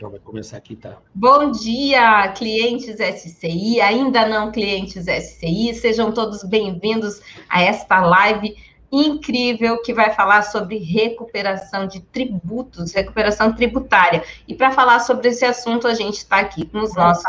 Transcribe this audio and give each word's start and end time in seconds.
Já 0.00 0.08
vai 0.08 0.20
começar 0.20 0.56
aqui, 0.56 0.76
tá? 0.76 0.98
Bom 1.12 1.50
dia, 1.50 2.28
clientes 2.36 2.98
SCI, 3.00 3.80
ainda 3.80 4.28
não 4.28 4.52
clientes 4.52 5.06
SCI, 5.06 5.74
sejam 5.74 6.12
todos 6.12 6.44
bem-vindos 6.44 7.20
a 7.48 7.62
esta 7.62 8.00
live 8.00 8.56
incrível 8.92 9.82
que 9.82 9.92
vai 9.92 10.14
falar 10.14 10.42
sobre 10.42 10.78
recuperação 10.78 11.88
de 11.88 11.98
tributos, 12.00 12.92
recuperação 12.92 13.52
tributária. 13.52 14.22
E 14.46 14.54
para 14.54 14.70
falar 14.70 15.00
sobre 15.00 15.30
esse 15.30 15.44
assunto, 15.44 15.88
a 15.88 15.94
gente 15.94 16.18
está 16.18 16.38
aqui 16.38 16.64
com 16.64 16.78
os 16.78 16.94
nossos 16.94 17.24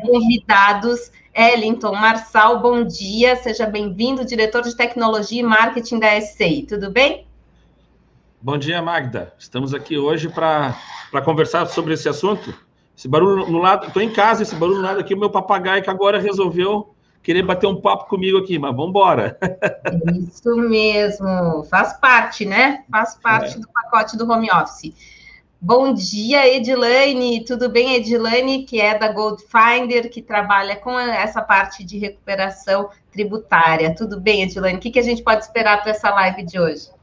convidados. 0.00 1.12
Ellington 1.34 1.92
Marçal, 1.92 2.60
bom 2.60 2.84
dia, 2.84 3.36
seja 3.36 3.66
bem-vindo, 3.66 4.24
diretor 4.24 4.62
de 4.62 4.74
tecnologia 4.74 5.40
e 5.40 5.44
marketing 5.44 5.98
da 5.98 6.18
SCI, 6.20 6.64
tudo 6.66 6.90
bem? 6.90 7.26
Bom 8.44 8.58
dia, 8.58 8.82
Magda. 8.82 9.32
Estamos 9.38 9.72
aqui 9.72 9.96
hoje 9.96 10.28
para 10.28 10.76
conversar 11.24 11.64
sobre 11.64 11.94
esse 11.94 12.10
assunto. 12.10 12.54
Esse 12.94 13.08
barulho 13.08 13.50
no 13.50 13.56
lado, 13.56 13.86
estou 13.86 14.02
em 14.02 14.12
casa, 14.12 14.42
esse 14.42 14.54
barulho 14.54 14.80
no 14.80 14.84
lado 14.84 15.00
aqui, 15.00 15.14
o 15.14 15.18
meu 15.18 15.30
papagaio 15.30 15.82
que 15.82 15.88
agora 15.88 16.20
resolveu 16.20 16.94
querer 17.22 17.42
bater 17.42 17.66
um 17.66 17.80
papo 17.80 18.04
comigo 18.04 18.36
aqui, 18.36 18.58
mas 18.58 18.72
vamos 18.72 18.90
embora. 18.90 19.38
Isso 20.28 20.54
mesmo, 20.56 21.64
faz 21.70 21.94
parte, 21.94 22.44
né? 22.44 22.84
Faz 22.90 23.14
parte 23.14 23.56
é. 23.56 23.60
do 23.60 23.66
pacote 23.66 24.14
do 24.14 24.30
home 24.30 24.50
office. 24.50 24.92
Bom 25.58 25.94
dia, 25.94 26.46
Edilane. 26.46 27.46
Tudo 27.46 27.70
bem, 27.70 27.94
Edilane, 27.94 28.64
que 28.64 28.78
é 28.78 28.98
da 28.98 29.10
Goldfinder, 29.10 30.10
que 30.10 30.20
trabalha 30.20 30.76
com 30.76 31.00
essa 31.00 31.40
parte 31.40 31.82
de 31.82 31.96
recuperação 31.96 32.90
tributária. 33.10 33.94
Tudo 33.94 34.20
bem, 34.20 34.42
Edilane? 34.42 34.76
O 34.76 34.80
que, 34.80 34.90
que 34.90 34.98
a 34.98 35.02
gente 35.02 35.22
pode 35.22 35.44
esperar 35.44 35.80
para 35.80 35.92
essa 35.92 36.10
live 36.10 36.42
de 36.42 36.60
hoje? 36.60 36.93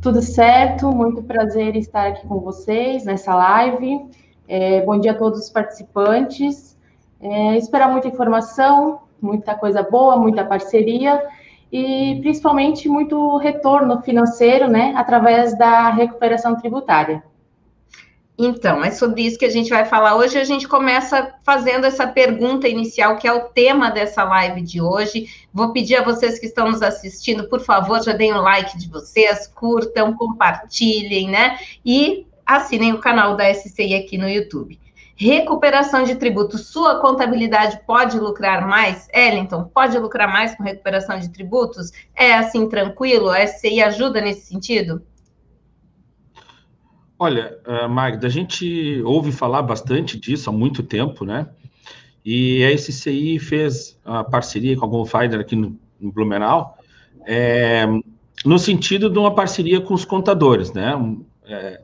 Tudo 0.00 0.22
certo, 0.22 0.92
muito 0.92 1.24
prazer 1.24 1.74
estar 1.74 2.06
aqui 2.06 2.24
com 2.24 2.38
vocês 2.38 3.04
nessa 3.04 3.34
live. 3.34 4.06
É, 4.46 4.80
bom 4.82 4.96
dia 4.96 5.10
a 5.10 5.14
todos 5.14 5.40
os 5.40 5.50
participantes. 5.50 6.78
É, 7.20 7.56
esperar 7.56 7.90
muita 7.90 8.06
informação, 8.06 9.00
muita 9.20 9.56
coisa 9.56 9.82
boa, 9.82 10.16
muita 10.16 10.44
parceria 10.44 11.20
e 11.72 12.16
principalmente 12.20 12.88
muito 12.88 13.38
retorno 13.38 14.00
financeiro, 14.02 14.68
né, 14.68 14.94
através 14.96 15.58
da 15.58 15.90
recuperação 15.90 16.54
tributária. 16.54 17.24
Então, 18.40 18.84
é 18.84 18.92
sobre 18.92 19.22
isso 19.22 19.36
que 19.36 19.44
a 19.44 19.50
gente 19.50 19.68
vai 19.68 19.84
falar 19.84 20.14
hoje. 20.14 20.38
A 20.38 20.44
gente 20.44 20.68
começa 20.68 21.34
fazendo 21.42 21.84
essa 21.84 22.06
pergunta 22.06 22.68
inicial, 22.68 23.16
que 23.16 23.26
é 23.26 23.32
o 23.32 23.48
tema 23.48 23.90
dessa 23.90 24.22
live 24.22 24.62
de 24.62 24.80
hoje. 24.80 25.26
Vou 25.52 25.72
pedir 25.72 25.96
a 25.96 26.04
vocês 26.04 26.38
que 26.38 26.46
estão 26.46 26.70
nos 26.70 26.80
assistindo, 26.80 27.48
por 27.48 27.60
favor, 27.60 28.00
já 28.00 28.12
deem 28.12 28.32
o 28.32 28.36
um 28.36 28.42
like 28.42 28.78
de 28.78 28.88
vocês, 28.88 29.48
curtam, 29.48 30.14
compartilhem, 30.14 31.28
né? 31.28 31.58
E 31.84 32.28
assinem 32.46 32.92
o 32.92 33.00
canal 33.00 33.36
da 33.36 33.52
SCI 33.52 33.96
aqui 33.96 34.16
no 34.16 34.28
YouTube. 34.28 34.78
Recuperação 35.16 36.04
de 36.04 36.14
tributos. 36.14 36.68
Sua 36.68 37.00
contabilidade 37.00 37.80
pode 37.84 38.20
lucrar 38.20 38.68
mais? 38.68 39.08
Ellington, 39.12 39.64
pode 39.64 39.98
lucrar 39.98 40.28
mais 40.28 40.54
com 40.54 40.62
recuperação 40.62 41.18
de 41.18 41.28
tributos? 41.28 41.90
É 42.14 42.34
assim 42.34 42.68
tranquilo? 42.68 43.30
A 43.30 43.44
SCI 43.44 43.82
ajuda 43.82 44.20
nesse 44.20 44.42
sentido? 44.42 45.02
Olha, 47.18 47.58
uh, 47.66 47.88
Magda, 47.88 48.28
a 48.28 48.30
gente 48.30 49.02
ouve 49.04 49.32
falar 49.32 49.62
bastante 49.62 50.18
disso 50.18 50.48
há 50.48 50.52
muito 50.52 50.84
tempo, 50.84 51.24
né? 51.24 51.48
E 52.24 52.64
a 52.64 52.76
SCI 52.76 53.38
fez 53.40 53.98
a 54.04 54.22
parceria 54.22 54.76
com 54.76 54.84
a 54.84 54.88
Goldfinder 54.88 55.40
aqui 55.40 55.56
no, 55.56 55.76
no 55.98 56.12
Blumenau, 56.12 56.76
é, 57.26 57.86
no 58.44 58.58
sentido 58.58 59.10
de 59.10 59.18
uma 59.18 59.34
parceria 59.34 59.80
com 59.80 59.94
os 59.94 60.04
contadores, 60.04 60.72
né? 60.72 60.94
É, 61.44 61.80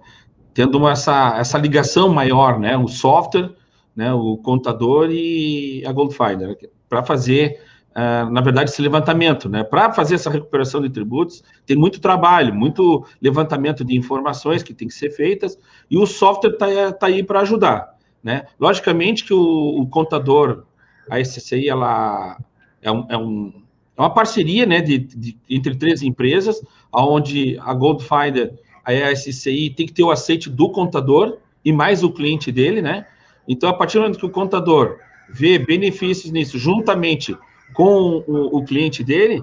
tendo 0.53 0.79
uma, 0.79 0.93
essa, 0.93 1.37
essa 1.37 1.59
ligação 1.59 2.09
maior, 2.09 2.61
né? 2.61 2.77
O 2.77 2.87
software, 2.87 3.51
né? 3.97 4.13
o 4.13 4.37
contador 4.37 5.09
e 5.11 5.85
a 5.85 5.91
Goldfinder, 5.91 6.57
para 6.89 7.03
fazer 7.03 7.61
Uh, 7.95 8.29
na 8.29 8.41
verdade, 8.41 8.71
esse 8.71 8.83
levantamento, 8.83 9.49
né? 9.49 9.63
Para 9.63 9.93
fazer 9.93 10.17
essa 10.17 10.29
recuperação 10.29 10.83
de 10.83 10.91
tributos, 10.91 11.45
tem 11.65 11.77
muito 11.77 12.01
trabalho, 12.01 12.53
muito 12.53 13.07
levantamento 13.23 13.85
de 13.85 13.97
informações 13.97 14.65
que 14.65 14.75
tem 14.75 14.89
que 14.89 14.95
ser 14.95 15.11
feitas, 15.11 15.57
e 15.89 15.97
o 15.97 16.05
software 16.05 16.55
está 16.55 16.93
tá 16.93 17.07
aí 17.07 17.23
para 17.23 17.41
ajudar, 17.43 17.97
né? 18.21 18.47
Logicamente 18.59 19.23
que 19.23 19.33
o, 19.33 19.81
o, 19.81 19.87
contador, 19.87 20.65
a 21.09 21.23
SCI, 21.23 21.69
ela 21.69 22.37
é, 22.83 22.91
um, 22.91 23.07
é, 23.09 23.17
um, 23.17 23.63
é 23.97 24.01
uma 24.01 24.13
parceria, 24.13 24.67
né, 24.67 24.81
de, 24.81 24.99
de, 24.99 25.39
entre 25.49 25.77
três 25.77 26.03
empresas, 26.03 26.61
onde 26.93 27.57
a 27.61 27.73
Goldfinder, 27.73 28.55
a 28.85 29.15
SCI, 29.15 29.71
tem 29.71 29.87
que 29.87 29.93
ter 29.93 30.03
o 30.03 30.11
aceite 30.11 30.51
do 30.51 30.69
contador 30.69 31.39
e 31.65 31.73
mais 31.73 32.03
o 32.03 32.11
cliente 32.11 32.51
dele, 32.51 32.83
né? 32.83 33.07
Então, 33.47 33.69
a 33.69 33.73
partir 33.73 33.99
do 33.99 34.01
momento 34.01 34.19
que 34.19 34.27
o 34.27 34.31
contador 34.31 34.99
vê 35.31 35.61
benefícios 35.61 36.33
nisso, 36.33 36.59
juntamente 36.59 37.37
com 37.73 38.23
o, 38.27 38.59
o 38.59 38.65
cliente 38.65 39.03
dele, 39.03 39.43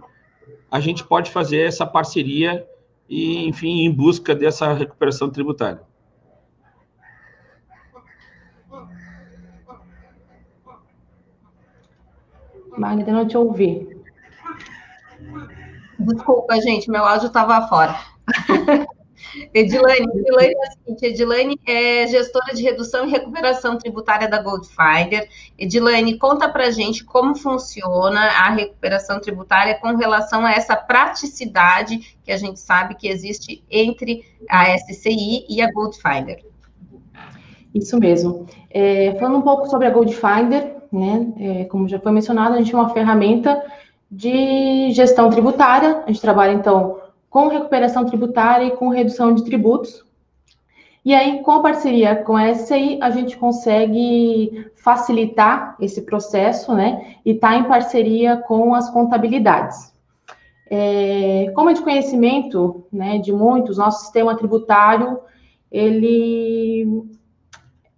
a 0.70 0.80
gente 0.80 1.04
pode 1.04 1.32
fazer 1.32 1.62
essa 1.62 1.86
parceria 1.86 2.66
e, 3.10 3.48
enfim, 3.48 3.86
em 3.86 3.92
busca 3.92 4.34
dessa 4.34 4.72
recuperação 4.74 5.30
tributária. 5.30 5.82
Magda, 12.78 13.12
não 13.12 13.28
te 13.28 13.38
ouvi. 13.38 13.88
Desculpa, 16.00 16.60
gente, 16.62 16.90
meu 16.90 17.04
áudio 17.04 17.28
estava 17.28 17.68
fora. 17.68 18.00
Edilane, 19.54 20.08
Edilane 20.16 20.54
é 20.54 20.72
seguinte, 20.72 21.06
Edilane 21.06 21.60
é 21.68 22.08
gestora 22.08 22.54
de 22.54 22.62
redução 22.62 23.06
e 23.06 23.12
recuperação 23.12 23.78
tributária 23.78 24.28
da 24.28 24.42
Goldfinder. 24.42 25.28
Edilane, 25.58 26.18
conta 26.18 26.50
para 26.50 26.72
gente 26.72 27.04
como 27.04 27.36
funciona 27.36 28.20
a 28.20 28.50
recuperação 28.50 29.20
tributária 29.20 29.80
com 29.80 29.96
relação 29.96 30.46
a 30.46 30.52
essa 30.52 30.76
praticidade 30.76 32.18
que 32.24 32.32
a 32.32 32.38
gente 32.38 32.60
sabe 32.60 32.96
que 32.96 33.08
existe 33.08 33.64
entre 33.70 34.26
a 34.50 34.78
SCI 34.78 35.46
e 35.50 35.62
a 35.62 35.72
Goldfinder. 35.72 36.44
Isso 37.74 37.98
mesmo. 37.98 38.46
É, 38.70 39.16
falando 39.20 39.38
um 39.38 39.42
pouco 39.42 39.68
sobre 39.68 39.88
a 39.88 39.92
Goldfinder, 39.92 40.76
né, 40.92 41.28
é, 41.40 41.66
como 41.66 41.88
já 41.88 42.00
foi 42.00 42.12
mencionado, 42.12 42.56
a 42.56 42.58
gente 42.58 42.74
é 42.74 42.78
uma 42.78 42.90
ferramenta 42.90 43.64
de 44.12 44.92
gestão 44.92 45.30
tributária. 45.30 46.04
A 46.06 46.08
gente 46.08 46.20
trabalha, 46.20 46.52
então, 46.52 47.01
com 47.32 47.48
recuperação 47.48 48.06
tributária 48.06 48.66
e 48.66 48.72
com 48.72 48.90
redução 48.90 49.34
de 49.34 49.46
tributos. 49.46 50.06
E 51.04 51.16
aí, 51.16 51.42
com 51.42 51.52
a 51.52 51.62
parceria 51.62 52.16
com 52.16 52.36
a 52.36 52.54
SCI, 52.54 53.00
a 53.02 53.10
gente 53.10 53.38
consegue 53.38 54.70
facilitar 54.76 55.76
esse 55.80 56.02
processo, 56.04 56.76
né? 56.76 57.16
E 57.26 57.34
tá 57.34 57.56
em 57.56 57.64
parceria 57.64 58.36
com 58.38 58.76
as 58.76 58.90
contabilidades. 58.90 59.92
É, 60.70 61.52
como 61.56 61.70
é 61.70 61.74
de 61.74 61.82
conhecimento, 61.82 62.86
né, 62.92 63.18
de 63.18 63.32
muitos, 63.32 63.78
nosso 63.78 64.04
sistema 64.04 64.36
tributário, 64.36 65.20
ele, 65.72 67.04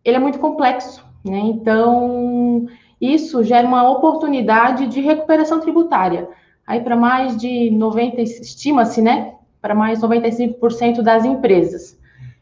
ele 0.06 0.16
é 0.16 0.20
muito 0.20 0.40
complexo, 0.40 1.06
né? 1.26 1.40
Então, 1.40 2.68
isso 3.02 3.44
gera 3.44 3.68
uma 3.68 3.90
oportunidade 3.90 4.88
de 4.88 5.02
recuperação 5.02 5.60
tributária 5.60 6.30
aí 6.66 6.82
para 6.82 6.96
mais 6.96 7.38
de 7.38 7.70
90, 7.72 8.22
estima-se, 8.22 9.02
né, 9.02 9.36
para 9.62 9.76
mais 9.76 10.02
95% 10.02 11.02
das 11.02 11.26
empresas. 11.26 11.98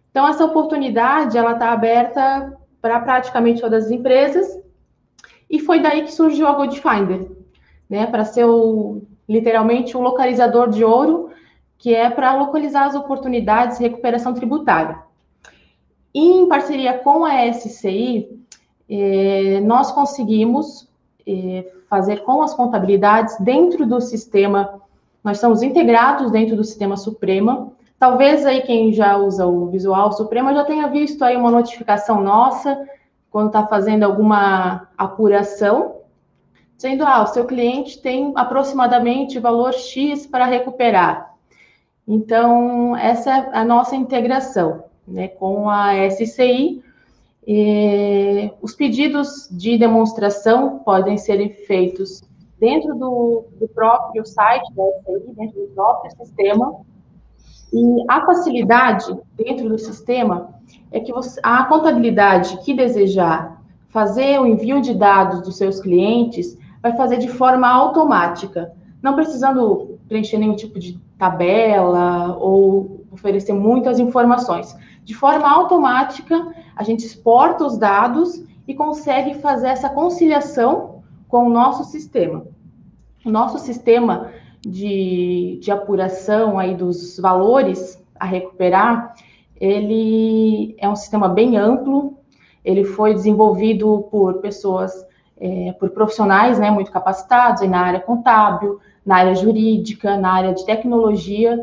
Então, 0.10 0.28
essa 0.28 0.46
oportunidade, 0.46 1.38
ela 1.38 1.54
está 1.54 1.72
aberta 1.72 2.58
para 2.82 3.00
praticamente 3.00 3.62
todas 3.62 3.86
as 3.86 3.92
empresas, 3.92 4.60
e 5.50 5.60
foi 5.60 5.80
daí 5.80 6.04
que 6.04 6.14
surgiu 6.14 6.48
a 6.48 6.54
Goldfinder, 6.54 7.30
né, 7.90 8.06
para 8.08 8.26
ser 8.26 8.46
o, 8.46 9.02
literalmente 9.28 9.96
o 9.96 10.02
localizador 10.02 10.70
de 10.70 10.84
ouro, 10.84 11.30
que 11.78 11.96
é 11.96 12.10
para 12.10 12.36
localizar 12.36 12.86
as 12.86 12.96
oportunidades 12.96 13.78
de 13.78 13.84
recuperação 13.84 14.34
tributária. 14.34 15.00
E, 16.14 16.20
em 16.20 16.48
parceria 16.48 16.98
com 17.00 17.26
a 17.26 17.46
SCI, 17.52 18.30
eh, 18.90 19.62
nós 19.62 19.92
conseguimos 19.92 20.90
eh, 21.26 21.66
fazer 21.92 22.24
com 22.24 22.42
as 22.42 22.54
contabilidades 22.54 23.36
dentro 23.42 23.86
do 23.86 24.00
sistema. 24.00 24.82
Nós 25.22 25.36
estamos 25.36 25.62
integrados 25.62 26.32
dentro 26.32 26.56
do 26.56 26.64
sistema 26.64 26.96
Suprema. 26.96 27.74
Talvez 28.00 28.46
aí 28.46 28.62
quem 28.62 28.94
já 28.94 29.18
usa 29.18 29.46
o 29.46 29.68
Visual 29.68 30.10
Suprema 30.14 30.54
já 30.54 30.64
tenha 30.64 30.88
visto 30.88 31.22
aí 31.22 31.36
uma 31.36 31.52
notificação 31.52 32.24
nossa 32.24 32.82
quando 33.30 33.48
está 33.48 33.68
fazendo 33.68 34.04
alguma 34.04 34.88
apuração, 34.98 35.98
dizendo, 36.78 37.06
ah, 37.06 37.24
o 37.24 37.28
seu 37.28 37.44
cliente 37.44 38.02
tem 38.02 38.32
aproximadamente 38.36 39.38
valor 39.38 39.74
X 39.74 40.26
para 40.26 40.46
recuperar. 40.46 41.36
Então, 42.08 42.96
essa 42.96 43.32
é 43.32 43.50
a 43.52 43.66
nossa 43.66 43.98
integração 43.98 44.86
né, 45.06 45.28
com 45.28 45.70
a 45.70 45.94
SCI, 46.10 46.82
os 48.62 48.76
pedidos 48.76 49.50
de 49.52 49.78
demonstração 49.78 50.80
podem 50.80 51.18
ser 51.18 51.66
feitos 51.66 52.22
dentro 52.60 52.94
do, 52.94 53.46
do 53.60 53.68
próprio 53.68 54.24
site 54.24 54.72
da 54.76 54.84
dentro 55.36 55.62
do 55.62 55.68
próprio 55.74 56.12
sistema. 56.16 56.82
E 57.74 58.06
a 58.08 58.26
facilidade 58.26 59.18
dentro 59.36 59.70
do 59.70 59.80
sistema 59.80 60.54
é 60.92 61.00
que 61.00 61.12
você, 61.12 61.40
a 61.42 61.64
contabilidade 61.66 62.58
que 62.64 62.74
desejar 62.74 63.62
fazer 63.90 64.40
o 64.40 64.46
envio 64.46 64.82
de 64.82 64.94
dados 64.94 65.42
dos 65.42 65.58
seus 65.58 65.80
clientes 65.80 66.58
vai 66.82 66.96
fazer 66.96 67.18
de 67.18 67.28
forma 67.28 67.68
automática, 67.68 68.72
não 69.02 69.16
precisando 69.16 70.00
preencher 70.08 70.38
nenhum 70.38 70.56
tipo 70.56 70.80
de 70.80 71.00
tabela 71.18 72.38
ou 72.38 73.06
oferecer 73.12 73.54
muitas 73.54 74.00
informações. 74.00 74.76
De 75.04 75.16
forma 75.16 75.50
automática, 75.50 76.54
a 76.76 76.84
gente 76.84 77.06
exporta 77.06 77.66
os 77.66 77.78
dados 77.78 78.44
e 78.68 78.74
consegue 78.74 79.36
fazer 79.36 79.68
essa 79.68 79.90
conciliação 79.90 81.04
com 81.28 81.48
o 81.48 81.50
nosso 81.50 81.84
sistema. 81.86 82.46
O 83.26 83.30
nosso 83.30 83.60
sistema 83.60 84.32
de, 84.62 85.60
de 85.62 85.72
apuração 85.72 86.58
aí 86.58 86.76
dos 86.76 87.20
valores 87.20 88.02
a 88.20 88.26
recuperar, 88.26 89.16
ele 89.60 90.76
é 90.78 90.88
um 90.88 90.96
sistema 90.96 91.28
bem 91.28 91.58
amplo, 91.58 92.18
ele 92.64 92.84
foi 92.84 93.14
desenvolvido 93.14 94.08
por 94.12 94.36
pessoas, 94.36 94.92
é, 95.40 95.74
por 95.80 95.90
profissionais 95.90 96.60
né, 96.60 96.70
muito 96.70 96.92
capacitados 96.92 97.68
na 97.68 97.80
área 97.80 98.00
contábil, 98.00 98.80
na 99.06 99.18
área 99.18 99.36
jurídica, 99.36 100.18
na 100.18 100.32
área 100.32 100.54
de 100.54 100.66
tecnologia. 100.66 101.60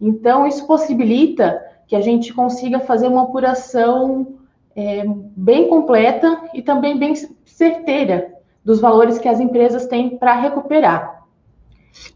Então, 0.00 0.46
isso 0.46 0.66
possibilita 0.66 1.60
que 1.88 1.96
a 1.96 2.00
gente 2.02 2.34
consiga 2.34 2.78
fazer 2.78 3.08
uma 3.08 3.22
apuração 3.22 4.38
é, 4.76 5.02
bem 5.34 5.68
completa 5.68 6.42
e 6.52 6.62
também 6.62 6.98
bem 6.98 7.14
certeira 7.46 8.32
dos 8.62 8.78
valores 8.78 9.18
que 9.18 9.26
as 9.26 9.40
empresas 9.40 9.86
têm 9.86 10.18
para 10.18 10.34
recuperar. 10.34 11.24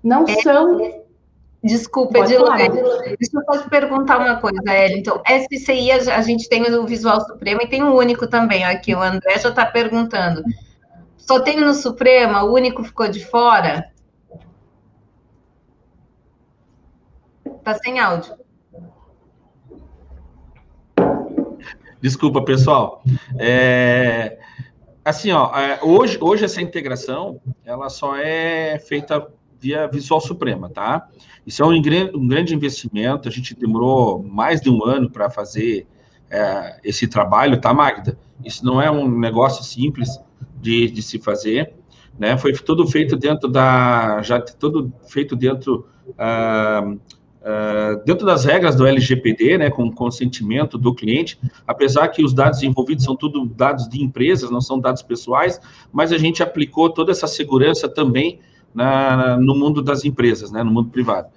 Não 0.04 0.24
é, 0.28 0.34
são. 0.42 1.02
Desculpa, 1.64 2.19
Edilane. 2.19 2.69
Deixa 2.69 3.34
eu 3.34 3.42
só 3.44 3.62
te 3.62 3.70
perguntar 3.70 4.19
uma 4.19 4.36
coisa. 4.36 4.60
Então, 4.90 5.22
SCI, 5.24 5.90
a 5.90 6.20
gente 6.20 6.48
tem 6.48 6.62
o 6.62 6.86
Visual 6.86 7.20
Supremo 7.22 7.62
e 7.62 7.68
tem 7.68 7.82
o 7.82 7.96
único 7.96 8.26
também. 8.26 8.64
Aqui, 8.64 8.94
o 8.94 9.00
André 9.00 9.38
já 9.38 9.48
está 9.48 9.64
perguntando. 9.64 10.42
Só 11.16 11.40
tem 11.40 11.58
no 11.58 11.72
Suprema, 11.72 12.42
o 12.42 12.52
único 12.52 12.84
ficou 12.84 13.08
de 13.08 13.25
fora? 13.25 13.90
Está 17.46 17.75
sem 17.75 17.98
áudio. 17.98 18.41
Desculpa, 22.02 22.43
pessoal. 22.43 23.00
É, 23.38 24.37
assim, 25.04 25.31
ó, 25.31 25.56
é, 25.56 25.78
hoje, 25.82 26.19
hoje 26.20 26.44
essa 26.44 26.60
integração, 26.60 27.40
ela 27.64 27.88
só 27.88 28.16
é 28.16 28.76
feita 28.81 29.25
via 29.60 29.87
Visual 29.87 30.20
Suprema, 30.20 30.69
tá? 30.69 31.08
Isso 31.46 31.62
é 31.62 31.66
um, 31.66 31.70
um 31.70 32.26
grande 32.26 32.54
investimento, 32.56 33.28
a 33.28 33.31
gente 33.31 33.54
demorou 33.54 34.20
mais 34.20 34.60
de 34.60 34.69
um 34.69 34.84
ano 34.84 35.08
para 35.08 35.31
fazer 35.31 35.87
é, 36.28 36.81
esse 36.82 37.06
trabalho, 37.06 37.60
tá, 37.60 37.72
Magda? 37.72 38.19
Isso 38.44 38.66
não 38.66 38.82
é 38.82 38.90
um 38.90 39.08
negócio 39.08 39.62
simples 39.62 40.20
de, 40.60 40.90
de 40.90 41.02
se 41.02 41.20
fazer, 41.20 41.72
né? 42.19 42.37
Foi 42.37 42.52
tudo 42.52 42.84
feito 42.84 43.16
dentro 43.16 43.49
da, 43.49 44.20
já 44.22 44.40
tudo 44.40 44.93
feito 45.08 45.37
dentro 45.37 45.87
uh, 46.08 47.00
Uh, 47.42 48.04
dentro 48.04 48.24
das 48.24 48.44
regras 48.44 48.76
do 48.76 48.86
LGPD, 48.86 49.58
né, 49.58 49.68
com 49.68 49.90
consentimento 49.90 50.78
do 50.78 50.94
cliente, 50.94 51.40
apesar 51.66 52.06
que 52.06 52.24
os 52.24 52.32
dados 52.32 52.62
envolvidos 52.62 53.04
são 53.04 53.16
tudo 53.16 53.44
dados 53.44 53.88
de 53.88 54.00
empresas, 54.00 54.48
não 54.48 54.60
são 54.60 54.78
dados 54.78 55.02
pessoais, 55.02 55.60
mas 55.92 56.12
a 56.12 56.18
gente 56.18 56.40
aplicou 56.40 56.88
toda 56.88 57.10
essa 57.10 57.26
segurança 57.26 57.88
também 57.88 58.38
na, 58.72 59.36
no 59.38 59.56
mundo 59.56 59.82
das 59.82 60.04
empresas, 60.04 60.52
né, 60.52 60.62
no 60.62 60.70
mundo 60.70 60.90
privado. 60.90 61.28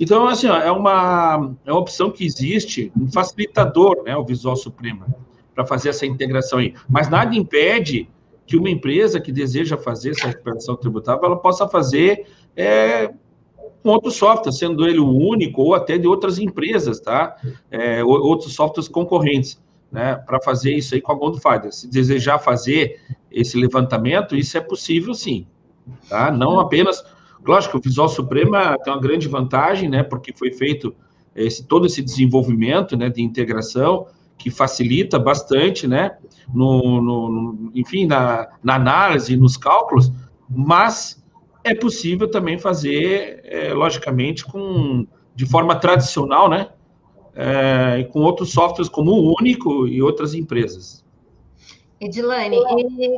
Então, 0.00 0.26
assim, 0.26 0.48
ó, 0.48 0.56
é, 0.56 0.70
uma, 0.72 1.54
é 1.64 1.72
uma 1.72 1.80
opção 1.80 2.10
que 2.10 2.24
existe, 2.24 2.90
um 2.96 3.10
facilitador, 3.10 4.02
né, 4.04 4.16
o 4.16 4.24
Visual 4.24 4.56
Suprema, 4.56 5.06
para 5.54 5.64
fazer 5.64 5.90
essa 5.90 6.04
integração 6.04 6.58
aí. 6.58 6.74
Mas 6.88 7.08
nada 7.08 7.36
impede 7.36 8.08
que 8.46 8.56
uma 8.56 8.68
empresa 8.68 9.20
que 9.20 9.30
deseja 9.30 9.76
fazer 9.76 10.10
essa 10.10 10.26
recuperação 10.26 10.74
tributável, 10.76 11.24
ela 11.24 11.36
possa 11.36 11.68
fazer 11.68 12.26
é, 12.56 13.12
com 13.82 13.90
outro 13.90 14.10
software, 14.10 14.52
sendo 14.52 14.86
ele 14.86 14.98
o 14.98 15.08
único 15.08 15.62
ou 15.62 15.74
até 15.74 15.96
de 15.96 16.06
outras 16.06 16.38
empresas, 16.38 17.00
tá? 17.00 17.36
É, 17.70 18.02
outros 18.04 18.54
softwares 18.54 18.88
concorrentes, 18.88 19.60
né? 19.90 20.14
Para 20.14 20.40
fazer 20.40 20.74
isso 20.74 20.94
aí 20.94 21.00
com 21.00 21.12
a 21.12 21.14
Goldfinder. 21.14 21.72
Se 21.72 21.88
desejar 21.88 22.38
fazer 22.38 23.00
esse 23.30 23.56
levantamento, 23.56 24.36
isso 24.36 24.56
é 24.56 24.60
possível 24.60 25.14
sim, 25.14 25.46
tá? 26.08 26.30
Não 26.30 26.58
apenas. 26.58 27.04
Lógico, 27.46 27.78
o 27.78 27.80
Visual 27.80 28.08
Suprema 28.08 28.76
tem 28.82 28.92
uma 28.92 29.00
grande 29.00 29.28
vantagem, 29.28 29.88
né? 29.88 30.02
Porque 30.02 30.32
foi 30.32 30.52
feito 30.52 30.94
esse, 31.34 31.64
todo 31.64 31.86
esse 31.86 32.02
desenvolvimento, 32.02 32.96
né? 32.96 33.08
De 33.08 33.22
integração 33.22 34.06
que 34.38 34.50
facilita 34.50 35.18
bastante, 35.18 35.86
né? 35.86 36.16
No, 36.52 37.00
no, 37.00 37.28
no 37.30 37.70
enfim, 37.74 38.06
na, 38.06 38.48
na 38.62 38.74
análise, 38.74 39.36
nos 39.36 39.56
cálculos, 39.56 40.12
mas 40.48 41.24
é 41.66 41.74
possível 41.74 42.30
também 42.30 42.58
fazer, 42.58 43.40
é, 43.44 43.74
logicamente, 43.74 44.44
com, 44.44 45.06
de 45.34 45.44
forma 45.44 45.74
tradicional, 45.74 46.48
né? 46.48 46.68
É, 47.34 48.04
com 48.04 48.20
outros 48.20 48.52
softwares 48.52 48.88
como 48.88 49.10
o 49.10 49.34
Único 49.38 49.86
e 49.86 50.00
outras 50.00 50.32
empresas. 50.32 51.04
Edilane, 52.00 52.58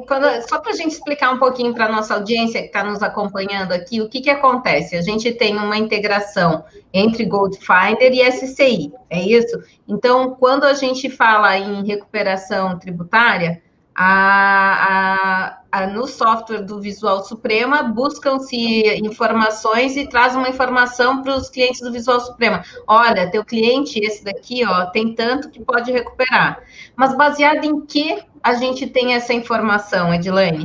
quando, 0.06 0.24
só 0.48 0.60
para 0.60 0.70
a 0.70 0.74
gente 0.74 0.92
explicar 0.92 1.32
um 1.32 1.38
pouquinho 1.38 1.74
para 1.74 1.86
a 1.86 1.92
nossa 1.92 2.14
audiência 2.14 2.60
que 2.60 2.68
está 2.68 2.84
nos 2.84 3.02
acompanhando 3.02 3.72
aqui, 3.72 4.00
o 4.00 4.08
que, 4.08 4.20
que 4.20 4.30
acontece? 4.30 4.96
A 4.96 5.02
gente 5.02 5.32
tem 5.32 5.56
uma 5.56 5.76
integração 5.76 6.64
entre 6.94 7.24
Goldfinder 7.24 8.12
e 8.12 8.22
SCI, 8.30 8.92
é 9.10 9.20
isso? 9.20 9.60
Então, 9.86 10.36
quando 10.36 10.64
a 10.64 10.74
gente 10.74 11.10
fala 11.10 11.58
em 11.58 11.84
recuperação 11.84 12.78
tributária, 12.78 13.60
a, 14.00 15.58
a, 15.72 15.80
a, 15.80 15.86
no 15.88 16.06
software 16.06 16.62
do 16.62 16.80
Visual 16.80 17.24
Suprema, 17.24 17.82
buscam-se 17.82 18.96
informações 19.04 19.96
e 19.96 20.06
traz 20.06 20.36
uma 20.36 20.48
informação 20.48 21.20
para 21.20 21.34
os 21.34 21.50
clientes 21.50 21.80
do 21.80 21.90
Visual 21.90 22.20
Suprema. 22.20 22.62
Olha, 22.86 23.28
teu 23.28 23.44
cliente, 23.44 23.98
esse 23.98 24.22
daqui, 24.22 24.64
ó, 24.64 24.86
tem 24.86 25.16
tanto 25.16 25.50
que 25.50 25.60
pode 25.64 25.90
recuperar. 25.90 26.62
Mas 26.94 27.16
baseado 27.16 27.64
em 27.64 27.80
que 27.80 28.22
a 28.40 28.54
gente 28.54 28.86
tem 28.86 29.14
essa 29.14 29.34
informação, 29.34 30.14
Edilane? 30.14 30.64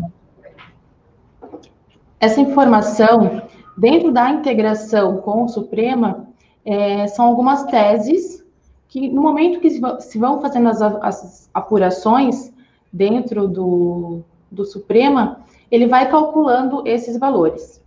Essa 2.20 2.40
informação, 2.40 3.42
dentro 3.76 4.12
da 4.12 4.30
integração 4.30 5.18
com 5.18 5.46
o 5.46 5.50
Suprema, 5.50 6.28
é, 6.64 7.08
são 7.08 7.26
algumas 7.26 7.64
teses 7.64 8.46
que, 8.88 9.10
no 9.10 9.24
momento 9.24 9.60
que 9.60 9.72
se 9.72 10.20
vão 10.20 10.40
fazendo 10.40 10.70
as, 10.70 10.82
as 10.84 11.50
apurações, 11.52 12.53
dentro 12.94 13.48
do, 13.48 14.22
do 14.52 14.64
Suprema, 14.64 15.42
ele 15.72 15.88
vai 15.88 16.08
calculando 16.10 16.84
esses 16.86 17.18
valores. 17.18 17.82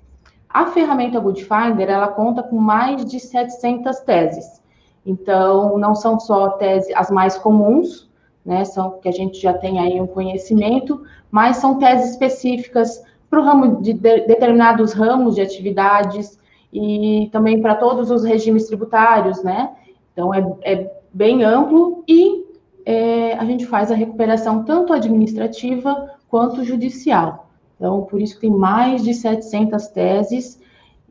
A 0.51 0.67
ferramenta 0.67 1.21
Goodfinder, 1.21 1.89
ela 1.89 2.09
conta 2.09 2.43
com 2.43 2.57
mais 2.57 3.05
de 3.05 3.21
700 3.21 4.01
teses. 4.01 4.61
Então, 5.05 5.79
não 5.79 5.95
são 5.95 6.19
só 6.19 6.51
teses 6.51 6.93
as 6.97 7.11
mais 7.11 7.39
comuns, 7.39 8.11
né, 8.45 8.65
são 8.65 8.99
que 8.99 9.09
a 9.09 9.13
gente 9.13 9.41
já 9.41 9.53
tem 9.53 9.79
aí 9.79 10.01
um 10.01 10.07
conhecimento, 10.07 11.03
mas 11.31 11.59
são 11.59 11.79
teses 11.79 12.11
específicas 12.11 13.03
para 13.29 13.41
o 13.41 13.45
ramo 13.45 13.83
de, 13.83 13.93
de 13.93 14.21
determinados 14.21 14.93
ramos 14.93 15.35
de 15.35 15.41
atividades 15.41 16.39
e 16.73 17.29
também 17.33 17.61
para 17.61 17.75
todos 17.75 18.11
os 18.11 18.25
regimes 18.25 18.67
tributários, 18.67 19.43
né? 19.43 19.71
Então, 20.13 20.33
é, 20.33 20.45
é 20.63 20.93
bem 21.13 21.45
amplo 21.45 22.05
e 22.09 22.46
é, 22.87 23.33
a 23.33 23.45
gente 23.45 23.66
faz 23.66 23.90
a 23.90 23.97
recuperação 23.97 24.62
tanto 24.62 24.93
administrativa 24.93 26.12
quanto 26.28 26.62
judicial. 26.62 27.49
Então, 27.75 28.02
por 28.02 28.21
isso 28.21 28.37
que 28.37 28.43
tem 28.43 28.50
mais 28.50 29.02
de 29.02 29.12
700 29.12 29.88
teses, 29.88 30.61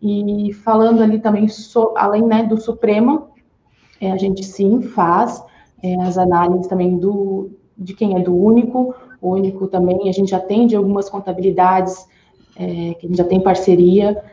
e 0.01 0.53
falando 0.53 1.03
ali 1.03 1.19
também, 1.19 1.49
so, 1.49 1.93
além 1.97 2.23
né, 2.23 2.43
do 2.43 2.57
Supremo, 2.57 3.27
é, 3.99 4.09
a 4.09 4.17
gente 4.17 4.43
sim 4.43 4.81
faz 4.81 5.43
é, 5.83 6.01
as 6.01 6.17
análises 6.17 6.67
também 6.67 6.97
do, 6.97 7.51
de 7.77 7.93
quem 7.93 8.15
é 8.15 8.19
do 8.21 8.33
único, 8.33 8.95
o 9.21 9.31
único 9.31 9.67
também, 9.67 10.07
a 10.07 10.13
gente 10.13 10.33
atende 10.33 10.75
algumas 10.75 11.09
contabilidades 11.09 12.07
é, 12.55 12.93
que 12.93 13.05
a 13.05 13.09
gente 13.09 13.17
já 13.17 13.23
tem 13.25 13.41
parceria, 13.41 14.23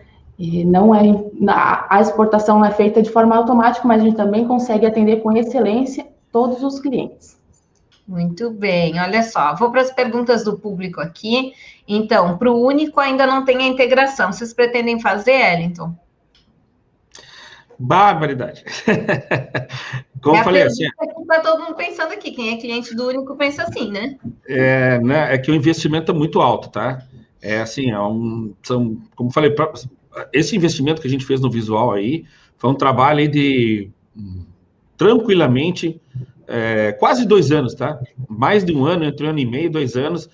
não 0.66 0.92
é 0.92 1.02
a 1.48 2.00
exportação 2.00 2.58
não 2.58 2.64
é 2.64 2.70
feita 2.72 3.00
de 3.00 3.10
forma 3.10 3.36
automática, 3.36 3.86
mas 3.86 4.00
a 4.00 4.04
gente 4.04 4.16
também 4.16 4.44
consegue 4.44 4.84
atender 4.84 5.22
com 5.22 5.30
excelência 5.36 6.04
todos 6.32 6.62
os 6.62 6.80
clientes. 6.80 7.40
Muito 8.08 8.50
bem, 8.50 8.98
olha 8.98 9.22
só, 9.22 9.54
vou 9.54 9.70
para 9.70 9.82
as 9.82 9.92
perguntas 9.92 10.42
do 10.42 10.58
público 10.58 11.00
aqui. 11.00 11.52
Então, 11.86 12.36
para 12.36 12.50
o 12.50 12.66
único 12.66 12.98
ainda 12.98 13.26
não 13.26 13.44
tem 13.44 13.58
a 13.58 13.66
integração. 13.66 14.32
Vocês 14.32 14.52
pretendem 14.52 15.00
fazer, 15.00 15.32
Ellington? 15.32 15.94
Barbaridade. 17.78 18.64
Como 20.22 20.36
é 20.36 20.44
falei 20.44 20.62
assim. 20.62 20.86
Está 21.20 21.40
todo 21.40 21.62
mundo 21.62 21.74
pensando 21.74 22.12
aqui. 22.12 22.30
Quem 22.30 22.54
é 22.54 22.56
cliente 22.56 22.94
do 22.94 23.08
único 23.08 23.36
pensa 23.36 23.64
assim, 23.64 23.90
né? 23.90 24.16
É, 24.46 25.00
né, 25.00 25.34
é 25.34 25.38
que 25.38 25.50
o 25.50 25.54
investimento 25.54 26.12
é 26.12 26.14
muito 26.14 26.40
alto, 26.40 26.70
tá? 26.70 27.02
É 27.40 27.60
assim, 27.60 27.90
é 27.90 28.00
um, 28.00 28.54
são, 28.62 28.98
como 29.16 29.32
falei, 29.32 29.52
esse 30.32 30.54
investimento 30.54 31.00
que 31.00 31.08
a 31.08 31.10
gente 31.10 31.24
fez 31.24 31.40
no 31.40 31.50
visual 31.50 31.90
aí 31.90 32.24
foi 32.56 32.70
um 32.70 32.74
trabalho 32.74 33.26
de 33.28 33.90
tranquilamente 34.96 36.00
é, 36.46 36.92
quase 36.92 37.26
dois 37.26 37.50
anos, 37.50 37.74
tá? 37.74 37.98
Mais 38.28 38.64
de 38.64 38.72
um 38.72 38.84
ano, 38.84 39.04
entre 39.04 39.26
um 39.26 39.30
ano 39.30 39.38
e 39.38 39.46
meio, 39.46 39.70
dois 39.70 39.96
anos 39.96 40.28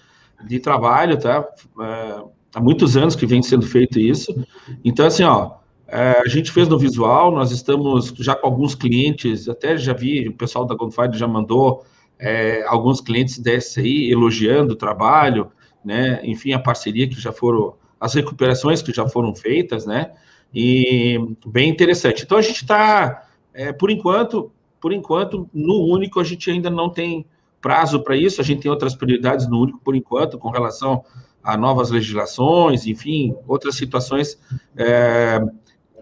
de 0.47 0.59
trabalho, 0.59 1.19
tá? 1.19 1.47
É, 1.81 2.23
há 2.55 2.61
muitos 2.61 2.97
anos 2.97 3.15
que 3.15 3.27
vem 3.27 3.43
sendo 3.43 3.67
feito 3.67 3.99
isso. 3.99 4.47
Então, 4.85 5.07
assim, 5.07 5.25
ó, 5.25 5.59
é, 5.87 6.23
a 6.25 6.29
gente 6.29 6.53
fez 6.53 6.69
no 6.69 6.79
visual, 6.79 7.33
nós 7.33 7.50
estamos 7.50 8.12
já 8.19 8.35
com 8.35 8.47
alguns 8.47 8.75
clientes, 8.75 9.49
até 9.49 9.77
já 9.77 9.93
vi, 9.93 10.29
o 10.29 10.35
pessoal 10.35 10.65
da 10.65 10.75
Gunfire 10.75 11.17
já 11.17 11.27
mandou 11.27 11.85
é, 12.19 12.62
alguns 12.67 13.00
clientes 13.00 13.38
da 13.38 13.59
SI 13.61 14.11
elogiando 14.11 14.75
o 14.75 14.77
trabalho, 14.77 15.50
né? 15.85 16.21
Enfim, 16.25 16.53
a 16.53 16.59
parceria 16.59 17.09
que 17.09 17.21
já 17.21 17.33
foram, 17.33 17.75
as 18.00 18.15
recuperações 18.15 18.83
que 18.83 18.93
já 18.93 19.09
foram 19.09 19.35
feitas, 19.35 19.87
né? 19.87 20.12
E 20.55 21.19
bem 21.47 21.69
interessante. 21.69 22.25
Então 22.25 22.37
a 22.37 22.43
gente 22.43 22.62
está, 22.62 23.27
é, 23.55 23.73
por 23.73 23.91
enquanto, 23.91 24.50
por 24.81 24.93
enquanto, 24.93 25.49
no 25.53 25.87
único 25.87 26.21
a 26.21 26.25
gente 26.25 26.51
ainda 26.51 26.71
não 26.71 26.89
tem 26.89 27.27
prazo 27.61 28.03
para 28.03 28.17
isso, 28.17 28.41
a 28.41 28.45
gente 28.45 28.63
tem 28.63 28.71
outras 28.71 28.95
prioridades 28.95 29.49
no 29.49 29.61
único 29.61 29.81
por 29.81 29.97
enquanto, 29.97 30.39
com 30.39 30.51
relação 30.51 31.05
a 31.43 31.57
novas 31.57 31.91
legislações, 31.91 32.87
enfim, 32.87 33.35
outras 33.47 33.75
situações 33.75 34.39
é, 34.77 35.41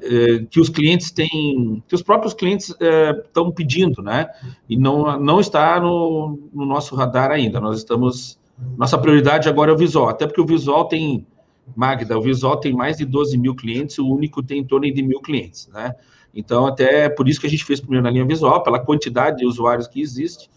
é, 0.02 0.44
que 0.50 0.60
os 0.60 0.68
clientes 0.68 1.10
têm, 1.10 1.82
que 1.86 1.94
os 1.94 2.02
próprios 2.02 2.34
clientes 2.34 2.70
estão 2.70 3.48
é, 3.48 3.52
pedindo, 3.52 4.02
né? 4.02 4.28
E 4.68 4.76
não, 4.76 5.18
não 5.18 5.40
está 5.40 5.80
no, 5.80 6.38
no, 6.52 6.66
nosso 6.66 6.94
radar 6.94 7.30
ainda. 7.30 7.60
Nós 7.60 7.78
estamos. 7.78 8.38
Nossa 8.76 8.96
prioridade 8.96 9.50
agora 9.50 9.70
é 9.70 9.74
o 9.74 9.76
visual, 9.76 10.08
até 10.08 10.26
porque 10.26 10.40
o 10.40 10.46
visual 10.46 10.86
tem, 10.86 11.26
Magda, 11.74 12.16
o 12.16 12.22
visual 12.22 12.56
tem 12.56 12.72
mais 12.72 12.96
de 12.96 13.04
12 13.04 13.36
mil 13.36 13.54
clientes, 13.54 13.98
o 13.98 14.08
único 14.08 14.42
tem 14.42 14.60
em 14.60 14.64
torno 14.64 14.90
de 14.90 15.02
mil 15.02 15.20
clientes, 15.20 15.68
né? 15.68 15.94
Então, 16.36 16.66
até 16.66 17.08
por 17.08 17.28
isso 17.28 17.40
que 17.40 17.46
a 17.46 17.50
gente 17.50 17.64
fez 17.64 17.80
primeiro 17.80 18.04
na 18.04 18.10
linha 18.10 18.24
visual, 18.24 18.62
pela 18.62 18.78
quantidade 18.78 19.38
de 19.38 19.46
usuários 19.46 19.88
que 19.88 20.00
existe, 20.00 20.50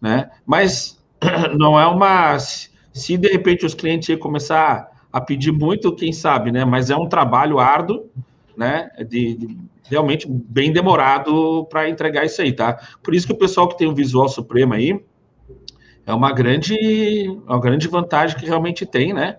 né? 0.00 0.30
Mas 0.46 0.98
não 1.56 1.78
é 1.78 1.86
uma. 1.86 2.38
Se 2.38 3.16
de 3.16 3.28
repente 3.28 3.66
os 3.66 3.74
clientes 3.74 4.18
começar 4.18 4.88
a 5.12 5.20
pedir 5.20 5.52
muito, 5.52 5.94
quem 5.94 6.12
sabe, 6.12 6.50
né? 6.50 6.64
Mas 6.64 6.90
é 6.90 6.96
um 6.96 7.08
trabalho 7.08 7.58
árduo 7.58 8.10
né? 8.56 8.90
De, 9.08 9.34
de 9.34 9.58
realmente 9.84 10.26
bem 10.28 10.72
demorado 10.72 11.66
para 11.66 11.88
entregar 11.88 12.24
isso 12.24 12.40
aí, 12.40 12.52
tá? 12.52 12.80
Por 13.02 13.14
isso 13.14 13.26
que 13.26 13.32
o 13.32 13.38
pessoal 13.38 13.68
que 13.68 13.76
tem 13.76 13.86
o 13.86 13.94
Visual 13.94 14.28
Supremo 14.28 14.74
aí 14.74 14.98
é 16.06 16.14
uma 16.14 16.32
grande, 16.32 17.28
uma 17.46 17.60
grande 17.60 17.86
vantagem 17.86 18.36
que 18.36 18.46
realmente 18.46 18.86
tem, 18.86 19.12
né? 19.12 19.38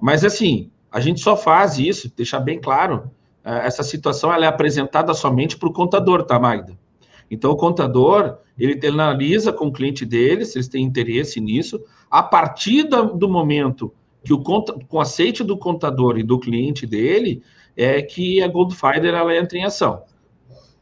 Mas 0.00 0.24
assim, 0.24 0.70
a 0.90 1.00
gente 1.00 1.20
só 1.20 1.36
faz 1.36 1.78
isso, 1.78 2.12
deixar 2.14 2.40
bem 2.40 2.60
claro, 2.60 3.10
é, 3.10 3.15
essa 3.46 3.82
situação 3.82 4.32
ela 4.32 4.44
é 4.44 4.48
apresentada 4.48 5.14
somente 5.14 5.56
para 5.56 5.68
o 5.68 5.72
contador, 5.72 6.24
tá, 6.24 6.38
Magda? 6.38 6.76
Então, 7.30 7.50
o 7.52 7.56
contador, 7.56 8.38
ele 8.58 8.86
analisa 8.86 9.52
com 9.52 9.68
o 9.68 9.72
cliente 9.72 10.04
dele, 10.04 10.44
se 10.44 10.58
eles 10.58 10.68
têm 10.68 10.84
interesse 10.84 11.40
nisso, 11.40 11.80
a 12.10 12.22
partir 12.22 12.84
do 12.84 13.28
momento 13.28 13.92
que 14.24 14.32
o 14.32 14.38
com 14.42 14.64
o 14.90 15.00
aceite 15.00 15.44
do 15.44 15.56
contador 15.56 16.18
e 16.18 16.22
do 16.22 16.38
cliente 16.38 16.86
dele, 16.86 17.42
é 17.76 18.02
que 18.02 18.42
a 18.42 18.48
Goldfinder 18.48 19.14
ela 19.14 19.36
entra 19.36 19.58
em 19.58 19.64
ação. 19.64 20.02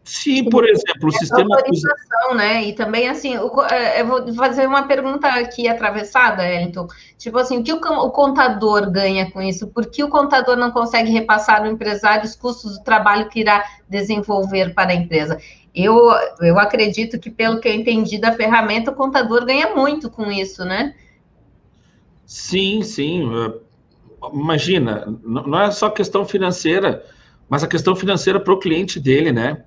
Se, 0.05 0.43
por 0.51 0.69
exemplo, 0.69 1.09
o 1.09 1.15
é 1.15 1.19
sistema. 1.19 1.57
Autorização, 1.57 2.35
né? 2.35 2.65
E 2.65 2.75
também, 2.75 3.09
assim, 3.09 3.35
é, 3.71 4.03
eu 4.03 4.07
vou 4.07 4.35
fazer 4.35 4.67
uma 4.67 4.87
pergunta 4.87 5.27
aqui 5.29 5.67
atravessada, 5.67 6.47
Elton. 6.47 6.87
Tipo 7.17 7.39
assim, 7.39 7.59
o 7.59 7.65
que 7.65 7.73
o 7.73 8.11
contador 8.11 8.91
ganha 8.91 9.31
com 9.31 9.41
isso? 9.41 9.67
Por 9.69 9.87
que 9.87 10.05
o 10.05 10.11
contador 10.11 10.57
não 10.57 10.71
consegue 10.71 11.11
repassar 11.11 11.63
ao 11.63 11.67
empresário 11.67 12.25
os 12.25 12.37
custos 12.37 12.79
do 12.79 12.85
trabalho 12.85 13.29
que 13.31 13.41
irá 13.41 13.65
desenvolver 13.89 14.75
para 14.75 14.91
a 14.93 14.95
empresa? 14.95 15.39
Eu, 15.75 15.97
eu 16.41 16.59
acredito 16.59 17.19
que, 17.19 17.31
pelo 17.31 17.59
que 17.59 17.67
eu 17.67 17.75
entendi 17.75 18.19
da 18.19 18.33
ferramenta, 18.33 18.91
o 18.91 18.95
contador 18.95 19.47
ganha 19.47 19.75
muito 19.75 20.11
com 20.11 20.31
isso, 20.31 20.65
né? 20.65 20.95
Sim, 22.27 22.83
sim 22.83 23.23
imagina, 24.33 25.05
não 25.23 25.61
é 25.61 25.71
só 25.71 25.91
questão 25.91 26.25
financeira, 26.25 27.05
mas 27.49 27.63
a 27.63 27.69
questão 27.69 27.95
financeira 27.95 28.41
para 28.41 28.55
o 28.55 28.59
cliente 28.59 28.99
dele, 28.99 29.33
né? 29.33 29.65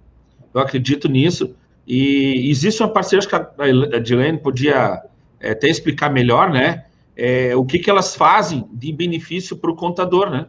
Eu 0.57 0.63
acredito 0.63 1.07
nisso. 1.07 1.55
E 1.85 2.49
existe 2.49 2.81
uma 2.81 2.89
parceria, 2.89 3.19
acho 3.19 3.29
que 3.29 3.35
a 3.35 3.99
Dilene 3.99 4.39
podia 4.39 5.03
é, 5.39 5.51
até 5.51 5.69
explicar 5.69 6.09
melhor, 6.09 6.49
né? 6.49 6.85
É, 7.15 7.55
o 7.55 7.63
que, 7.63 7.77
que 7.77 7.89
elas 7.89 8.15
fazem 8.15 8.67
de 8.73 8.91
benefício 8.91 9.55
para 9.55 9.69
o 9.69 9.75
contador, 9.75 10.31
né? 10.31 10.47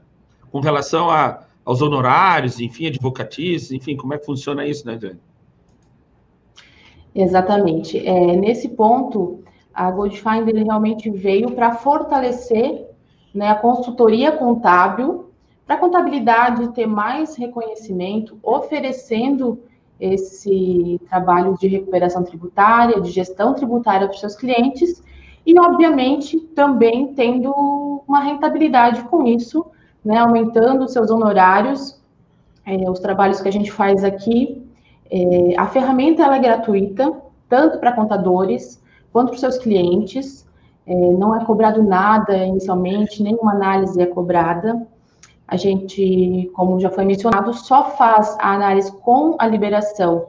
Com 0.50 0.60
relação 0.60 1.10
a, 1.10 1.44
aos 1.62 1.82
honorários, 1.82 2.58
enfim, 2.58 2.86
advocatícios, 2.86 3.70
enfim, 3.70 3.96
como 3.96 4.14
é 4.14 4.18
que 4.18 4.24
funciona 4.24 4.66
isso, 4.66 4.86
né, 4.86 4.96
Dilene? 4.96 5.20
Exatamente. 7.14 7.98
É, 7.98 8.34
nesse 8.34 8.70
ponto, 8.70 9.44
a 9.74 9.90
Goldfinder 9.90 10.54
realmente 10.64 11.10
veio 11.10 11.50
para 11.50 11.74
fortalecer 11.74 12.86
né, 13.34 13.48
a 13.50 13.54
consultoria 13.54 14.32
contábil, 14.32 15.30
para 15.66 15.76
a 15.76 15.78
contabilidade 15.78 16.72
ter 16.72 16.86
mais 16.86 17.36
reconhecimento, 17.36 18.38
oferecendo 18.42 19.67
esse 20.00 21.00
trabalho 21.08 21.56
de 21.58 21.66
recuperação 21.66 22.22
tributária, 22.22 23.00
de 23.00 23.10
gestão 23.10 23.54
tributária 23.54 24.06
para 24.06 24.14
os 24.14 24.20
seus 24.20 24.36
clientes, 24.36 25.02
e, 25.44 25.58
obviamente, 25.58 26.38
também 26.54 27.14
tendo 27.14 27.50
uma 28.06 28.20
rentabilidade 28.20 29.02
com 29.04 29.26
isso, 29.26 29.64
né, 30.04 30.18
aumentando 30.18 30.88
seus 30.88 31.10
honorários, 31.10 31.98
é, 32.66 32.90
os 32.90 33.00
trabalhos 33.00 33.40
que 33.40 33.48
a 33.48 33.52
gente 33.52 33.72
faz 33.72 34.04
aqui. 34.04 34.62
É, 35.10 35.54
a 35.56 35.66
ferramenta 35.66 36.22
é 36.22 36.38
gratuita, 36.38 37.22
tanto 37.48 37.78
para 37.78 37.92
contadores 37.92 38.82
quanto 39.10 39.28
para 39.28 39.34
os 39.34 39.40
seus 39.40 39.56
clientes. 39.56 40.46
É, 40.86 40.94
não 40.94 41.34
é 41.34 41.44
cobrado 41.44 41.82
nada 41.82 42.36
inicialmente, 42.44 43.22
nenhuma 43.22 43.52
análise 43.52 44.00
é 44.00 44.06
cobrada. 44.06 44.86
A 45.48 45.56
gente, 45.56 46.50
como 46.54 46.78
já 46.78 46.90
foi 46.90 47.06
mencionado, 47.06 47.54
só 47.54 47.90
faz 47.96 48.36
a 48.38 48.52
análise 48.52 48.92
com 49.00 49.34
a 49.38 49.46
liberação 49.46 50.26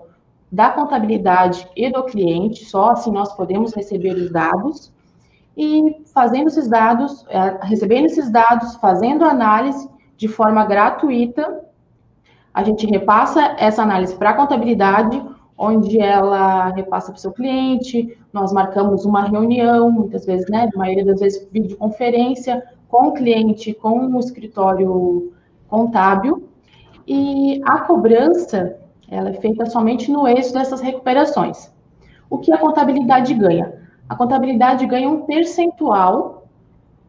da 0.50 0.70
contabilidade 0.70 1.68
e 1.76 1.92
do 1.92 2.04
cliente, 2.06 2.64
só 2.64 2.92
assim 2.92 3.12
nós 3.12 3.34
podemos 3.36 3.74
receber 3.74 4.16
os 4.16 4.32
dados. 4.32 4.92
E 5.58 6.02
fazendo 6.14 6.48
esses 6.48 6.70
dados, 6.70 7.26
é, 7.28 7.60
recebendo 7.64 8.06
esses 8.06 8.32
dados, 8.32 8.76
fazendo 8.76 9.26
análise 9.26 9.90
de 10.16 10.30
forma 10.30 10.66
gratuita, 10.66 11.66
a 12.54 12.64
gente 12.64 12.88
repassa 12.88 13.56
essa 13.60 13.84
análise 13.84 14.16
para 14.16 14.30
a 14.30 14.34
contabilidade, 14.34 15.22
onde 15.58 16.00
ela 16.00 16.70
repassa 16.70 17.12
para 17.12 17.18
o 17.18 17.22
seu 17.22 17.34
cliente, 17.34 18.18
nós 18.32 18.54
marcamos 18.54 19.04
uma 19.04 19.24
reunião, 19.24 19.92
muitas 19.92 20.26
vezes, 20.26 20.50
né, 20.50 20.70
a 20.74 20.78
maioria 20.78 21.06
das 21.06 21.20
vezes 21.20 21.46
videoconferência, 21.52 22.64
com 22.90 23.08
o 23.08 23.14
cliente, 23.14 23.74
com 23.74 24.08
o 24.08 24.20
escritório 24.20 25.32
contábil, 25.70 26.50
e 27.08 27.62
a 27.66 27.80
cobrança, 27.80 28.78
ela 29.10 29.30
é 29.30 29.34
feita 29.34 29.66
somente 29.68 30.12
no 30.12 30.28
êxito 30.28 30.58
dessas 30.58 30.82
recuperações. 30.82 31.72
O 32.30 32.38
que 32.38 32.52
a 32.52 32.58
contabilidade 32.58 33.34
ganha? 33.34 33.74
A 34.08 34.16
contabilidade 34.16 34.86
ganha 34.86 35.08
um 35.08 35.22
percentual 35.22 36.48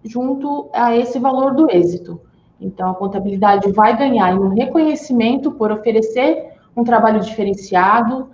junto 0.04 0.70
a 0.72 0.96
esse 0.96 1.18
valor 1.18 1.54
do 1.54 1.70
êxito. 1.70 2.20
Então, 2.60 2.90
a 2.90 2.94
contabilidade 2.94 3.70
vai 3.72 3.96
ganhar 3.96 4.38
um 4.38 4.48
reconhecimento 4.48 5.52
por 5.52 5.72
oferecer 5.72 6.52
um 6.76 6.84
trabalho 6.84 7.20
diferenciado, 7.20 8.30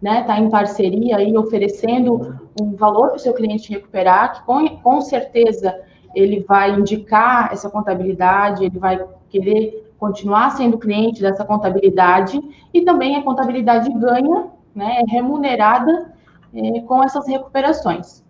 né, 0.00 0.22
tá 0.22 0.38
em 0.38 0.48
parceria 0.48 1.16
aí 1.16 1.36
oferecendo 1.36 2.38
um 2.60 2.74
valor 2.74 3.08
para 3.08 3.16
o 3.16 3.20
seu 3.20 3.34
cliente 3.34 3.70
recuperar, 3.70 4.34
que 4.34 4.46
com, 4.46 4.66
com 4.78 5.00
certeza 5.02 5.78
ele 6.14 6.44
vai 6.46 6.72
indicar 6.72 7.52
essa 7.52 7.70
contabilidade, 7.70 8.64
ele 8.64 8.78
vai 8.78 9.04
querer 9.28 9.92
continuar 9.98 10.50
sendo 10.50 10.78
cliente 10.78 11.20
dessa 11.20 11.44
contabilidade 11.44 12.40
e 12.72 12.80
também 12.82 13.16
a 13.16 13.22
contabilidade 13.22 13.92
ganha, 13.92 14.46
né, 14.74 15.02
é 15.06 15.10
remunerada 15.10 16.12
é, 16.54 16.80
com 16.80 17.04
essas 17.04 17.26
recuperações. 17.28 18.24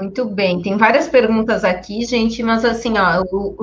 Muito 0.00 0.24
bem, 0.24 0.60
tem 0.60 0.76
várias 0.76 1.08
perguntas 1.08 1.62
aqui, 1.62 2.04
gente, 2.04 2.42
mas 2.42 2.64
assim, 2.64 2.94
ó, 2.98 3.22
o, 3.30 3.54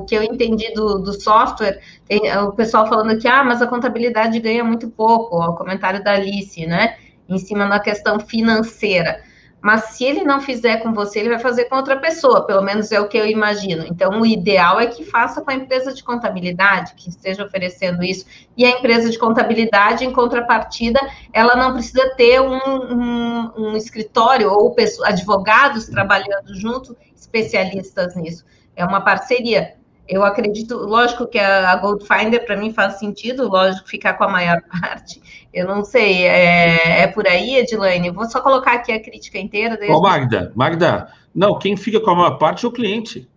o 0.00 0.04
que 0.04 0.14
eu 0.14 0.22
entendi 0.22 0.72
do, 0.72 1.00
do 1.00 1.20
software, 1.20 1.80
tem, 2.06 2.20
o 2.38 2.52
pessoal 2.52 2.86
falando 2.86 3.18
que, 3.18 3.26
ah, 3.26 3.42
mas 3.42 3.60
a 3.60 3.66
contabilidade 3.66 4.38
ganha 4.38 4.62
muito 4.62 4.88
pouco, 4.88 5.36
ó, 5.36 5.48
o 5.48 5.56
comentário 5.56 6.02
da 6.04 6.12
Alice, 6.12 6.64
né, 6.64 6.96
em 7.28 7.38
cima 7.38 7.68
da 7.68 7.80
questão 7.80 8.20
financeira. 8.20 9.20
Mas 9.62 9.90
se 9.90 10.04
ele 10.04 10.24
não 10.24 10.40
fizer 10.40 10.78
com 10.78 10.92
você, 10.92 11.18
ele 11.18 11.28
vai 11.28 11.38
fazer 11.38 11.66
com 11.66 11.76
outra 11.76 11.98
pessoa, 11.98 12.46
pelo 12.46 12.62
menos 12.62 12.90
é 12.90 12.98
o 12.98 13.08
que 13.08 13.18
eu 13.18 13.26
imagino. 13.26 13.84
Então, 13.86 14.20
o 14.20 14.26
ideal 14.26 14.80
é 14.80 14.86
que 14.86 15.04
faça 15.04 15.42
com 15.42 15.50
a 15.50 15.54
empresa 15.54 15.92
de 15.92 16.02
contabilidade, 16.02 16.94
que 16.94 17.10
esteja 17.10 17.44
oferecendo 17.44 18.02
isso. 18.02 18.24
E 18.56 18.64
a 18.64 18.70
empresa 18.70 19.10
de 19.10 19.18
contabilidade, 19.18 20.04
em 20.04 20.12
contrapartida, 20.12 20.98
ela 21.32 21.54
não 21.56 21.74
precisa 21.74 22.14
ter 22.16 22.40
um, 22.40 22.56
um, 22.56 23.52
um 23.56 23.76
escritório 23.76 24.50
ou 24.50 24.74
advogados 25.04 25.86
trabalhando 25.86 26.54
junto, 26.54 26.96
especialistas 27.14 28.16
nisso. 28.16 28.44
É 28.74 28.84
uma 28.84 29.02
parceria. 29.02 29.74
Eu 30.08 30.24
acredito, 30.24 30.74
lógico 30.76 31.26
que 31.26 31.38
a, 31.38 31.70
a 31.70 31.76
Gold 31.76 32.04
Finder 32.04 32.44
para 32.44 32.56
mim 32.56 32.72
faz 32.72 32.98
sentido, 32.98 33.46
lógico, 33.46 33.88
ficar 33.88 34.14
com 34.14 34.24
a 34.24 34.28
maior 34.28 34.60
parte. 34.80 35.39
Eu 35.52 35.66
não 35.66 35.84
sei, 35.84 36.24
é, 36.24 37.00
é 37.02 37.06
por 37.08 37.26
aí, 37.26 37.56
Edilane? 37.56 38.10
Vou 38.10 38.24
só 38.30 38.40
colocar 38.40 38.74
aqui 38.74 38.92
a 38.92 39.02
crítica 39.02 39.36
inteira. 39.38 39.78
Ô, 39.88 39.96
oh, 39.96 40.00
Magda, 40.00 40.52
Magda, 40.54 41.12
não, 41.34 41.58
quem 41.58 41.76
fica 41.76 42.00
com 42.00 42.10
a 42.10 42.14
maior 42.14 42.38
parte 42.38 42.64
é 42.64 42.68
o 42.68 42.72
cliente. 42.72 43.28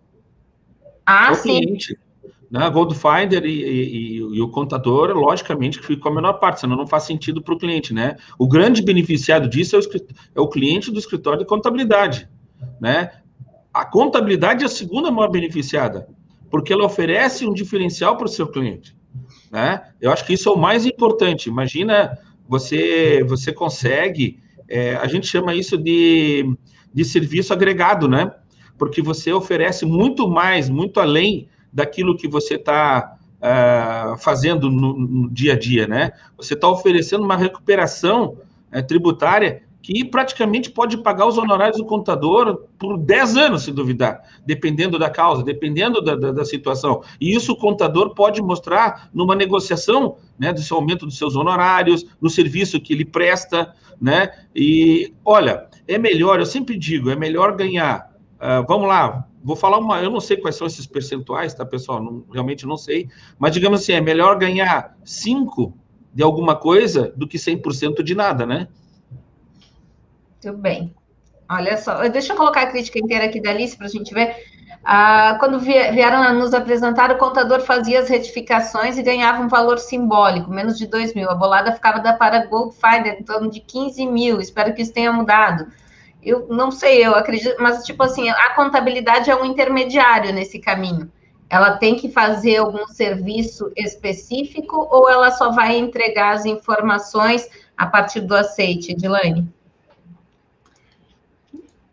Ah, 1.04 1.28
é 1.28 1.32
o 1.32 1.34
sim. 1.34 1.60
Cliente. 1.60 1.98
Né? 2.50 2.70
Goldfinder 2.70 3.44
e, 3.44 3.64
e, 3.64 4.16
e, 4.18 4.40
o 4.40 4.48
contador, 4.48 5.10
logicamente, 5.10 5.80
que 5.80 5.86
fica 5.86 6.02
com 6.02 6.08
a 6.10 6.14
menor 6.14 6.34
parte, 6.34 6.60
senão 6.60 6.76
não 6.76 6.86
faz 6.86 7.02
sentido 7.02 7.42
para 7.42 7.54
o 7.54 7.58
cliente, 7.58 7.92
né? 7.92 8.16
O 8.38 8.46
grande 8.46 8.80
beneficiado 8.80 9.48
disso 9.48 9.74
é 9.74 9.78
o, 9.80 9.82
é 10.36 10.40
o, 10.40 10.46
cliente 10.46 10.92
do 10.92 10.98
escritório 11.00 11.40
de 11.40 11.46
contabilidade, 11.46 12.28
né? 12.80 13.10
A 13.72 13.84
contabilidade 13.84 14.62
é 14.62 14.66
a 14.66 14.70
segunda 14.70 15.10
maior 15.10 15.30
beneficiada, 15.30 16.06
porque 16.48 16.72
ela 16.72 16.84
oferece 16.84 17.44
um 17.44 17.52
diferencial 17.52 18.16
para 18.16 18.26
o 18.26 18.30
seu 18.30 18.46
cliente, 18.46 18.96
né? 19.50 19.82
Eu 20.00 20.10
acho 20.10 20.24
que 20.24 20.32
isso 20.32 20.48
é 20.48 20.52
o 20.52 20.58
mais 20.58 20.86
importante. 20.86 21.48
Imagina, 21.48 22.18
você, 22.48 23.24
você 23.26 23.52
consegue, 23.52 24.40
é, 24.68 24.96
a 24.96 25.06
gente 25.06 25.26
chama 25.26 25.54
isso 25.54 25.76
de, 25.76 26.56
de 26.92 27.04
serviço 27.04 27.52
agregado, 27.52 28.08
né? 28.08 28.32
Porque 28.78 29.02
você 29.02 29.32
oferece 29.32 29.84
muito 29.84 30.28
mais, 30.28 30.68
muito 30.68 31.00
além 31.00 31.48
daquilo 31.72 32.16
que 32.16 32.28
você 32.28 32.54
está 32.54 33.16
uh, 33.18 33.42
ah, 33.42 34.16
fazendo 34.18 34.70
no, 34.70 34.96
no, 34.96 35.30
dia 35.30 35.54
a 35.54 35.58
dia, 35.58 35.88
né? 35.88 36.12
Você 36.36 36.54
está 36.54 36.68
oferecendo 36.68 37.24
uma 37.24 37.36
recuperação 37.36 38.38
uh, 38.72 38.86
tributária 38.86 39.63
que 39.84 40.02
praticamente 40.02 40.70
pode 40.70 40.96
pagar 40.96 41.26
os 41.26 41.36
honorários 41.36 41.76
do 41.76 41.84
contador 41.84 42.64
por 42.78 42.96
10 42.96 43.36
anos, 43.36 43.64
se 43.64 43.70
duvidar, 43.70 44.22
dependendo 44.46 44.98
da 44.98 45.10
causa, 45.10 45.42
dependendo 45.42 46.00
da, 46.00 46.16
da, 46.16 46.32
da, 46.32 46.42
situação. 46.42 47.02
E 47.20 47.34
isso 47.36 47.52
o 47.52 47.56
contador 47.56 48.14
pode 48.14 48.40
mostrar 48.40 49.10
numa 49.12 49.34
negociação 49.34 50.16
né, 50.38 50.56
seu 50.56 50.78
aumento 50.78 51.04
dos 51.04 51.18
seus 51.18 51.36
honorários, 51.36 52.06
no 52.18 52.30
serviço 52.30 52.80
que 52.80 52.94
ele 52.94 53.04
presta, 53.04 53.74
né? 54.00 54.30
E 54.56 55.12
olha, 55.22 55.68
é 55.86 55.98
melhor, 55.98 56.40
eu 56.40 56.46
sempre 56.46 56.78
digo, 56.78 57.10
é 57.10 57.14
melhor 57.14 57.54
ganhar. 57.54 58.10
Uh, 58.36 58.64
vamos 58.66 58.88
lá, 58.88 59.28
vou 59.42 59.54
falar 59.54 59.76
uma, 59.76 60.00
eu 60.00 60.10
não 60.10 60.20
sei 60.20 60.38
quais 60.38 60.56
são 60.56 60.66
esses 60.66 60.86
percentuais, 60.86 61.52
tá, 61.52 61.66
pessoal? 61.66 62.02
Não, 62.02 62.24
realmente 62.32 62.64
não 62.64 62.78
sei, 62.78 63.08
mas 63.38 63.52
digamos 63.52 63.82
assim, 63.82 63.92
é 63.92 64.00
melhor 64.00 64.38
ganhar 64.38 64.96
5 65.04 65.76
de 66.14 66.22
alguma 66.22 66.56
coisa 66.56 67.12
do 67.14 67.28
que 67.28 67.36
100% 67.36 68.02
de 68.02 68.14
nada, 68.14 68.46
né? 68.46 68.66
Muito 70.44 70.60
bem. 70.60 70.94
Olha 71.50 71.76
só, 71.76 72.08
deixa 72.08 72.32
eu 72.32 72.36
colocar 72.36 72.62
a 72.62 72.66
crítica 72.66 72.98
inteira 72.98 73.26
aqui 73.26 73.40
da 73.40 73.50
Alice 73.50 73.76
para 73.76 73.86
a 73.86 73.90
gente 73.90 74.12
ver. 74.14 74.34
Ah, 74.82 75.36
quando 75.38 75.58
vieram 75.58 76.34
nos 76.34 76.52
apresentar, 76.52 77.10
o 77.10 77.18
contador 77.18 77.60
fazia 77.60 78.00
as 78.00 78.08
retificações 78.08 78.98
e 78.98 79.02
ganhava 79.02 79.42
um 79.42 79.48
valor 79.48 79.78
simbólico, 79.78 80.50
menos 80.50 80.78
de 80.78 80.86
2 80.86 81.14
mil. 81.14 81.30
A 81.30 81.34
bolada 81.34 81.72
ficava 81.72 82.00
da 82.00 82.12
para 82.14 82.46
Goldfinder 82.46 83.16
em 83.18 83.22
torno 83.22 83.50
de 83.50 83.60
15 83.60 84.06
mil. 84.06 84.40
Espero 84.40 84.74
que 84.74 84.82
isso 84.82 84.92
tenha 84.92 85.12
mudado 85.12 85.66
eu 86.24 86.46
não 86.48 86.70
sei, 86.70 87.04
eu 87.04 87.14
acredito, 87.14 87.56
mas 87.60 87.84
tipo 87.84 88.02
assim, 88.02 88.28
a 88.28 88.50
contabilidade 88.54 89.30
é 89.30 89.36
um 89.36 89.44
intermediário 89.44 90.32
nesse 90.32 90.58
caminho. 90.58 91.12
Ela 91.50 91.76
tem 91.76 91.94
que 91.94 92.10
fazer 92.10 92.56
algum 92.56 92.86
serviço 92.88 93.70
específico 93.76 94.88
ou 94.90 95.08
ela 95.08 95.30
só 95.30 95.52
vai 95.52 95.76
entregar 95.76 96.32
as 96.32 96.46
informações 96.46 97.48
a 97.76 97.86
partir 97.86 98.22
do 98.22 98.34
aceite, 98.34 98.92
Edilane? 98.92 99.52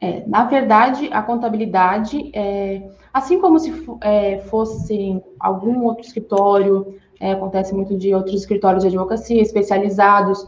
É, 0.04 0.24
na 0.26 0.46
verdade, 0.46 1.10
a 1.14 1.22
contabilidade, 1.22 2.32
é, 2.34 2.82
assim 3.14 3.40
como 3.40 3.60
se 3.60 3.72
é, 4.02 4.40
fosse 4.50 5.22
algum 5.40 5.84
outro 5.84 6.04
escritório, 6.04 6.96
é, 7.20 7.34
acontece 7.34 7.72
muito 7.76 7.96
de 7.96 8.12
outros 8.12 8.34
escritórios 8.42 8.82
de 8.82 8.88
advocacia 8.88 9.40
especializados, 9.40 10.44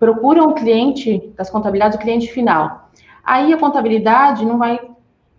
procuram 0.00 0.48
o 0.48 0.54
cliente 0.54 1.32
das 1.36 1.48
contabilidades, 1.48 1.96
o 1.96 2.00
cliente 2.00 2.26
final. 2.32 2.90
Aí 3.22 3.52
a 3.52 3.58
contabilidade 3.58 4.44
não 4.44 4.58
vai 4.58 4.80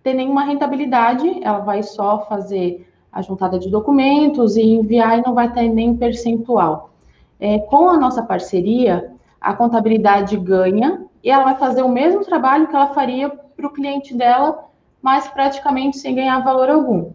ter 0.01 0.13
nenhuma 0.13 0.43
rentabilidade, 0.45 1.43
ela 1.43 1.59
vai 1.59 1.83
só 1.83 2.25
fazer 2.29 2.87
a 3.11 3.21
juntada 3.21 3.59
de 3.59 3.69
documentos 3.69 4.55
e 4.55 4.61
enviar 4.61 5.19
e 5.19 5.21
não 5.21 5.33
vai 5.33 5.51
ter 5.51 5.67
nem 5.67 5.97
percentual. 5.97 6.91
É, 7.37 7.59
com 7.59 7.89
a 7.89 7.97
nossa 7.97 8.23
parceria, 8.23 9.11
a 9.41 9.53
contabilidade 9.53 10.37
ganha 10.37 11.05
e 11.21 11.29
ela 11.29 11.43
vai 11.43 11.55
fazer 11.57 11.81
o 11.81 11.89
mesmo 11.89 12.23
trabalho 12.23 12.67
que 12.67 12.75
ela 12.75 12.93
faria 12.93 13.29
para 13.59 13.67
o 13.67 13.73
cliente 13.73 14.15
dela, 14.15 14.65
mas 15.01 15.27
praticamente 15.27 15.99
sem 15.99 16.15
ganhar 16.15 16.39
valor 16.39 16.69
algum. 16.69 17.11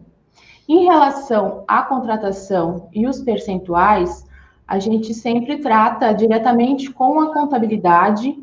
Em 0.69 0.85
relação 0.85 1.63
à 1.67 1.81
contratação 1.81 2.87
e 2.93 3.07
os 3.07 3.21
percentuais, 3.21 4.25
a 4.67 4.79
gente 4.79 5.13
sempre 5.13 5.57
trata 5.57 6.13
diretamente 6.13 6.91
com 6.91 7.19
a 7.19 7.33
contabilidade 7.33 8.35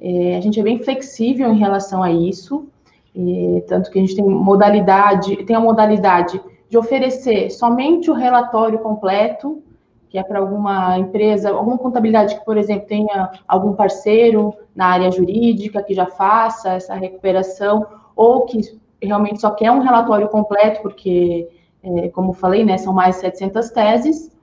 é, 0.00 0.36
a 0.36 0.40
gente 0.40 0.60
é 0.60 0.62
bem 0.62 0.78
flexível 0.78 1.52
em 1.52 1.58
relação 1.58 2.02
a 2.02 2.10
isso, 2.10 2.68
é, 3.16 3.60
tanto 3.66 3.90
que 3.90 3.98
a 3.98 4.02
gente 4.02 4.14
tem 4.14 4.24
modalidade, 4.24 5.36
tem 5.44 5.56
a 5.56 5.60
modalidade 5.60 6.40
de 6.68 6.78
oferecer 6.78 7.50
somente 7.50 8.10
o 8.10 8.14
relatório 8.14 8.78
completo, 8.78 9.62
que 10.08 10.18
é 10.18 10.22
para 10.22 10.38
alguma 10.38 10.98
empresa, 10.98 11.50
alguma 11.50 11.78
contabilidade 11.78 12.34
que, 12.38 12.44
por 12.44 12.56
exemplo, 12.56 12.86
tenha 12.86 13.30
algum 13.46 13.74
parceiro 13.74 14.54
na 14.74 14.86
área 14.86 15.10
jurídica 15.10 15.82
que 15.82 15.94
já 15.94 16.06
faça 16.06 16.74
essa 16.74 16.94
recuperação, 16.94 17.86
ou 18.16 18.46
que 18.46 18.60
realmente 19.02 19.40
só 19.40 19.50
quer 19.50 19.70
um 19.70 19.80
relatório 19.80 20.28
completo, 20.28 20.82
porque, 20.82 21.48
é, 21.82 22.08
como 22.08 22.32
falei, 22.32 22.64
né, 22.64 22.78
são 22.78 22.92
mais 22.92 23.16
700 23.16 23.70
teses, 23.70 24.36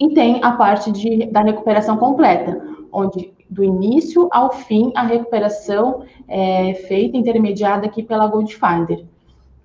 e 0.00 0.14
tem 0.14 0.40
a 0.42 0.52
parte 0.52 0.92
de, 0.92 1.26
da 1.26 1.42
recuperação 1.42 1.96
completa, 1.96 2.60
onde 2.92 3.32
do 3.50 3.64
início 3.64 4.28
ao 4.30 4.52
fim, 4.52 4.92
a 4.94 5.02
recuperação 5.02 6.04
é 6.26 6.74
feita, 6.74 7.16
intermediada 7.16 7.86
aqui 7.86 8.02
pela 8.02 8.26
Goldfinder. 8.26 9.04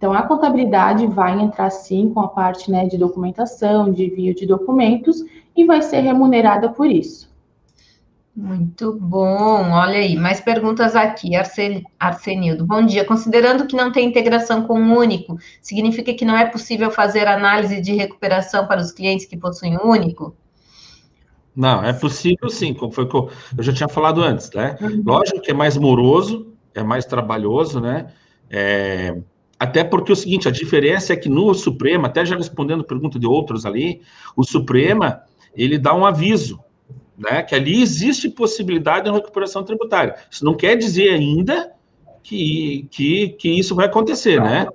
Então, 0.04 0.12
a 0.12 0.24
contabilidade 0.24 1.08
vai 1.08 1.40
entrar 1.40 1.70
sim 1.70 2.10
com 2.10 2.20
a 2.20 2.28
parte 2.28 2.70
né, 2.70 2.86
de 2.86 2.98
documentação, 2.98 3.90
de 3.90 4.08
envio 4.08 4.36
de 4.36 4.46
documentos, 4.46 5.24
e 5.56 5.64
vai 5.64 5.82
ser 5.82 6.02
remunerada 6.02 6.68
por 6.68 6.88
isso. 6.88 7.32
Muito 8.36 9.00
bom, 9.00 9.72
olha 9.72 10.00
aí, 10.00 10.18
mais 10.18 10.42
perguntas 10.42 10.94
aqui, 10.94 11.38
Arsen, 11.38 11.86
Arsenildo. 11.98 12.66
Bom 12.66 12.86
dia, 12.86 13.06
considerando 13.06 13.66
que 13.66 13.78
não 13.78 13.94
tem 13.94 14.06
integração 14.06 14.64
com 14.68 14.74
o 14.78 14.98
único, 15.00 15.38
significa 15.62 16.14
que 16.14 16.26
não 16.26 16.36
é 16.36 16.48
possível 16.48 16.92
fazer 16.92 17.26
análise 17.26 17.80
de 17.80 17.94
recuperação 17.94 18.68
para 18.68 18.82
os 18.82 18.92
clientes 18.92 19.26
que 19.26 19.38
possuem 19.38 19.78
o 19.78 19.88
único? 19.88 20.36
Não, 21.56 21.82
é 21.82 21.94
possível 21.94 22.50
sim, 22.50 22.74
como 22.74 22.92
foi 22.92 23.08
que 23.08 23.16
eu, 23.16 23.30
eu 23.58 23.64
já 23.64 23.72
tinha 23.72 23.88
falado 23.88 24.22
antes, 24.22 24.52
né? 24.52 24.76
Uhum. 24.82 25.02
Lógico 25.06 25.40
que 25.40 25.52
é 25.52 25.54
mais 25.54 25.78
moroso, 25.78 26.54
é 26.76 26.84
mais 26.84 27.06
trabalhoso, 27.06 27.80
né? 27.80 28.08
É, 28.50 29.16
até 29.64 29.84
porque 29.84 30.12
é 30.12 30.14
o 30.14 30.16
seguinte, 30.16 30.48
a 30.48 30.52
diferença 30.52 31.14
é 31.14 31.16
que 31.16 31.30
no 31.30 31.54
Suprema, 31.54 32.08
até 32.08 32.26
já 32.26 32.36
respondendo 32.36 32.84
pergunta 32.84 33.18
de 33.18 33.26
outros 33.26 33.66
ali, 33.66 34.02
o 34.36 34.44
Suprema, 34.44 35.22
ele 35.56 35.78
dá 35.78 35.94
um 35.94 36.06
aviso, 36.06 36.60
né? 37.18 37.42
Que 37.42 37.56
ali 37.56 37.82
existe 37.82 38.30
possibilidade 38.30 39.06
de 39.06 39.16
recuperação 39.16 39.64
tributária. 39.64 40.16
Isso 40.30 40.44
não 40.44 40.54
quer 40.54 40.76
dizer 40.76 41.14
ainda 41.14 41.72
que, 42.22 42.88
que, 42.92 43.30
que 43.30 43.50
isso 43.58 43.74
vai 43.74 43.86
acontecer, 43.86 44.42
né? 44.42 44.68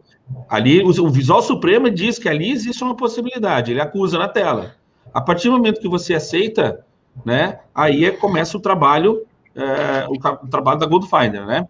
Ali, 0.48 0.83
o, 0.83 0.88
o 0.88 1.11
Visual 1.11 1.42
Supremo 1.42 1.90
diz 1.90 2.18
que 2.18 2.29
ali 2.29 2.51
existe 2.51 2.83
uma 2.83 2.94
possibilidade, 2.94 3.72
ele 3.72 3.81
acusa 3.81 4.18
na 4.18 4.29
tela. 4.29 4.74
A 5.12 5.20
partir 5.20 5.48
do 5.48 5.57
momento 5.57 5.81
que 5.81 5.88
você 5.88 6.14
aceita, 6.14 6.85
né, 7.24 7.61
aí 7.74 8.07
é, 8.07 8.11
começa 8.11 8.57
o 8.57 8.61
trabalho, 8.61 9.27
é, 9.55 10.07
o, 10.09 10.14
o, 10.14 10.48
trabalho 10.48 10.79
da 10.79 10.87
Goldfinder, 10.87 11.46
né, 11.46 11.68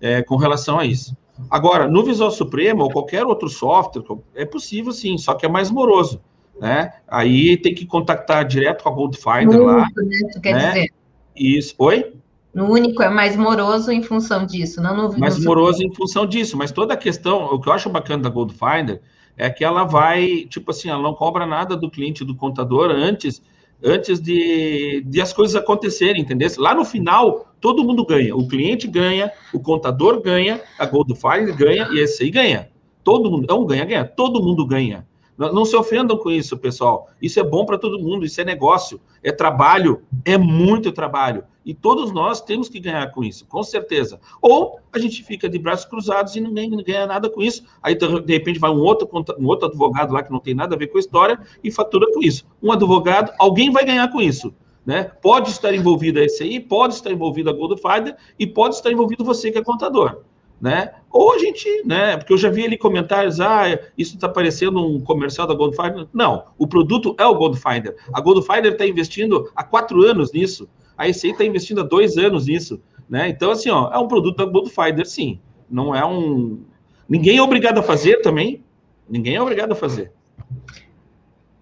é, 0.00 0.22
com 0.22 0.36
relação 0.36 0.78
a 0.78 0.84
isso. 0.84 1.16
Agora, 1.50 1.88
no 1.88 2.04
Visual 2.04 2.30
Supremo 2.30 2.84
ou 2.84 2.90
qualquer 2.90 3.24
outro 3.24 3.48
software, 3.48 4.04
é 4.34 4.44
possível 4.44 4.92
sim, 4.92 5.18
só 5.18 5.34
que 5.34 5.46
é 5.46 5.48
mais 5.48 5.70
moroso, 5.70 6.20
né? 6.60 6.92
Aí 7.06 7.56
tem 7.56 7.74
que 7.74 7.86
contactar 7.86 8.44
direto 8.44 8.82
com 8.82 8.88
a 8.88 8.92
Goldfinder 8.92 9.60
lá. 9.60 9.88
Né? 9.96 10.28
Tu 10.32 10.40
quer 10.40 10.54
né? 10.54 10.68
dizer? 10.68 10.92
Isso. 11.34 11.74
Oi? 11.78 12.14
No 12.54 12.70
único 12.70 13.02
é 13.02 13.10
mais 13.10 13.36
moroso 13.36 13.92
em 13.92 14.02
função 14.02 14.46
disso, 14.46 14.80
não 14.80 14.96
no 14.96 15.18
Mais 15.18 15.38
moroso 15.44 15.82
em 15.82 15.94
função 15.94 16.24
disso, 16.26 16.56
mas 16.56 16.72
toda 16.72 16.94
a 16.94 16.96
questão, 16.96 17.44
o 17.44 17.60
que 17.60 17.68
eu 17.68 17.72
acho 17.74 17.90
bacana 17.90 18.22
da 18.22 18.30
Goldfinder 18.30 19.02
é 19.36 19.50
que 19.50 19.62
ela 19.62 19.84
vai, 19.84 20.46
tipo 20.48 20.70
assim, 20.70 20.88
ela 20.88 21.02
não 21.02 21.12
cobra 21.12 21.44
nada 21.44 21.76
do 21.76 21.90
cliente, 21.90 22.24
do 22.24 22.34
contador, 22.34 22.90
antes 22.90 23.42
antes 23.82 24.20
de, 24.20 25.02
de 25.06 25.20
as 25.20 25.32
coisas 25.32 25.56
acontecerem, 25.56 26.22
entendeu? 26.22 26.48
Lá 26.58 26.74
no 26.74 26.84
final, 26.84 27.52
todo 27.60 27.84
mundo 27.84 28.04
ganha. 28.04 28.34
O 28.34 28.46
cliente 28.46 28.86
ganha, 28.86 29.30
o 29.52 29.60
contador 29.60 30.20
ganha, 30.20 30.60
a 30.78 30.86
Goldfire 30.86 31.52
ganha 31.52 31.88
e 31.92 32.00
esse 32.00 32.24
aí 32.24 32.30
ganha. 32.30 32.70
Todo 33.04 33.30
mundo, 33.30 33.46
é 33.48 33.54
um 33.54 33.64
ganha-ganha, 33.64 34.04
todo 34.04 34.42
mundo 34.42 34.66
ganha. 34.66 35.06
Não, 35.36 35.52
não, 35.52 35.64
se 35.64 35.76
ofendam 35.76 36.16
com 36.16 36.30
isso, 36.30 36.56
pessoal. 36.56 37.08
Isso 37.20 37.38
é 37.38 37.44
bom 37.44 37.64
para 37.66 37.78
todo 37.78 37.98
mundo, 37.98 38.24
isso 38.24 38.40
é 38.40 38.44
negócio, 38.44 39.00
é 39.22 39.30
trabalho, 39.30 40.02
é 40.24 40.38
muito 40.38 40.90
trabalho. 40.90 41.44
E 41.66 41.74
todos 41.74 42.12
nós 42.12 42.40
temos 42.40 42.68
que 42.68 42.78
ganhar 42.78 43.10
com 43.10 43.24
isso, 43.24 43.44
com 43.44 43.60
certeza. 43.64 44.20
Ou 44.40 44.78
a 44.92 45.00
gente 45.00 45.24
fica 45.24 45.48
de 45.48 45.58
braços 45.58 45.84
cruzados 45.84 46.36
e 46.36 46.40
ninguém 46.40 46.70
ganha 46.84 47.08
nada 47.08 47.28
com 47.28 47.42
isso. 47.42 47.64
Aí, 47.82 47.96
de 47.96 48.32
repente, 48.32 48.60
vai 48.60 48.70
um 48.70 48.80
outro, 48.80 49.08
um 49.36 49.46
outro 49.46 49.66
advogado 49.66 50.12
lá 50.12 50.22
que 50.22 50.30
não 50.30 50.38
tem 50.38 50.54
nada 50.54 50.76
a 50.76 50.78
ver 50.78 50.86
com 50.86 50.96
a 50.96 51.00
história 51.00 51.40
e 51.64 51.72
fatura 51.72 52.06
com 52.12 52.22
isso. 52.22 52.46
Um 52.62 52.70
advogado, 52.70 53.32
alguém 53.36 53.72
vai 53.72 53.84
ganhar 53.84 54.06
com 54.12 54.20
isso. 54.20 54.54
Né? 54.86 55.10
Pode 55.20 55.50
estar 55.50 55.74
envolvido 55.74 56.20
a 56.20 56.24
SCI, 56.28 56.60
pode 56.60 56.94
estar 56.94 57.10
envolvido 57.10 57.50
a 57.50 57.52
Goldfinder 57.52 58.16
e 58.38 58.46
pode 58.46 58.76
estar 58.76 58.92
envolvido 58.92 59.24
você 59.24 59.50
que 59.50 59.58
é 59.58 59.64
contador 59.64 60.22
né? 60.60 60.92
Ou 61.10 61.34
a 61.34 61.38
gente, 61.38 61.68
né? 61.84 62.16
Porque 62.16 62.32
eu 62.32 62.38
já 62.38 62.48
vi 62.48 62.64
ali 62.64 62.78
comentários, 62.78 63.40
ah, 63.40 63.78
isso 63.96 64.14
está 64.14 64.28
parecendo 64.28 64.84
um 64.84 65.00
comercial 65.00 65.46
da 65.46 65.54
Goldfinder. 65.54 66.06
Não, 66.12 66.44
o 66.58 66.66
produto 66.66 67.14
é 67.18 67.26
o 67.26 67.34
Goldfinder. 67.34 67.96
A 68.12 68.20
Goldfinder 68.20 68.72
está 68.72 68.86
investindo 68.86 69.50
há 69.54 69.62
quatro 69.62 70.02
anos 70.02 70.32
nisso. 70.32 70.68
A 70.96 71.08
ECI 71.08 71.30
está 71.30 71.44
investindo 71.44 71.80
há 71.80 71.84
dois 71.84 72.16
anos 72.16 72.46
nisso, 72.46 72.80
né? 73.08 73.28
Então, 73.28 73.50
assim, 73.50 73.70
ó, 73.70 73.90
é 73.92 73.98
um 73.98 74.08
produto 74.08 74.36
da 74.36 74.44
Goldfinder, 74.44 75.06
sim. 75.06 75.40
Não 75.70 75.94
é 75.94 76.04
um. 76.04 76.60
Ninguém 77.08 77.38
é 77.38 77.42
obrigado 77.42 77.78
a 77.78 77.82
fazer 77.82 78.22
também. 78.22 78.64
Ninguém 79.08 79.36
é 79.36 79.42
obrigado 79.42 79.72
a 79.72 79.76
fazer. 79.76 80.12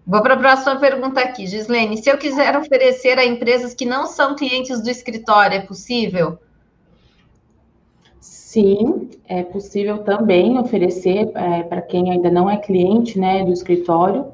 Vou 0.07 0.23
para 0.23 0.35
a 0.35 0.37
próxima 0.37 0.77
pergunta 0.77 1.21
aqui, 1.21 1.47
Gislene. 1.47 1.97
Se 1.97 2.11
eu 2.11 2.19
quiser 2.19 2.57
oferecer 2.57 3.19
a 3.19 3.25
empresas 3.25 3.75
que 3.75 3.87
não 3.87 4.07
são 4.07 4.37
clientes 4.37 4.83
do 4.83 4.91
escritório, 4.91 5.57
é 5.57 5.61
possível? 5.61 6.39
Sim, 8.21 9.09
é 9.27 9.43
possível 9.43 9.99
também 9.99 10.59
oferecer 10.59 11.31
é, 11.35 11.63
para 11.63 11.81
quem 11.81 12.11
ainda 12.11 12.31
não 12.31 12.49
é 12.49 12.59
cliente 12.59 13.19
né, 13.19 13.45
do 13.45 13.53
escritório. 13.53 14.27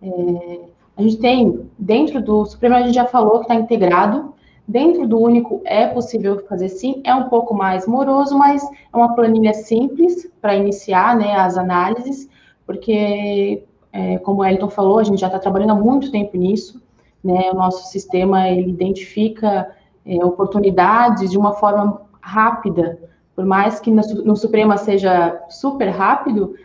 É, 0.00 0.60
a 0.96 1.02
gente 1.02 1.18
tem, 1.18 1.68
dentro 1.78 2.22
do 2.22 2.46
Supremo, 2.46 2.76
a 2.76 2.82
gente 2.82 2.94
já 2.94 3.04
falou 3.04 3.40
que 3.40 3.42
está 3.42 3.56
integrado. 3.56 4.34
Dentro 4.68 5.08
do 5.08 5.18
único 5.18 5.62
é 5.64 5.86
possível 5.86 6.44
fazer 6.46 6.68
sim, 6.68 7.00
é 7.02 7.14
um 7.14 7.30
pouco 7.30 7.54
mais 7.54 7.86
moroso, 7.86 8.36
mas 8.36 8.62
é 8.62 8.96
uma 8.96 9.14
planilha 9.14 9.54
simples 9.54 10.30
para 10.42 10.54
iniciar 10.54 11.16
né, 11.16 11.34
as 11.36 11.56
análises, 11.56 12.28
porque, 12.66 13.64
é, 13.90 14.18
como 14.18 14.42
o 14.42 14.44
Elton 14.44 14.68
falou, 14.68 14.98
a 14.98 15.04
gente 15.04 15.20
já 15.20 15.28
está 15.28 15.38
trabalhando 15.38 15.72
há 15.72 15.74
muito 15.74 16.12
tempo 16.12 16.36
nisso. 16.36 16.82
Né, 17.24 17.50
o 17.50 17.54
nosso 17.54 17.88
sistema 17.88 18.48
ele 18.48 18.70
identifica 18.70 19.74
é, 20.04 20.24
oportunidades 20.24 21.30
de 21.30 21.38
uma 21.38 21.54
forma 21.54 22.02
rápida 22.20 22.98
por 23.38 23.46
mais 23.46 23.78
que 23.78 23.88
no, 23.88 24.02
no 24.24 24.34
Suprema 24.34 24.76
seja 24.76 25.40
super 25.48 25.90
rápido, 25.90 26.56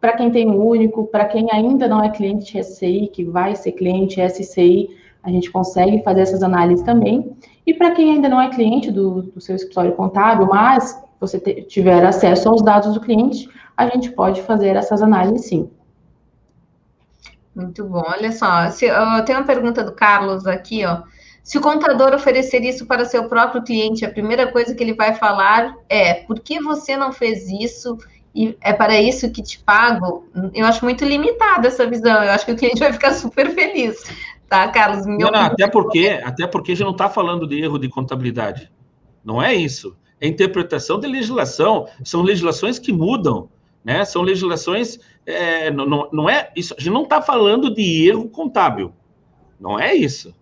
para 0.00 0.14
quem 0.16 0.28
tem 0.28 0.50
um 0.50 0.60
único, 0.60 1.06
para 1.06 1.24
quem 1.24 1.46
ainda 1.52 1.86
não 1.86 2.02
é 2.02 2.10
cliente 2.10 2.60
SCI, 2.60 3.06
que 3.12 3.22
vai 3.22 3.54
ser 3.54 3.70
cliente 3.70 4.20
SCI, 4.20 4.88
a 5.24 5.30
gente 5.30 5.50
consegue 5.50 6.02
fazer 6.02 6.20
essas 6.20 6.42
análises 6.42 6.84
também. 6.84 7.34
E 7.66 7.72
para 7.72 7.92
quem 7.92 8.12
ainda 8.12 8.28
não 8.28 8.40
é 8.40 8.50
cliente 8.50 8.90
do, 8.90 9.22
do 9.22 9.40
seu 9.40 9.56
escritório 9.56 9.92
contábil, 9.92 10.46
mas 10.46 11.02
você 11.18 11.40
te, 11.40 11.62
tiver 11.62 12.04
acesso 12.04 12.48
aos 12.48 12.62
dados 12.62 12.92
do 12.92 13.00
cliente, 13.00 13.48
a 13.76 13.86
gente 13.86 14.10
pode 14.10 14.42
fazer 14.42 14.76
essas 14.76 15.02
análises 15.02 15.46
sim. 15.46 15.70
Muito 17.54 17.84
bom. 17.84 18.02
Olha 18.06 18.32
só, 18.32 18.68
se, 18.70 18.86
tem 19.24 19.34
uma 19.34 19.44
pergunta 19.44 19.82
do 19.82 19.92
Carlos 19.92 20.46
aqui, 20.46 20.84
ó. 20.84 21.02
Se 21.42 21.58
o 21.58 21.60
contador 21.60 22.14
oferecer 22.14 22.62
isso 22.62 22.86
para 22.86 23.04
seu 23.04 23.28
próprio 23.28 23.62
cliente, 23.62 24.04
a 24.04 24.10
primeira 24.10 24.50
coisa 24.50 24.74
que 24.74 24.82
ele 24.82 24.94
vai 24.94 25.14
falar 25.14 25.74
é: 25.88 26.14
por 26.14 26.40
que 26.40 26.60
você 26.60 26.96
não 26.96 27.12
fez 27.12 27.48
isso? 27.48 27.98
E 28.34 28.56
é 28.60 28.72
para 28.72 29.00
isso 29.00 29.30
que 29.30 29.42
te 29.42 29.60
pago? 29.60 30.26
Eu 30.52 30.66
acho 30.66 30.84
muito 30.84 31.04
limitada 31.04 31.68
essa 31.68 31.86
visão. 31.86 32.24
Eu 32.24 32.32
acho 32.32 32.44
que 32.44 32.52
o 32.52 32.56
cliente 32.56 32.80
vai 32.80 32.92
ficar 32.92 33.12
super 33.12 33.50
feliz, 33.50 34.02
tá, 34.54 34.68
Carlos? 34.68 35.06
Não, 35.06 35.30
não, 35.30 35.40
até 35.40 35.68
porque, 35.68 36.20
até 36.24 36.46
porque 36.46 36.72
a 36.72 36.74
gente 36.74 36.84
não 36.84 36.92
está 36.92 37.08
falando 37.08 37.46
de 37.46 37.60
erro 37.60 37.78
de 37.78 37.88
contabilidade. 37.88 38.70
Não 39.24 39.42
é 39.42 39.54
isso. 39.54 39.96
É 40.20 40.26
interpretação 40.26 40.98
de 40.98 41.06
legislação. 41.06 41.86
São 42.02 42.22
legislações 42.22 42.78
que 42.78 42.92
mudam, 42.92 43.48
né? 43.84 44.04
São 44.04 44.22
legislações. 44.22 44.98
É, 45.26 45.70
não, 45.70 45.86
não, 45.86 46.08
não 46.12 46.30
é 46.30 46.50
isso. 46.54 46.74
A 46.78 46.80
gente 46.80 46.92
não 46.92 47.02
está 47.02 47.20
falando 47.20 47.74
de 47.74 48.08
erro 48.08 48.28
contábil. 48.28 48.92
Não 49.58 49.78
é 49.78 49.94
isso 49.94 50.34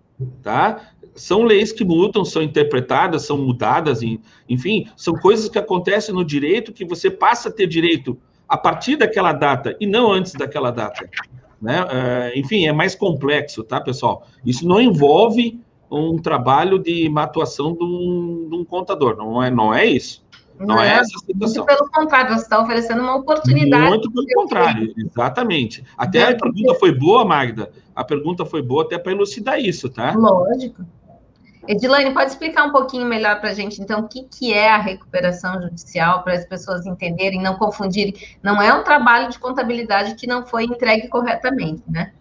tá? 0.43 0.93
São 1.15 1.43
leis 1.43 1.73
que 1.73 1.85
mudam, 1.85 2.25
são 2.25 2.43
interpretadas, 2.43 3.23
são 3.23 3.37
mudadas, 3.37 4.01
enfim, 4.49 4.89
são 4.97 5.15
coisas 5.15 5.49
que 5.49 5.59
acontecem 5.59 6.15
no 6.15 6.25
direito 6.25 6.73
que 6.73 6.85
você 6.85 7.11
passa 7.11 7.49
a 7.49 7.53
ter 7.53 7.67
direito 7.67 8.19
a 8.49 8.57
partir 8.57 8.97
daquela 8.97 9.33
data 9.33 9.77
e 9.81 9.87
não 9.87 10.11
antes 10.11 10.33
daquela 10.33 10.71
data, 10.71 11.09
né? 11.63 11.85
Uh, 11.85 12.39
enfim, 12.39 12.67
é 12.67 12.73
mais 12.73 12.95
complexo, 12.97 13.63
tá, 13.63 13.81
pessoal? 13.81 14.27
Isso 14.45 14.67
não 14.67 14.81
envolve 14.81 15.61
um 15.89 16.19
trabalho 16.19 16.79
de 16.79 17.11
atuação 17.17 17.75
de 17.75 17.85
um, 17.85 18.49
de 18.51 18.57
um 18.57 18.65
contador, 18.65 19.17
não 19.17 19.43
é, 19.43 19.51
não 19.51 19.73
é 19.73 19.87
isso. 19.87 20.23
Não, 20.59 20.81
é, 20.81 20.89
é 20.89 20.93
essa 20.99 21.19
situação. 21.19 21.65
Muito 21.65 21.77
pelo 21.77 21.91
contrário, 21.91 22.35
você 22.35 22.43
está 22.43 22.61
oferecendo 22.61 23.03
uma 23.03 23.17
oportunidade. 23.17 23.89
Muito 23.89 24.11
pelo 24.11 24.27
contrário, 24.35 24.93
exatamente. 24.97 25.85
Até 25.97 26.19
é, 26.19 26.33
a 26.33 26.37
pergunta 26.37 26.75
foi 26.75 26.93
boa, 26.93 27.25
Magda. 27.25 27.71
A 27.95 28.05
pergunta 28.05 28.45
foi 28.45 28.63
boa 28.63 28.85
até 28.85 28.99
para 28.99 29.13
elucidar 29.13 29.61
isso, 29.61 29.89
tá? 29.89 30.13
Lógico. 30.13 30.85
Edilane, 31.67 32.13
pode 32.13 32.31
explicar 32.31 32.65
um 32.65 32.73
pouquinho 32.73 33.07
melhor 33.07 33.41
para 33.41 33.51
a 33.51 33.55
gente, 33.55 33.81
então, 33.81 34.01
o 34.01 34.09
que, 34.09 34.25
que 34.25 34.53
é 34.53 34.69
a 34.69 34.79
recuperação 34.79 35.63
judicial, 35.63 36.23
para 36.25 36.35
as 36.35 36.45
pessoas 36.45 36.85
entenderem, 36.87 37.41
não 37.41 37.57
confundirem. 37.57 38.15
Não 38.43 38.61
é 38.61 38.75
um 38.75 38.83
trabalho 38.83 39.31
de 39.31 39.39
contabilidade 39.39 40.17
que 40.17 40.27
não 40.27 40.45
foi 40.45 40.65
entregue 40.65 41.09
corretamente, 41.09 41.83
né? 41.89 42.13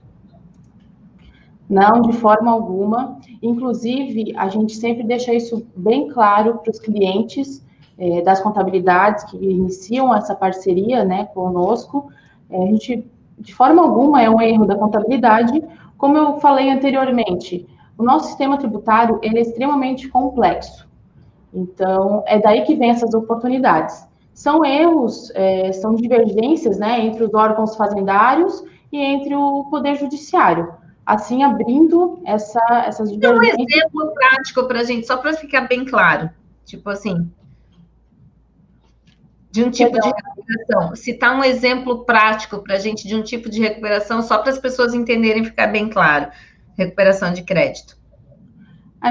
Não, 1.67 2.01
de 2.01 2.13
forma 2.13 2.51
alguma. 2.51 3.17
Inclusive, 3.41 4.33
a 4.37 4.47
gente 4.49 4.75
sempre 4.75 5.03
deixa 5.03 5.33
isso 5.33 5.65
bem 5.75 6.09
claro 6.09 6.59
para 6.59 6.69
os 6.69 6.79
clientes, 6.79 7.65
é, 7.97 8.21
das 8.21 8.41
contabilidades 8.41 9.23
que 9.23 9.37
iniciam 9.37 10.13
essa 10.13 10.35
parceria 10.35 11.03
né, 11.03 11.25
conosco. 11.33 12.11
É, 12.49 12.61
a 12.61 12.65
gente, 12.67 13.05
de 13.39 13.55
forma 13.55 13.81
alguma, 13.81 14.21
é 14.21 14.29
um 14.29 14.41
erro 14.41 14.65
da 14.65 14.75
contabilidade. 14.75 15.63
Como 15.97 16.17
eu 16.17 16.39
falei 16.39 16.69
anteriormente, 16.69 17.65
o 18.01 18.03
nosso 18.03 18.27
sistema 18.29 18.57
tributário 18.57 19.19
ele 19.21 19.37
é 19.37 19.41
extremamente 19.41 20.09
complexo. 20.09 20.89
Então, 21.53 22.23
é 22.25 22.39
daí 22.39 22.63
que 22.63 22.75
vem 22.75 22.89
essas 22.89 23.13
oportunidades. 23.13 24.03
São 24.33 24.65
erros, 24.65 25.31
é, 25.35 25.71
são 25.71 25.93
divergências 25.93 26.79
né, 26.79 26.99
entre 27.05 27.23
os 27.23 27.33
órgãos 27.33 27.75
fazendários 27.75 28.63
e 28.91 28.97
entre 28.97 29.35
o 29.35 29.65
Poder 29.65 29.95
Judiciário. 29.95 30.73
Assim, 31.05 31.43
abrindo 31.43 32.19
essa, 32.25 32.61
essas 32.87 33.11
divergências. 33.11 33.57
Dá 33.57 33.63
um 33.63 33.65
exemplo 33.67 34.13
prático 34.13 34.67
para 34.67 34.79
a 34.79 34.83
gente, 34.83 35.05
só 35.05 35.17
para 35.17 35.33
ficar 35.33 35.67
bem 35.67 35.85
claro. 35.85 36.29
Tipo 36.65 36.89
assim, 36.89 37.29
de 39.51 39.63
um 39.63 39.69
tipo 39.69 39.93
Legal. 39.93 40.13
de 40.13 40.15
recuperação. 40.15 40.95
Citar 40.95 41.37
um 41.37 41.43
exemplo 41.43 42.05
prático 42.05 42.59
para 42.63 42.75
a 42.75 42.79
gente 42.79 43.07
de 43.07 43.15
um 43.15 43.21
tipo 43.21 43.49
de 43.49 43.59
recuperação, 43.59 44.21
só 44.21 44.37
para 44.39 44.51
as 44.51 44.57
pessoas 44.57 44.93
entenderem 44.93 45.43
ficar 45.43 45.67
bem 45.67 45.89
claro. 45.89 46.31
Recuperação 46.83 47.31
de 47.33 47.43
crédito. 47.43 47.97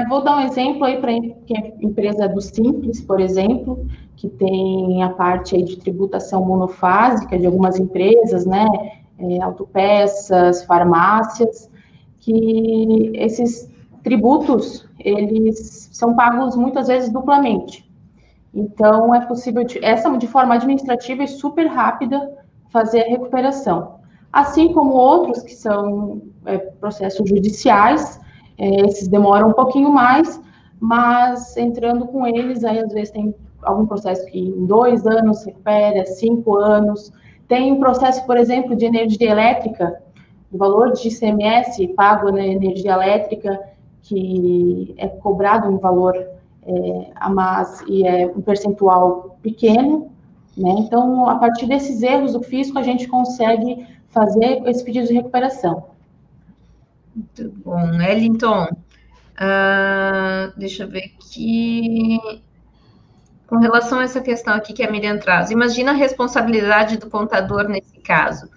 Vou 0.07 0.23
dar 0.23 0.37
um 0.37 0.41
exemplo 0.41 0.85
aí 0.85 0.99
para 1.01 1.11
a 1.11 1.15
empresa 1.81 2.27
do 2.27 2.39
Simples, 2.39 3.01
por 3.01 3.19
exemplo, 3.19 3.85
que 4.15 4.29
tem 4.29 5.03
a 5.03 5.09
parte 5.09 5.55
aí 5.55 5.63
de 5.63 5.77
tributação 5.77 6.45
monofásica 6.45 7.37
de 7.37 7.45
algumas 7.45 7.77
empresas, 7.77 8.45
né? 8.45 8.65
É, 9.19 9.41
autopeças, 9.41 10.63
farmácias, 10.63 11.69
que 12.19 13.11
esses 13.15 13.69
tributos, 14.03 14.87
eles 14.99 15.89
são 15.91 16.15
pagos 16.15 16.55
muitas 16.55 16.87
vezes 16.87 17.11
duplamente. 17.11 17.89
Então, 18.53 19.13
é 19.13 19.25
possível, 19.25 19.63
de, 19.63 19.83
essa 19.83 20.09
de 20.17 20.27
forma 20.27 20.55
administrativa 20.55 21.23
e 21.23 21.27
super 21.27 21.67
rápida, 21.67 22.31
fazer 22.69 23.01
a 23.01 23.09
recuperação. 23.09 23.99
Assim 24.31 24.73
como 24.73 24.93
outros 24.93 25.43
que 25.43 25.53
são 25.53 26.21
é, 26.45 26.57
processos 26.57 27.27
judiciais, 27.29 28.19
é, 28.57 28.85
esses 28.85 29.07
demoram 29.07 29.49
um 29.49 29.53
pouquinho 29.53 29.91
mais, 29.91 30.39
mas 30.79 31.55
entrando 31.57 32.07
com 32.07 32.25
eles, 32.25 32.63
aí 32.63 32.79
às 32.79 32.91
vezes 32.91 33.11
tem 33.11 33.33
algum 33.61 33.85
processo 33.85 34.25
que 34.25 34.39
em 34.39 34.65
dois 34.65 35.05
anos 35.05 35.43
recupera, 35.45 36.05
cinco 36.05 36.57
anos. 36.57 37.11
Tem 37.47 37.71
um 37.71 37.79
processo, 37.79 38.25
por 38.25 38.37
exemplo, 38.37 38.75
de 38.75 38.85
energia 38.85 39.31
elétrica, 39.31 40.01
o 40.51 40.57
valor 40.57 40.91
de 40.91 41.07
ICMS 41.07 41.87
pago 41.89 42.31
na 42.31 42.45
energia 42.45 42.93
elétrica, 42.93 43.59
que 44.01 44.93
é 44.97 45.07
cobrado 45.07 45.69
um 45.69 45.77
valor 45.77 46.15
é, 46.15 47.11
a 47.15 47.29
mais 47.29 47.81
e 47.87 48.05
é 48.05 48.27
um 48.27 48.41
percentual 48.41 49.37
pequeno, 49.41 50.11
né? 50.57 50.75
Então, 50.79 51.27
a 51.29 51.35
partir 51.35 51.67
desses 51.67 52.03
erros 52.03 52.33
do 52.33 52.41
fisco, 52.41 52.77
a 52.77 52.83
gente 52.83 53.07
consegue 53.07 53.85
fazer 54.09 54.61
esse 54.67 54.83
pedido 54.83 55.07
de 55.07 55.13
recuperação. 55.13 55.90
Muito 57.15 57.49
bom. 57.63 58.01
Ellington, 58.01 58.63
uh, 58.65 60.57
deixa 60.57 60.83
eu 60.83 60.89
ver 60.89 61.11
aqui. 61.15 62.19
Com 63.47 63.57
relação 63.57 63.99
a 63.99 64.03
essa 64.03 64.21
questão 64.21 64.53
aqui 64.53 64.71
que 64.71 64.81
a 64.81 64.89
Miriam 64.89 65.17
traz, 65.17 65.51
imagina 65.51 65.91
a 65.91 65.93
responsabilidade 65.93 66.97
do 66.97 67.09
contador 67.09 67.67
nesse 67.67 67.99
caso. 67.99 68.49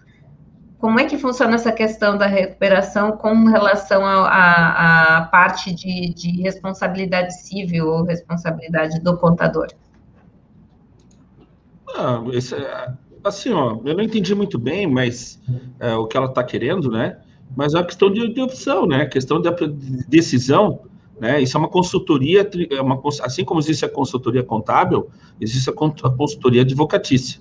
como 0.79 1.01
é 1.01 1.05
que 1.07 1.19
funciona 1.19 1.55
essa 1.57 1.73
questão 1.73 2.17
da 2.17 2.27
recuperação 2.27 3.13
com 3.13 3.47
relação 3.47 4.05
à 4.07 5.29
parte 5.33 5.75
de, 5.75 6.13
de, 6.15 6.43
responsabilidade 6.43 7.35
civil 7.43 7.89
ou 7.89 8.05
responsabilidade 8.05 9.01
do 9.01 9.17
contador? 9.17 9.69
Ah, 11.97 12.23
esse, 12.33 12.55
é, 12.55 12.93
assim, 13.25 13.53
ó, 13.53 13.81
eu 13.85 13.97
não 13.97 14.05
entendi 14.05 14.35
muito 14.35 14.59
bem, 14.59 14.87
mas 14.87 15.41
é, 15.81 15.95
o 15.95 16.07
que 16.07 16.17
ela 16.17 16.27
está 16.27 16.45
querendo, 16.45 16.91
né? 16.91 17.19
Mas 17.57 17.75
é 17.75 17.79
uma 17.79 17.85
questão 17.85 18.11
de, 18.11 18.29
de 18.33 18.41
opção, 18.41 18.87
né? 18.87 19.07
Questão 19.07 19.41
de 19.41 19.51
decisão, 20.09 20.81
né? 21.21 21.41
Isso 21.41 21.57
é 21.57 21.61
uma 21.61 21.69
consultoria, 21.69 22.49
é 22.71 22.81
uma, 22.81 23.01
assim 23.23 23.45
como 23.45 23.61
existe 23.61 23.85
a 23.85 23.89
consultoria 23.89 24.43
contábil, 24.43 25.09
existe 25.41 25.71
a 25.71 25.73
consultoria 25.73 26.63
advocatícia, 26.63 27.41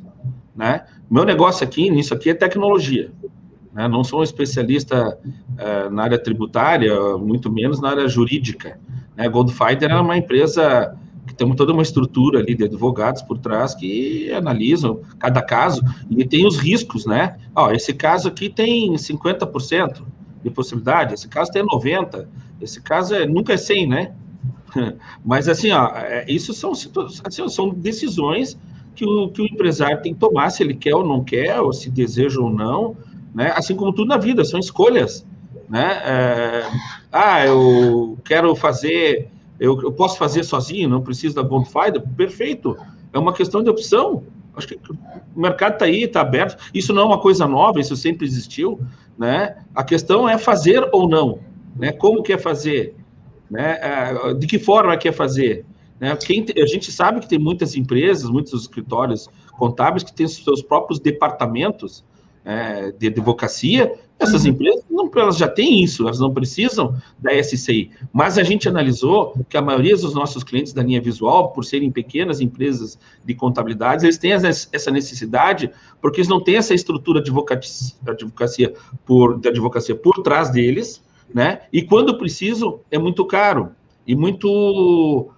né? 0.56 0.86
Meu 1.10 1.26
negócio 1.26 1.64
aqui, 1.64 1.90
nisso 1.90 2.14
aqui, 2.14 2.30
é 2.30 2.34
tecnologia. 2.34 3.12
Né? 3.74 3.88
Não 3.88 4.04
sou 4.04 4.20
um 4.20 4.24
especialista 4.24 5.18
uh, 5.26 5.90
na 5.90 6.04
área 6.04 6.20
tributária, 6.20 7.18
muito 7.18 7.52
menos 7.52 7.82
na 7.82 7.90
área 7.90 8.08
jurídica. 8.08 8.80
Né? 9.16 9.28
Goldfinder 9.28 9.92
é 9.92 10.00
uma 10.00 10.16
empresa 10.16 10.96
que 11.26 11.34
tem 11.34 11.50
toda 11.56 11.72
uma 11.72 11.82
estrutura 11.82 12.40
ali 12.40 12.56
de 12.56 12.66
advogados 12.66 13.22
por 13.22 13.38
trás 13.38 13.74
que 13.74 14.32
analisam 14.34 15.02
cada 15.20 15.42
caso 15.42 15.82
e 16.10 16.26
tem 16.26 16.46
os 16.46 16.58
riscos, 16.58 17.06
né? 17.06 17.38
Ó, 17.56 17.72
esse 17.72 17.94
caso 17.94 18.28
aqui 18.28 18.50
tem 18.50 18.94
50% 18.94 20.04
de 20.44 20.50
possibilidade, 20.50 21.14
esse 21.14 21.28
caso 21.28 21.52
tem 21.52 21.66
90%, 21.66 22.28
esse 22.62 22.82
caso 22.82 23.16
é, 23.16 23.26
nunca 23.26 23.54
é 23.54 23.56
100%, 23.56 23.88
né? 23.88 24.14
Mas 25.24 25.48
assim, 25.48 25.72
ó, 25.72 25.92
é, 25.96 26.26
isso 26.28 26.54
são, 26.54 26.72
assim, 26.72 27.50
são 27.50 27.70
decisões 27.70 28.58
que 28.96 29.06
o, 29.06 29.30
que 29.30 29.42
o 29.42 29.46
empresário 29.46 30.02
tem 30.02 30.14
que 30.14 30.20
tomar, 30.20 30.50
se 30.50 30.64
ele 30.64 30.76
quer 30.76 30.96
ou 30.96 31.06
não 31.06 31.24
quer, 31.24 31.60
ou 31.60 31.74
se 31.74 31.90
deseja 31.90 32.40
ou 32.40 32.50
não, 32.50 32.96
né? 33.34 33.54
Assim 33.56 33.76
como 33.76 33.94
tudo 33.94 34.08
na 34.08 34.18
vida, 34.18 34.44
são 34.46 34.60
escolhas, 34.60 35.26
né? 35.70 36.02
É, 36.06 36.64
ah, 37.12 37.46
eu 37.46 38.18
quero 38.24 38.56
fazer, 38.56 39.30
eu, 39.60 39.80
eu, 39.82 39.92
posso 39.92 40.18
fazer 40.18 40.44
sozinho, 40.44 40.90
não 40.90 41.02
preciso 41.02 41.36
da 41.36 41.44
Bonfire, 41.44 42.00
perfeito, 42.16 42.78
é 43.12 43.20
uma 43.20 43.34
questão 43.34 43.64
de 43.64 43.70
opção. 43.70 44.24
Acho 44.56 44.68
que 44.68 44.76
o 44.76 45.40
mercado 45.40 45.74
está 45.74 45.86
aí, 45.86 46.04
está 46.04 46.22
aberto. 46.22 46.58
Isso 46.74 46.94
não 46.94 47.04
é 47.04 47.06
uma 47.06 47.20
coisa 47.20 47.48
nova, 47.48 47.80
isso 47.80 47.96
sempre 47.96 48.26
existiu, 48.26 48.80
né? 49.18 49.58
A 49.74 49.84
questão 49.84 50.28
é 50.28 50.38
fazer 50.38 50.88
ou 50.92 51.08
não, 51.08 51.40
né? 51.76 51.92
Como 51.92 52.22
quer 52.22 52.40
fazer, 52.40 52.96
né? 53.50 53.80
É, 53.82 54.34
de 54.34 54.46
que 54.46 54.60
forma 54.60 54.96
quer 54.98 55.14
fazer, 55.14 55.66
né? 56.00 56.16
Quem, 56.18 56.46
a 56.56 56.66
gente 56.66 56.92
sabe 56.92 57.20
que 57.20 57.28
tem 57.28 57.40
muitas 57.40 57.76
empresas, 57.76 58.30
muitos 58.30 58.62
escritórios 58.62 59.28
contábeis 59.54 60.04
que 60.04 60.14
têm 60.14 60.28
seus 60.28 60.62
próprios 60.62 61.00
departamentos 61.00 62.04
é, 62.46 62.92
de 62.92 63.08
advocacia, 63.08 63.94
essas 64.20 64.44
uhum. 64.44 64.52
empresas 64.52 64.83
elas 65.16 65.38
já 65.38 65.48
têm 65.48 65.84
isso, 65.84 66.04
elas 66.04 66.20
não 66.20 66.34
precisam 66.34 66.96
da 67.20 67.32
SCI. 67.42 67.92
Mas 68.12 68.38
a 68.38 68.44
gente 68.44 68.68
analisou 68.68 69.34
que 69.50 69.58
a 69.58 69.62
maioria 69.62 69.96
dos 69.96 70.14
nossos 70.14 70.44
clientes 70.44 70.74
da 70.74 70.84
linha 70.84 71.02
visual, 71.02 71.52
por 71.52 71.66
serem 71.66 71.92
pequenas 71.92 72.42
empresas 72.42 73.00
de 73.24 73.34
contabilidade, 73.34 74.06
eles 74.06 74.18
têm 74.18 74.32
essa 74.32 74.92
necessidade 74.92 75.72
porque 76.02 76.20
eles 76.20 76.28
não 76.28 76.42
têm 76.42 76.58
essa 76.58 76.74
estrutura 76.74 77.22
de 77.22 77.32
advocacia, 78.06 78.74
por, 79.06 79.40
de 79.40 79.50
advocacia 79.50 79.96
por 79.96 80.22
trás 80.22 80.50
deles, 80.50 81.02
né? 81.34 81.62
E 81.72 81.82
quando 81.82 82.18
precisam, 82.18 82.80
é 82.92 82.98
muito 82.98 83.26
caro 83.26 83.72
e 84.06 84.16
muito 84.16 85.32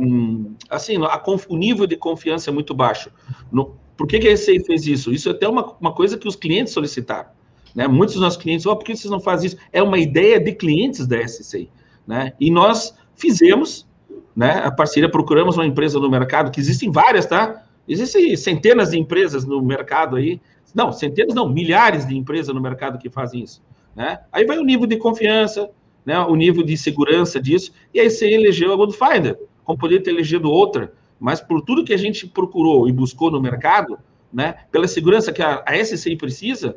um, 0.00 0.54
assim, 0.68 0.96
a, 0.96 1.22
o 1.48 1.56
nível 1.56 1.86
de 1.86 1.96
confiança 1.96 2.50
é 2.50 2.52
muito 2.52 2.74
baixo. 2.74 3.10
No, 3.50 3.76
por 3.96 4.06
que, 4.06 4.18
que 4.18 4.28
a 4.28 4.36
SCI 4.36 4.60
fez 4.64 4.86
isso? 4.86 5.12
Isso 5.12 5.28
é 5.28 5.32
até 5.32 5.48
uma, 5.48 5.74
uma 5.80 5.92
coisa 5.92 6.18
que 6.18 6.26
os 6.26 6.36
clientes 6.36 6.72
solicitaram. 6.72 7.30
Né? 7.74 7.88
Muitos 7.88 8.14
dos 8.14 8.22
nossos 8.22 8.40
clientes, 8.40 8.66
oh, 8.66 8.76
por 8.76 8.84
que 8.84 8.94
vocês 8.94 9.10
não 9.10 9.20
fazem 9.20 9.48
isso? 9.48 9.56
É 9.72 9.82
uma 9.82 9.98
ideia 9.98 10.38
de 10.38 10.52
clientes 10.52 11.06
da 11.06 11.20
SCI. 11.26 11.70
Né? 12.06 12.32
E 12.38 12.50
nós 12.50 12.94
fizemos 13.16 13.86
né, 14.34 14.62
a 14.64 14.70
parceria, 14.70 15.10
procuramos 15.10 15.56
uma 15.56 15.66
empresa 15.66 15.98
no 15.98 16.10
mercado, 16.10 16.50
que 16.50 16.60
existem 16.60 16.90
várias, 16.90 17.26
tá? 17.26 17.62
Existem 17.86 18.36
centenas 18.36 18.90
de 18.90 18.98
empresas 18.98 19.44
no 19.44 19.62
mercado 19.62 20.16
aí. 20.16 20.40
Não, 20.74 20.90
centenas 20.92 21.34
não, 21.34 21.48
milhares 21.48 22.06
de 22.06 22.16
empresas 22.16 22.54
no 22.54 22.60
mercado 22.60 22.98
que 22.98 23.08
fazem 23.08 23.42
isso. 23.42 23.62
Né? 23.94 24.18
Aí 24.32 24.44
vai 24.44 24.58
o 24.58 24.64
nível 24.64 24.86
de 24.86 24.96
confiança, 24.96 25.70
né, 26.04 26.18
o 26.18 26.34
nível 26.34 26.62
de 26.62 26.76
segurança 26.76 27.40
disso, 27.40 27.72
e 27.92 28.00
aí 28.00 28.10
você 28.10 28.28
elegeu 28.28 28.72
a 28.72 28.76
Goldfinder, 28.76 29.38
como 29.64 29.78
poderia 29.78 30.02
ter 30.02 30.10
elegido 30.10 30.50
outra, 30.50 30.92
mas 31.18 31.40
por 31.40 31.62
tudo 31.62 31.84
que 31.84 31.94
a 31.94 31.96
gente 31.96 32.26
procurou 32.26 32.88
e 32.88 32.92
buscou 32.92 33.30
no 33.30 33.40
mercado, 33.40 33.98
né, 34.32 34.56
pela 34.70 34.88
segurança 34.88 35.32
que 35.32 35.42
a, 35.42 35.62
a 35.64 35.76
SCI 35.82 36.16
precisa, 36.16 36.74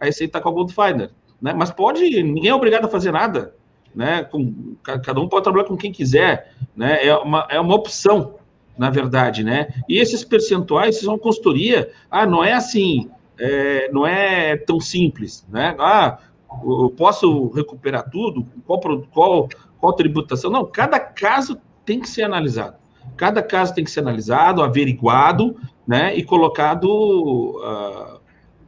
a 0.00 0.10
SCI 0.10 0.24
está 0.24 0.40
com 0.40 0.48
a 0.48 0.52
Goldfinder. 0.52 1.10
Né? 1.40 1.52
Mas 1.52 1.70
pode, 1.70 2.22
ninguém 2.22 2.50
é 2.50 2.54
obrigado 2.54 2.86
a 2.86 2.88
fazer 2.88 3.12
nada. 3.12 3.54
Né? 3.94 4.24
Com, 4.24 4.74
cada 4.82 5.20
um 5.20 5.28
pode 5.28 5.44
trabalhar 5.44 5.66
com 5.66 5.76
quem 5.76 5.92
quiser. 5.92 6.52
Né? 6.76 7.06
É, 7.06 7.16
uma, 7.16 7.46
é 7.50 7.60
uma 7.60 7.74
opção, 7.74 8.36
na 8.78 8.90
verdade. 8.90 9.44
Né? 9.44 9.68
E 9.88 9.98
esses 9.98 10.24
percentuais 10.24 11.00
são 11.00 11.18
consultoria. 11.18 11.90
Ah, 12.10 12.26
não 12.26 12.42
é 12.42 12.52
assim, 12.52 13.10
é, 13.38 13.90
não 13.92 14.06
é 14.06 14.56
tão 14.56 14.80
simples. 14.80 15.46
Né? 15.50 15.76
Ah, 15.78 16.18
eu 16.64 16.92
posso 16.96 17.48
recuperar 17.48 18.08
tudo? 18.10 18.46
Qual, 18.66 18.80
qual, 19.12 19.48
qual 19.78 19.92
tributação? 19.92 20.50
Não, 20.50 20.64
cada 20.64 20.98
caso 20.98 21.60
tem 21.84 22.00
que 22.00 22.08
ser 22.08 22.22
analisado. 22.22 22.76
Cada 23.16 23.42
caso 23.42 23.74
tem 23.74 23.84
que 23.84 23.90
ser 23.90 24.00
analisado, 24.00 24.62
averiguado, 24.62 25.56
né, 25.86 26.14
e 26.16 26.22
colocado 26.22 26.86
uh, 26.86 28.19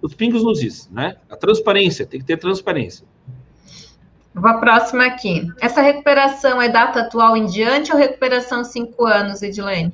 os 0.03 0.15
pingos 0.15 0.43
nos 0.43 0.62
is, 0.62 0.91
né? 0.91 1.17
A 1.31 1.37
transparência, 1.37 2.05
tem 2.05 2.21
que 2.21 2.27
ter 2.27 2.37
transparência. 2.37 3.07
Vou 4.35 4.51
a 4.51 4.59
próxima 4.59 5.07
aqui. 5.07 5.47
Essa 5.61 5.81
recuperação 5.81 6.61
é 6.61 6.69
data 6.69 7.01
atual 7.01 7.37
em 7.37 7.47
diante 7.47 7.93
ou 7.93 7.99
recuperação 7.99 8.65
cinco 8.65 9.07
anos, 9.07 9.43
Edilene? 9.43 9.93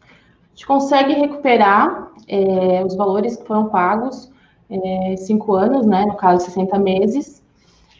A 0.00 0.54
gente 0.54 0.66
consegue 0.66 1.12
recuperar 1.12 2.10
é, 2.28 2.84
os 2.84 2.94
valores 2.94 3.36
que 3.36 3.46
foram 3.46 3.68
pagos 3.68 4.30
é, 4.70 5.16
cinco 5.16 5.54
anos, 5.54 5.84
né? 5.86 6.06
No 6.06 6.16
caso, 6.16 6.44
60 6.44 6.78
meses. 6.78 7.42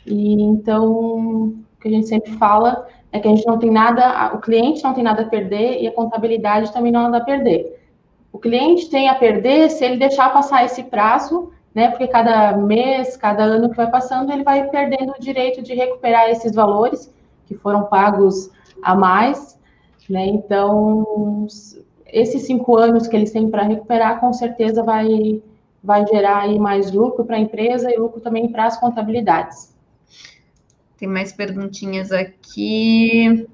E 0.07 0.40
então, 0.42 0.87
o 0.90 1.55
que 1.81 1.88
a 1.88 1.90
gente 1.90 2.09
sempre 2.09 2.33
fala 2.33 2.87
é 3.11 3.18
que 3.18 3.29
a 3.29 3.31
gente 3.31 3.46
não 3.46 3.59
tem 3.59 3.70
nada, 3.70 4.33
o 4.35 4.38
cliente 4.38 4.83
não 4.83 4.94
tem 4.94 5.05
nada 5.05 5.22
a 5.22 5.29
perder 5.29 5.83
e 5.83 5.87
a 5.87 5.92
contabilidade 5.92 6.72
também 6.72 6.90
não 6.90 7.03
tem 7.03 7.11
nada 7.11 7.22
a 7.22 7.27
perder. 7.27 7.82
O 8.33 8.38
cliente 8.38 8.88
tem 8.88 9.09
a 9.09 9.14
perder 9.14 9.71
se 9.71 9.85
ele 9.85 9.99
deixar 9.99 10.33
passar 10.33 10.64
esse 10.64 10.85
prazo, 10.85 11.53
né? 11.75 11.90
Porque 11.90 12.09
cada 12.09 12.57
mês, 12.57 13.16
cada 13.16 13.45
ano 13.45 13.68
que 13.68 13.77
vai 13.77 13.90
passando, 13.90 14.33
ele 14.33 14.42
vai 14.42 14.68
perdendo 14.71 15.12
o 15.12 15.21
direito 15.21 15.62
de 15.62 15.75
recuperar 15.75 16.31
esses 16.31 16.55
valores 16.55 17.12
que 17.47 17.55
foram 17.55 17.85
pagos 17.85 18.51
a 18.83 18.95
mais, 18.95 19.59
né? 20.09 20.27
Então, 20.27 21.47
esses 22.07 22.42
cinco 22.42 22.77
anos 22.77 23.07
que 23.07 23.16
eles 23.16 23.31
têm 23.31 23.51
para 23.51 23.62
recuperar, 23.62 24.18
com 24.18 24.33
certeza 24.33 24.83
vai, 24.83 25.42
vai 25.85 26.07
gerar 26.07 26.38
aí 26.38 26.59
mais 26.59 26.90
lucro 26.90 27.25
para 27.25 27.37
a 27.37 27.40
empresa 27.40 27.92
e 27.92 27.99
lucro 27.99 28.21
também 28.21 28.51
para 28.51 28.66
as 28.66 28.79
contabilidades. 28.79 29.75
Tem 30.97 31.09
mais 31.09 31.33
perguntinhas 31.33 32.12
aqui. 32.12 33.47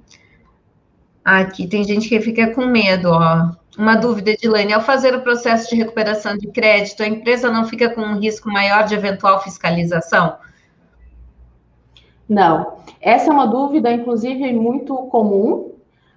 Aqui 1.29 1.67
tem 1.67 1.85
gente 1.85 2.09
que 2.09 2.19
fica 2.23 2.55
com 2.55 2.65
medo, 2.65 3.11
ó. 3.11 3.51
Uma 3.77 3.97
dúvida, 3.97 4.31
Edilane. 4.31 4.73
Ao 4.73 4.81
fazer 4.81 5.15
o 5.15 5.21
processo 5.21 5.69
de 5.69 5.77
recuperação 5.77 6.39
de 6.39 6.47
crédito, 6.47 7.03
a 7.03 7.07
empresa 7.07 7.51
não 7.51 7.67
fica 7.67 7.91
com 7.91 8.01
um 8.01 8.19
risco 8.19 8.49
maior 8.51 8.85
de 8.85 8.95
eventual 8.95 9.39
fiscalização? 9.43 10.39
Não. 12.27 12.79
Essa 12.99 13.29
é 13.29 13.31
uma 13.31 13.47
dúvida, 13.47 13.93
inclusive, 13.93 14.51
muito 14.55 14.97
comum, 15.09 15.73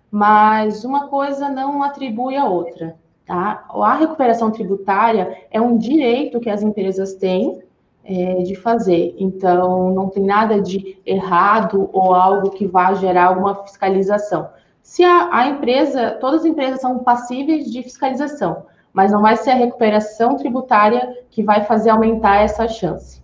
mas 0.10 0.86
uma 0.86 1.10
coisa 1.10 1.50
não 1.50 1.84
atribui 1.84 2.38
a 2.38 2.46
outra. 2.46 2.96
Tá? 3.26 3.66
A 3.70 3.96
recuperação 3.96 4.50
tributária 4.50 5.46
é 5.52 5.60
um 5.60 5.78
direito 5.78 6.40
que 6.40 6.50
as 6.50 6.64
empresas 6.64 7.16
têm 7.16 7.62
é, 8.06 8.44
de 8.44 8.56
fazer. 8.56 9.14
Então, 9.20 9.94
não 9.94 10.08
tem 10.08 10.24
nada 10.24 10.62
de 10.62 10.98
errado 11.06 11.90
ou 11.92 12.16
algo 12.16 12.52
que 12.52 12.66
vá 12.66 12.94
gerar 12.94 13.26
alguma 13.26 13.56
fiscalização. 13.56 14.48
Se 14.82 15.04
a, 15.04 15.30
a, 15.32 15.48
empresa, 15.48 16.12
todas 16.20 16.42
as 16.42 16.46
empresas 16.46 16.82
são 16.82 17.00
passíveis 17.00 17.72
de 17.72 17.84
fiscalização, 17.84 18.66
mas 18.94 19.12
não 19.12 19.22
vai 19.22 19.38
ser 19.38 19.52
a 19.52 19.56
recuperação 19.56 20.36
tributária 20.38 21.18
que 21.30 21.44
vai 21.44 21.64
fazer 21.64 21.92
aumentar 21.92 22.42
essa 22.42 22.68
chance. 22.68 23.22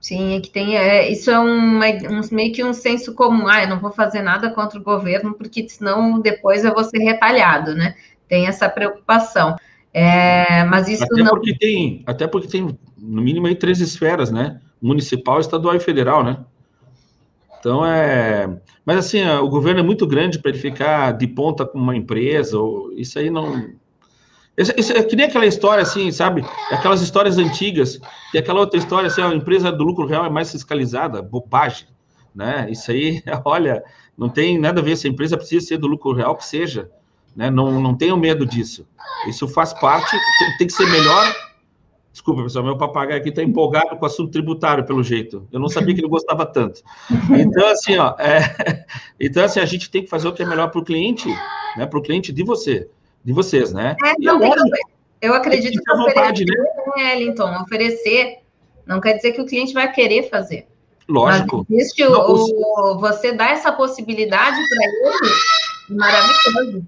Sim, 0.00 0.36
é 0.36 0.40
que 0.40 0.50
tem, 0.50 0.76
é, 0.76 1.10
isso 1.10 1.30
é 1.30 1.38
um, 1.38 1.78
um, 1.78 2.20
meio 2.32 2.52
que 2.52 2.64
um 2.64 2.72
senso 2.72 3.14
comum, 3.14 3.46
ah, 3.46 3.62
eu 3.62 3.68
não 3.68 3.78
vou 3.78 3.92
fazer 3.92 4.22
nada 4.22 4.50
contra 4.50 4.78
o 4.78 4.82
governo, 4.82 5.34
porque 5.34 5.68
senão 5.68 6.18
depois 6.18 6.64
eu 6.64 6.72
vou 6.72 6.82
ser 6.84 6.98
retalhado, 6.98 7.74
né? 7.74 7.94
Tem 8.26 8.46
essa 8.46 8.68
preocupação. 8.68 9.56
É, 9.92 10.64
mas 10.64 10.88
isso 10.88 11.04
até 11.04 11.22
não... 11.22 11.30
Porque 11.30 11.54
tem, 11.56 12.02
até 12.06 12.26
porque 12.26 12.48
tem 12.48 12.78
no 12.96 13.20
mínimo 13.20 13.46
aí 13.46 13.54
três 13.54 13.80
esferas, 13.80 14.30
né? 14.30 14.58
Municipal, 14.80 15.38
estadual 15.38 15.74
e 15.76 15.80
federal, 15.80 16.24
né? 16.24 16.38
Então 17.60 17.84
é. 17.84 18.48
Mas 18.84 18.96
assim, 18.96 19.22
o 19.24 19.48
governo 19.48 19.80
é 19.80 19.82
muito 19.82 20.06
grande 20.06 20.38
para 20.38 20.50
ele 20.50 20.58
ficar 20.58 21.12
de 21.12 21.26
ponta 21.26 21.66
com 21.66 21.78
uma 21.78 21.94
empresa, 21.94 22.58
ou... 22.58 22.92
isso 22.94 23.18
aí 23.18 23.30
não. 23.30 23.68
Isso, 24.56 24.72
isso 24.76 24.92
é 24.92 25.02
que 25.02 25.14
nem 25.14 25.26
aquela 25.26 25.46
história, 25.46 25.82
assim, 25.82 26.10
sabe? 26.10 26.44
Aquelas 26.70 27.00
histórias 27.00 27.38
antigas, 27.38 28.00
e 28.34 28.38
aquela 28.38 28.60
outra 28.60 28.78
história, 28.78 29.06
assim, 29.06 29.22
a 29.22 29.32
empresa 29.32 29.70
do 29.70 29.84
lucro 29.84 30.06
real 30.06 30.24
é 30.24 30.30
mais 30.30 30.50
fiscalizada, 30.50 31.22
bobagem, 31.22 31.86
né? 32.34 32.66
Isso 32.70 32.90
aí, 32.90 33.22
olha, 33.44 33.84
não 34.18 34.28
tem 34.28 34.58
nada 34.58 34.80
a 34.80 34.84
ver, 34.84 34.96
se 34.96 35.06
a 35.06 35.10
empresa 35.10 35.36
precisa 35.36 35.66
ser 35.66 35.78
do 35.78 35.86
lucro 35.86 36.12
real, 36.12 36.34
que 36.34 36.44
seja, 36.44 36.90
né? 37.36 37.50
Não, 37.50 37.80
não 37.80 37.94
tenham 37.94 38.16
medo 38.16 38.44
disso. 38.44 38.86
Isso 39.28 39.46
faz 39.46 39.72
parte, 39.74 40.10
tem, 40.10 40.56
tem 40.58 40.66
que 40.66 40.72
ser 40.72 40.86
melhor. 40.86 41.49
Desculpa, 42.12 42.42
pessoal, 42.42 42.64
meu 42.64 42.76
papagaio 42.76 43.20
aqui 43.20 43.28
está 43.28 43.42
empolgado 43.42 43.96
com 43.96 44.02
o 44.02 44.06
assunto 44.06 44.32
tributário, 44.32 44.84
pelo 44.84 45.02
jeito. 45.02 45.46
Eu 45.52 45.60
não 45.60 45.68
sabia 45.68 45.94
que 45.94 46.00
ele 46.00 46.08
gostava 46.10 46.44
tanto. 46.44 46.82
Então, 47.30 47.66
assim, 47.68 47.96
ó, 47.96 48.14
é, 48.18 48.84
então, 49.18 49.44
assim, 49.44 49.60
a 49.60 49.66
gente 49.66 49.90
tem 49.90 50.02
que 50.02 50.10
fazer 50.10 50.26
o 50.26 50.32
que 50.32 50.42
é 50.42 50.46
melhor 50.46 50.70
para 50.70 50.80
o 50.80 50.84
cliente, 50.84 51.28
né? 51.76 51.86
Para 51.86 51.98
o 51.98 52.02
cliente 52.02 52.32
de 52.32 52.42
você 52.42 52.88
de 53.24 53.32
vocês, 53.32 53.72
né? 53.72 53.96
É, 54.02 54.14
não 54.18 54.40
tem 54.40 54.50
eu 55.20 55.34
acredito 55.34 55.78
que 55.82 55.96
vontade, 55.96 56.44
oferecer, 56.44 56.96
né? 56.96 57.12
Wellington, 57.12 57.62
oferecer 57.62 58.38
não 58.86 59.00
quer 59.00 59.14
dizer 59.14 59.32
que 59.32 59.40
o 59.40 59.46
cliente 59.46 59.74
vai 59.74 59.92
querer 59.92 60.30
fazer. 60.30 60.66
Lógico. 61.06 61.66
Mas 61.68 61.80
existe 61.80 62.02
não, 62.02 62.20
o, 62.20 62.94
o, 62.94 62.98
você 62.98 63.32
dá 63.32 63.50
essa 63.50 63.70
possibilidade 63.70 64.56
para 64.56 64.86
ele, 64.86 65.98
maravilhoso. 65.98 66.86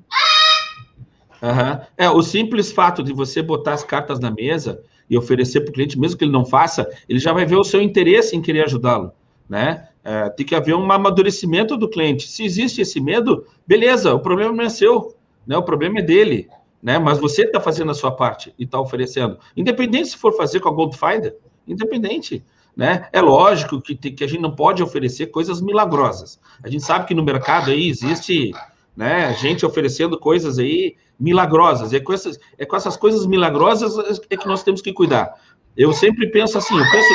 Uhum. 1.42 1.80
É, 1.98 2.08
o 2.08 2.22
simples 2.22 2.72
fato 2.72 3.02
de 3.02 3.12
você 3.12 3.42
botar 3.42 3.74
as 3.74 3.85
cartas 3.85 4.18
na 4.18 4.30
mesa 4.30 4.82
e 5.12 5.18
oferecer 5.18 5.61
para 5.61 5.68
o 5.68 5.72
cliente, 5.75 6.01
mesmo 6.01 6.16
que 6.16 6.25
ele 6.25 6.33
não 6.33 6.42
faça, 6.42 6.88
ele 7.07 7.18
já 7.18 7.35
vai 7.35 7.44
ver 7.44 7.57
o 7.57 7.64
seu 7.64 7.83
interesse 7.83 8.35
em 8.35 8.40
querer 8.40 8.64
ajudá-lo, 8.64 9.12
né? 9.46 9.88
É, 10.03 10.31
tem 10.31 10.44
que 10.46 10.55
haver 10.55 10.75
um 10.75 10.90
amadurecimento 10.90 11.77
do 11.77 11.87
cliente. 11.87 12.27
Se 12.27 12.42
existe 12.42 12.81
esse 12.81 12.98
medo, 12.98 13.46
beleza, 13.66 14.14
o 14.14 14.20
problema 14.20 14.53
não 14.53 14.64
é 14.64 14.70
seu. 14.70 15.14
Né? 15.46 15.55
O 15.57 15.62
problema 15.62 15.98
é 15.98 16.03
dele, 16.03 16.48
né? 16.83 16.98
Mas 16.98 17.18
você 17.18 17.42
está 17.42 17.61
fazendo 17.61 17.90
a 17.90 17.94
sua 17.94 18.11
parte 18.11 18.55
e 18.59 18.64
está 18.64 18.81
oferecendo. 18.81 19.38
Independente 19.55 20.09
se 20.09 20.16
for 20.16 20.33
fazer 20.33 20.61
com 20.61 20.70
a 20.70 20.72
Goldfinder, 20.72 21.37
independente. 21.68 22.42
Né? 22.75 23.07
É 23.12 23.20
lógico 23.20 23.83
que, 23.83 23.94
que 23.94 24.25
a 24.25 24.27
gente 24.27 24.40
não 24.40 24.57
pode 24.57 24.83
oferecer 24.83 25.27
coisas 25.27 25.61
milagrosas. 25.61 26.40
A 26.64 26.70
gente 26.70 26.85
sabe 26.85 27.07
que 27.07 27.14
no 27.14 27.22
mercado 27.22 27.70
aí 27.70 27.87
existe 27.87 28.51
né, 28.96 29.35
gente 29.35 29.64
oferecendo 29.64 30.18
coisas 30.18 30.59
aí 30.59 30.96
milagrosas. 31.18 31.92
É 31.92 32.00
com, 32.00 32.12
essas, 32.12 32.38
é 32.59 32.66
com 32.66 32.76
essas 32.76 32.96
coisas 32.96 33.26
milagrosas 33.26 34.20
é 34.28 34.37
que 34.37 34.46
nós 34.46 34.62
temos 34.62 34.83
que 34.83 34.92
cuidar. 34.92 35.35
Eu 35.76 35.92
sempre 35.92 36.31
penso 36.31 36.59
assim, 36.59 36.76
eu 36.76 36.85
penso. 36.90 37.09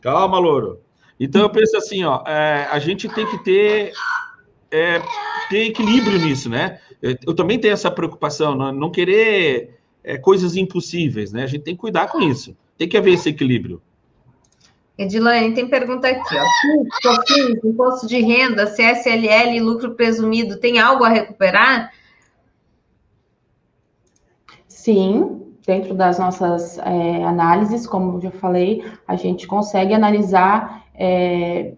Calma, 0.00 0.38
Louro. 0.38 0.80
Então 1.18 1.42
eu 1.42 1.50
penso 1.50 1.76
assim, 1.76 2.04
ó, 2.04 2.22
é, 2.26 2.68
a 2.70 2.78
gente 2.78 3.08
tem 3.08 3.26
que 3.26 3.38
ter 3.42 3.92
é, 4.70 5.02
ter 5.48 5.66
equilíbrio 5.66 6.18
nisso, 6.18 6.48
né? 6.48 6.78
Eu, 7.02 7.16
eu, 7.26 7.34
também 7.34 7.58
tenho 7.58 7.72
essa 7.72 7.90
preocupação, 7.90 8.54
não, 8.54 8.72
não 8.72 8.90
querer 8.90 9.78
é, 10.04 10.16
coisas 10.16 10.56
impossíveis, 10.56 11.32
né? 11.32 11.42
A 11.42 11.46
gente 11.46 11.62
tem 11.62 11.74
que 11.74 11.80
cuidar 11.80 12.08
com 12.08 12.20
isso. 12.20 12.56
Tem 12.76 12.88
que 12.88 12.96
haver 12.96 13.14
esse 13.14 13.28
equilíbrio. 13.28 13.82
Edilane, 14.98 15.54
tem 15.54 15.68
pergunta 15.68 16.08
aqui, 16.08 16.34
ó. 16.34 16.44
COFINS, 17.02 17.64
imposto 17.64 18.06
de 18.08 18.20
renda, 18.20 18.66
CSLL 18.66 19.54
e 19.54 19.60
lucro 19.60 19.94
presumido, 19.94 20.58
tem 20.58 20.80
algo 20.80 21.04
a 21.04 21.08
recuperar? 21.08 21.92
Sim, 24.66 25.54
dentro 25.64 25.94
das 25.94 26.18
nossas 26.18 26.78
é, 26.78 27.24
análises, 27.24 27.86
como 27.86 28.16
eu 28.16 28.22
já 28.22 28.30
falei, 28.32 28.84
a 29.06 29.14
gente 29.14 29.46
consegue 29.46 29.94
analisar 29.94 30.84
é, 30.94 31.74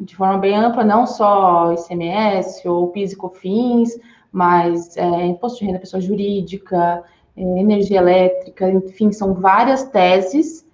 de 0.00 0.16
forma 0.16 0.38
bem 0.38 0.56
ampla, 0.56 0.82
não 0.82 1.06
só 1.06 1.72
ICMS 1.74 2.66
ou 2.66 2.88
PIS 2.88 3.12
e 3.12 3.16
COFINS, 3.16 4.00
mas 4.32 4.96
é, 4.96 5.26
imposto 5.26 5.60
de 5.60 5.66
renda 5.66 5.78
pessoa 5.78 6.00
jurídica, 6.00 7.04
é, 7.36 7.40
energia 7.40 7.98
elétrica, 7.98 8.68
enfim, 8.68 9.12
são 9.12 9.34
várias 9.34 9.84
teses, 9.84 10.66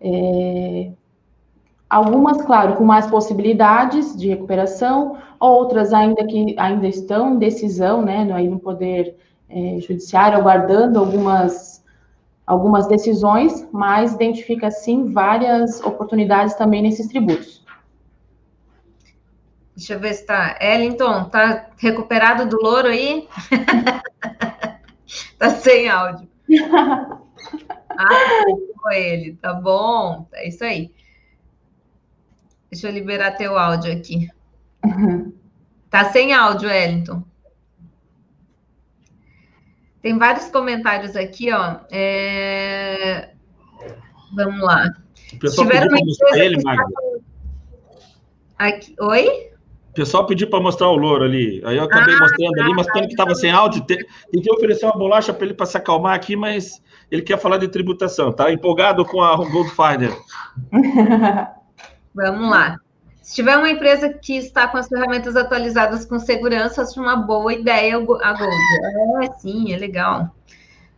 é, 0.00 0.90
algumas, 1.88 2.42
claro, 2.42 2.76
com 2.76 2.84
mais 2.84 3.06
possibilidades 3.06 4.16
de 4.16 4.28
recuperação, 4.28 5.16
outras 5.40 5.92
ainda 5.92 6.26
que 6.26 6.54
ainda 6.58 6.86
estão 6.86 7.34
em 7.34 7.38
decisão, 7.38 8.02
né, 8.02 8.24
no, 8.24 8.34
aí 8.34 8.48
no 8.48 8.58
poder 8.58 9.16
é, 9.48 9.78
judiciário, 9.80 10.38
aguardando 10.38 10.98
algumas 10.98 11.78
algumas 12.46 12.86
decisões, 12.86 13.68
mas 13.70 14.14
identifica 14.14 14.70
sim 14.70 15.12
várias 15.12 15.82
oportunidades 15.82 16.54
também 16.54 16.80
nesses 16.80 17.06
tributos. 17.06 17.62
Deixa 19.76 19.92
eu 19.92 20.00
ver 20.00 20.14
se 20.14 20.24
tá. 20.24 20.56
Ellington, 20.58 21.24
tá 21.28 21.66
recuperado 21.76 22.46
do 22.46 22.56
louro 22.56 22.88
aí? 22.88 23.28
tá 25.38 25.50
sem 25.50 25.88
áudio. 25.88 26.28
Ah, 28.00 28.44
com 28.80 28.90
ele, 28.92 29.34
tá 29.42 29.52
bom. 29.54 30.28
É 30.32 30.46
isso 30.46 30.62
aí. 30.62 30.92
Deixa 32.70 32.88
eu 32.88 32.92
liberar 32.92 33.32
teu 33.32 33.58
áudio 33.58 33.92
aqui. 33.92 34.28
Tá 35.90 36.10
sem 36.10 36.34
áudio, 36.34 36.70
Ellington. 36.70 37.24
Tem 40.02 40.18
vários 40.18 40.50
comentários 40.50 41.16
aqui, 41.16 41.50
ó. 41.52 41.80
É... 41.90 43.30
Vamos 44.34 44.60
lá. 44.60 44.86
O 45.32 45.38
pessoal 45.38 45.66
Tiveram 45.66 45.88
uma 45.88 45.98
empresa 45.98 46.44
ele, 46.44 46.62
Magda. 46.62 46.94
Aqui... 48.58 48.94
Oi? 49.00 49.48
pessoal 49.98 50.24
pediu 50.26 50.48
para 50.48 50.60
mostrar 50.60 50.88
o 50.88 50.96
louro 50.96 51.24
ali. 51.24 51.60
Aí 51.64 51.76
eu 51.76 51.82
acabei 51.82 52.14
ah, 52.14 52.20
mostrando 52.20 52.60
ali, 52.60 52.74
mostrando 52.74 53.06
que 53.06 53.12
estava 53.14 53.34
sem 53.34 53.50
áudio. 53.50 53.84
Tentei 53.84 54.52
oferecer 54.52 54.86
uma 54.86 54.96
bolacha 54.96 55.32
para 55.32 55.44
ele 55.44 55.54
para 55.54 55.66
se 55.66 55.76
acalmar 55.76 56.14
aqui, 56.14 56.36
mas 56.36 56.80
ele 57.10 57.22
quer 57.22 57.36
falar 57.36 57.56
de 57.58 57.66
tributação. 57.66 58.32
Tá 58.32 58.52
empolgado 58.52 59.04
com 59.04 59.20
a 59.20 59.34
Goldfinder. 59.36 60.16
Vamos 62.14 62.50
lá. 62.50 62.78
Se 63.22 63.34
tiver 63.34 63.56
uma 63.56 63.68
empresa 63.68 64.08
que 64.08 64.36
está 64.36 64.66
com 64.66 64.78
as 64.78 64.88
ferramentas 64.88 65.36
atualizadas 65.36 66.06
com 66.06 66.18
segurança, 66.18 66.82
acho 66.82 66.98
uma 67.00 67.16
boa 67.16 67.52
ideia 67.52 67.96
a 67.96 67.98
Gold. 67.98 68.22
É, 69.22 69.32
sim, 69.38 69.72
é 69.72 69.76
legal. 69.76 70.34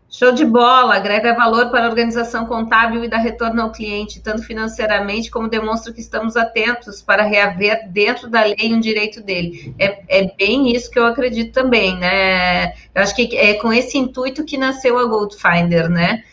Show 0.09 0.33
de 0.33 0.45
bola, 0.45 0.97
agrega 0.97 1.35
valor 1.35 1.71
para 1.71 1.87
a 1.87 1.89
organização 1.89 2.45
contábil 2.45 3.05
e 3.05 3.09
dá 3.09 3.17
retorno 3.17 3.63
ao 3.63 3.71
cliente, 3.71 4.21
tanto 4.21 4.43
financeiramente 4.43 5.31
como 5.31 5.49
demonstra 5.49 5.93
que 5.93 6.01
estamos 6.01 6.37
atentos 6.37 7.01
para 7.01 7.23
reaver 7.23 7.89
dentro 7.89 8.29
da 8.29 8.45
lei 8.45 8.75
um 8.75 8.81
direito 8.81 9.23
dele. 9.23 9.73
É, 9.79 10.03
é 10.09 10.35
bem 10.37 10.75
isso 10.75 10.91
que 10.91 10.99
eu 10.99 11.07
acredito 11.07 11.53
também, 11.53 11.97
né? 11.97 12.73
Eu 12.93 13.03
acho 13.03 13.15
que 13.15 13.37
é 13.37 13.55
com 13.55 13.73
esse 13.73 13.99
intuito 13.99 14.45
que 14.45 14.59
nasceu 14.59 14.99
a 14.99 15.05
Goldfinder, 15.05 15.89
né? 15.89 16.25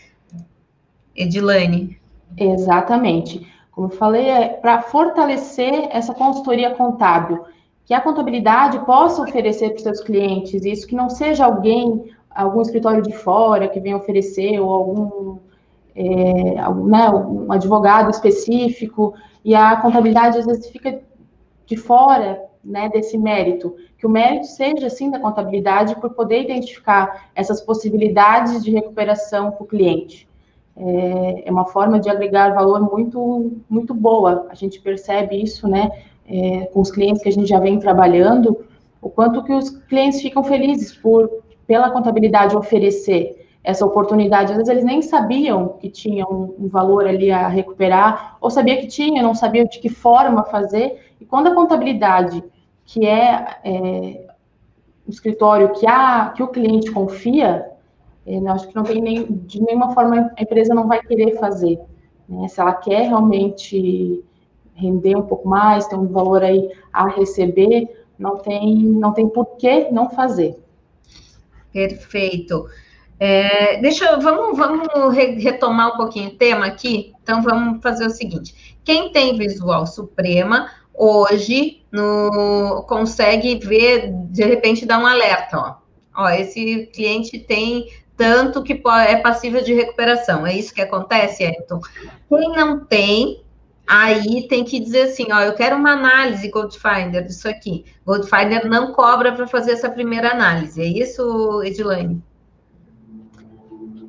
Edilane. 1.15 1.99
Exatamente. 2.35 3.47
Como 3.77 3.89
eu 3.89 3.95
falei, 3.95 4.27
é 4.27 4.47
para 4.49 4.81
fortalecer 4.81 5.89
essa 5.91 6.11
consultoria 6.11 6.73
contábil, 6.73 7.43
que 7.85 7.93
a 7.93 8.01
contabilidade 8.01 8.83
possa 8.87 9.21
oferecer 9.21 9.69
para 9.69 9.75
os 9.75 9.83
seus 9.83 10.01
clientes, 10.01 10.65
isso 10.65 10.87
que 10.87 10.95
não 10.95 11.11
seja 11.11 11.45
alguém 11.45 12.05
algum 12.31 12.59
escritório 12.59 13.03
de 13.03 13.11
fora 13.11 13.67
que 13.67 13.79
venha 13.79 13.95
oferecer, 13.95 14.59
ou 14.59 14.73
algum, 14.73 15.37
é, 15.95 16.57
algum 16.57 16.87
né, 16.87 17.07
um 17.07 17.51
advogado 17.51 18.09
específico, 18.09 19.13
e 19.45 19.53
a 19.53 19.75
contabilidade 19.75 20.39
às 20.39 20.47
vezes 20.47 20.71
fica 20.71 20.99
de 21.67 21.77
fora 21.77 22.41
né, 22.63 22.89
desse 22.89 23.15
mérito, 23.15 23.75
que 23.95 24.07
o 24.07 24.09
mérito 24.09 24.47
seja, 24.47 24.89
sim, 24.89 25.11
da 25.11 25.19
contabilidade 25.19 25.95
por 25.97 26.09
poder 26.15 26.41
identificar 26.41 27.29
essas 27.35 27.61
possibilidades 27.61 28.63
de 28.63 28.71
recuperação 28.71 29.51
para 29.51 29.63
o 29.63 29.67
cliente. 29.67 30.27
É, 30.79 31.47
é, 31.47 31.51
uma 31.51 31.65
forma 31.65 31.99
de 31.99 32.07
agregar 32.09 32.53
valor 32.53 32.79
muito, 32.81 33.51
muito 33.67 33.93
boa. 33.93 34.45
A 34.49 34.55
gente 34.55 34.79
percebe 34.79 35.41
isso, 35.41 35.67
né, 35.67 35.89
é, 36.27 36.65
com 36.67 36.81
os 36.81 36.91
clientes 36.91 37.23
que 37.23 37.29
a 37.29 37.31
gente 37.31 37.47
já 37.47 37.59
vem 37.59 37.79
trabalhando, 37.79 38.63
o 39.01 39.09
quanto 39.09 39.43
que 39.43 39.53
os 39.53 39.69
clientes 39.69 40.21
ficam 40.21 40.43
felizes 40.43 40.93
por 40.95 41.29
pela 41.65 41.89
contabilidade 41.91 42.55
oferecer 42.55 43.45
essa 43.61 43.85
oportunidade, 43.85 44.51
às 44.51 44.57
vezes 44.57 44.69
eles 44.69 44.85
nem 44.85 45.01
sabiam 45.01 45.75
que 45.79 45.89
tinha 45.89 46.25
um, 46.25 46.55
um, 46.57 46.67
valor 46.69 47.05
ali 47.05 47.29
a 47.29 47.49
recuperar, 47.49 48.37
ou 48.39 48.49
sabia 48.49 48.77
que 48.77 48.87
tinha, 48.87 49.21
não 49.21 49.35
sabia 49.35 49.65
de 49.65 49.79
que 49.79 49.89
forma 49.89 50.45
fazer, 50.45 51.11
e 51.19 51.25
quando 51.25 51.47
a 51.47 51.55
contabilidade, 51.55 52.41
que 52.85 53.05
é, 53.05 53.57
é 53.65 54.27
um 55.05 55.09
escritório 55.09 55.73
que, 55.73 55.85
a, 55.85 56.29
que 56.29 56.41
o 56.41 56.47
cliente 56.47 56.89
confia, 56.91 57.69
é, 58.27 58.45
acho 58.49 58.67
que 58.67 58.75
não 58.75 58.83
tem 58.83 59.01
nem, 59.01 59.25
de 59.25 59.61
nenhuma 59.61 59.93
forma 59.93 60.29
a 60.37 60.41
empresa 60.41 60.73
não 60.73 60.85
vai 60.85 61.01
querer 61.01 61.39
fazer. 61.39 61.79
Né? 62.27 62.47
Se 62.49 62.59
ela 62.59 62.73
quer 62.73 63.07
realmente 63.07 64.21
render 64.75 65.15
um 65.15 65.23
pouco 65.23 65.47
mais, 65.47 65.87
ter 65.87 65.95
um 65.95 66.07
valor 66.07 66.43
aí 66.43 66.69
a 66.91 67.07
receber, 67.07 68.05
não 68.19 68.37
tem, 68.37 68.75
não 68.75 69.13
tem 69.13 69.29
por 69.29 69.55
que 69.55 69.89
não 69.91 70.09
fazer. 70.09 70.59
Perfeito. 71.71 72.67
É, 73.17 73.79
deixa 73.79 74.05
eu, 74.05 74.19
vamos, 74.19 74.57
vamos 74.57 75.15
retomar 75.15 75.93
um 75.93 75.97
pouquinho 75.97 76.29
o 76.29 76.35
tema 76.35 76.65
aqui. 76.65 77.13
Então, 77.23 77.41
vamos 77.41 77.81
fazer 77.81 78.05
o 78.05 78.11
seguinte: 78.11 78.77
quem 78.83 79.11
tem 79.11 79.37
Visual 79.37 79.87
Suprema 79.87 80.69
hoje 80.93 81.81
no, 81.91 82.83
consegue 82.87 83.55
ver, 83.55 84.11
de 84.29 84.43
repente, 84.43 84.85
dar 84.85 84.99
um 84.99 85.05
alerta, 85.05 85.57
ó. 85.57 85.75
Ó, 86.23 86.29
esse 86.29 86.87
cliente 86.87 87.39
tem 87.39 87.87
tanto 88.17 88.63
que 88.63 88.81
é 89.07 89.17
passível 89.17 89.63
de 89.63 89.73
recuperação. 89.73 90.45
É 90.45 90.53
isso 90.53 90.73
que 90.73 90.81
acontece, 90.81 91.43
Everton? 91.43 91.79
Quem 92.27 92.49
não 92.49 92.83
tem, 92.83 93.43
aí 93.87 94.47
tem 94.47 94.65
que 94.65 94.79
dizer 94.79 95.03
assim, 95.03 95.31
ó, 95.31 95.41
eu 95.41 95.53
quero 95.53 95.75
uma 95.75 95.91
análise 95.91 96.49
Goldfinder 96.49 97.23
disso 97.23 97.47
aqui. 97.47 97.85
Goldfinder 98.05 98.67
não 98.67 98.91
cobra 98.91 99.31
para 99.31 99.45
fazer 99.47 99.73
essa 99.73 99.89
primeira 99.89 100.31
análise. 100.31 100.81
É 100.81 100.85
isso, 100.85 101.61
Edilane? 101.63 102.21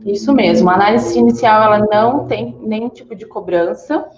Isso 0.07 0.33
mesmo. 0.33 0.71
A 0.71 0.75
análise 0.75 1.19
inicial 1.19 1.63
ela 1.63 1.87
não 1.91 2.27
tem 2.27 2.57
nenhum 2.63 2.89
tipo 2.89 3.15
de 3.15 3.27
cobrança. 3.27 4.09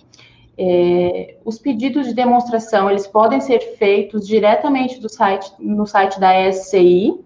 É, 0.56 1.36
os 1.44 1.58
pedidos 1.58 2.06
de 2.06 2.14
demonstração 2.14 2.90
eles 2.90 3.06
podem 3.06 3.40
ser 3.40 3.76
feitos 3.76 4.26
diretamente 4.26 5.00
do 5.00 5.08
site 5.08 5.50
no 5.58 5.86
site 5.86 6.20
da 6.20 6.52
SCI, 6.52 7.18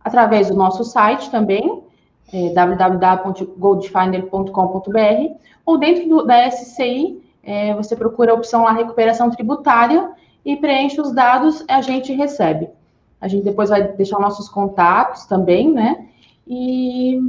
através 0.00 0.48
do 0.48 0.56
nosso 0.56 0.82
site 0.82 1.30
também, 1.30 1.84
é, 2.32 2.50
www.goldfinder.com.br, 2.50 5.36
ou 5.64 5.78
dentro 5.78 6.08
do, 6.08 6.24
da 6.24 6.50
SCI, 6.50 7.22
é, 7.42 7.74
você 7.74 7.96
procura 7.96 8.32
a 8.32 8.34
opção 8.34 8.64
lá 8.64 8.72
recuperação 8.72 9.30
tributária 9.30 10.10
e 10.44 10.56
preenche 10.56 11.00
os 11.00 11.12
dados, 11.12 11.64
a 11.68 11.80
gente 11.80 12.12
recebe. 12.12 12.68
A 13.20 13.28
gente 13.28 13.44
depois 13.44 13.70
vai 13.70 13.82
deixar 13.82 14.18
nossos 14.18 14.48
contatos 14.48 15.24
também, 15.26 15.72
né? 15.72 16.08
E 16.46 17.20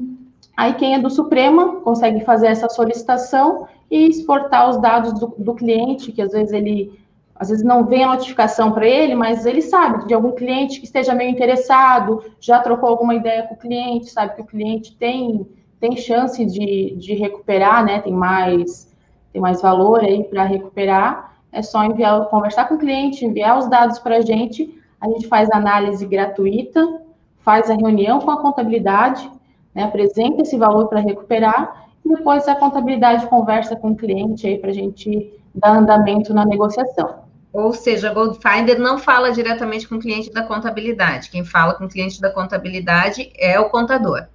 aí 0.57 0.73
quem 0.73 0.95
é 0.95 0.99
do 0.99 1.09
Suprema 1.09 1.81
consegue 1.81 2.21
fazer 2.21 2.47
essa 2.47 2.69
solicitação 2.69 3.67
e 3.91 4.07
exportar 4.07 4.69
os 4.69 4.81
dados 4.81 5.13
do, 5.13 5.35
do 5.37 5.53
cliente, 5.53 6.11
que 6.11 6.21
às 6.21 6.31
vezes 6.31 6.51
ele 6.51 6.99
às 7.43 7.49
vezes 7.49 7.63
não 7.63 7.83
vem 7.83 8.05
a 8.05 8.07
notificação 8.07 8.71
para 8.71 8.87
ele, 8.87 9.15
mas 9.15 9.45
ele 9.45 9.61
sabe 9.61 10.07
de 10.07 10.13
algum 10.13 10.31
cliente 10.31 10.79
que 10.79 10.85
esteja 10.85 11.13
meio 11.13 11.29
interessado, 11.29 12.23
já 12.39 12.59
trocou 12.59 12.87
alguma 12.87 13.15
ideia 13.15 13.43
com 13.43 13.53
o 13.53 13.57
cliente, 13.57 14.09
sabe 14.09 14.35
que 14.35 14.41
o 14.41 14.45
cliente 14.45 14.95
tem, 14.95 15.45
tem 15.77 15.97
chance 15.97 16.45
de, 16.45 16.95
de 16.95 17.13
recuperar, 17.15 17.83
né? 17.83 17.99
Tem 17.99 18.13
mais, 18.13 18.89
tem 19.33 19.41
mais 19.41 19.61
valor 19.61 19.99
aí 20.05 20.23
para 20.23 20.45
recuperar. 20.45 21.35
É 21.51 21.61
só 21.61 21.83
enviar, 21.83 22.29
conversar 22.29 22.69
com 22.69 22.75
o 22.75 22.79
cliente, 22.79 23.25
enviar 23.25 23.57
os 23.59 23.67
dados 23.67 23.99
para 23.99 24.15
a 24.17 24.21
gente, 24.21 24.81
a 25.01 25.07
gente 25.09 25.27
faz 25.27 25.51
análise 25.51 26.05
gratuita, 26.05 27.01
faz 27.39 27.69
a 27.69 27.75
reunião 27.75 28.19
com 28.19 28.31
a 28.31 28.41
contabilidade, 28.41 29.29
né, 29.75 29.83
apresenta 29.83 30.43
esse 30.43 30.57
valor 30.57 30.87
para 30.87 31.01
recuperar, 31.01 31.87
e 32.05 32.09
depois 32.09 32.47
a 32.47 32.55
contabilidade 32.55 33.27
conversa 33.27 33.75
com 33.75 33.91
o 33.91 33.95
cliente 33.97 34.47
aí 34.47 34.57
para 34.57 34.69
a 34.69 34.73
gente 34.73 35.33
dar 35.53 35.77
andamento 35.77 36.33
na 36.33 36.45
negociação. 36.45 37.22
Ou 37.53 37.71
seja, 37.71 38.09
a 38.09 38.13
Goldfinder 38.13 38.79
não 38.79 38.97
fala 38.97 39.31
diretamente 39.31 39.87
com 39.87 39.95
o 39.95 39.99
cliente 39.99 40.33
da 40.33 40.41
contabilidade. 40.41 41.29
Quem 41.29 41.45
fala 41.45 41.75
com 41.75 41.85
o 41.85 41.87
cliente 41.87 42.19
da 42.19 42.31
contabilidade 42.31 43.31
é 43.37 43.59
o 43.59 43.69
contador. 43.69 44.25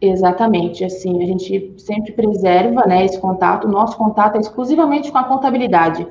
Exatamente, 0.00 0.84
assim, 0.84 1.22
a 1.22 1.26
gente 1.26 1.74
sempre 1.78 2.12
preserva, 2.12 2.84
né, 2.86 3.04
esse 3.04 3.18
contato, 3.18 3.68
nosso 3.68 3.96
contato 3.96 4.36
é 4.36 4.40
exclusivamente 4.40 5.12
com 5.12 5.18
a 5.18 5.24
contabilidade. 5.24 6.06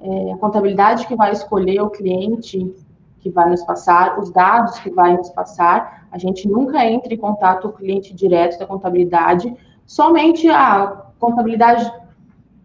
É 0.00 0.32
a 0.32 0.36
contabilidade 0.36 1.06
que 1.06 1.14
vai 1.14 1.30
escolher 1.30 1.80
o 1.80 1.88
cliente 1.88 2.74
que 3.20 3.30
vai 3.30 3.48
nos 3.48 3.62
passar, 3.62 4.18
os 4.18 4.30
dados 4.30 4.78
que 4.80 4.90
vai 4.90 5.16
nos 5.16 5.28
passar, 5.30 6.06
a 6.10 6.18
gente 6.18 6.48
nunca 6.48 6.84
entra 6.84 7.14
em 7.14 7.18
contato 7.18 7.68
com 7.68 7.68
o 7.68 7.72
cliente 7.72 8.14
direto 8.14 8.58
da 8.58 8.66
contabilidade, 8.66 9.54
somente 9.86 10.48
a 10.48 11.04
contabilidade 11.18 11.90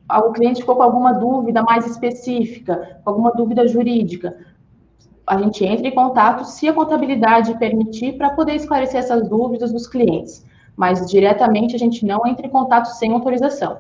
o 0.10 0.32
cliente 0.32 0.62
ficou 0.62 0.76
com 0.76 0.84
alguma 0.84 1.14
dúvida 1.14 1.64
mais 1.64 1.86
específica, 1.86 3.00
com 3.04 3.10
alguma 3.10 3.32
dúvida 3.32 3.68
jurídica, 3.68 4.38
a 5.28 5.38
gente 5.40 5.66
entra 5.66 5.88
em 5.88 5.96
contato, 5.96 6.46
se 6.46 6.68
a 6.68 6.74
contabilidade 6.74 7.58
permitir, 7.58 8.14
para 8.14 8.30
poder 8.30 8.56
esclarecer 8.56 9.00
essas 9.00 9.28
dúvidas 9.28 9.72
dos 9.72 9.88
clientes. 9.88 10.46
Mas 10.78 11.10
diretamente 11.10 11.76
a 11.76 11.80
gente 11.80 12.06
não 12.06 12.28
entra 12.28 12.46
em 12.46 12.50
contato 12.50 12.86
sem 12.86 13.12
autorização. 13.14 13.80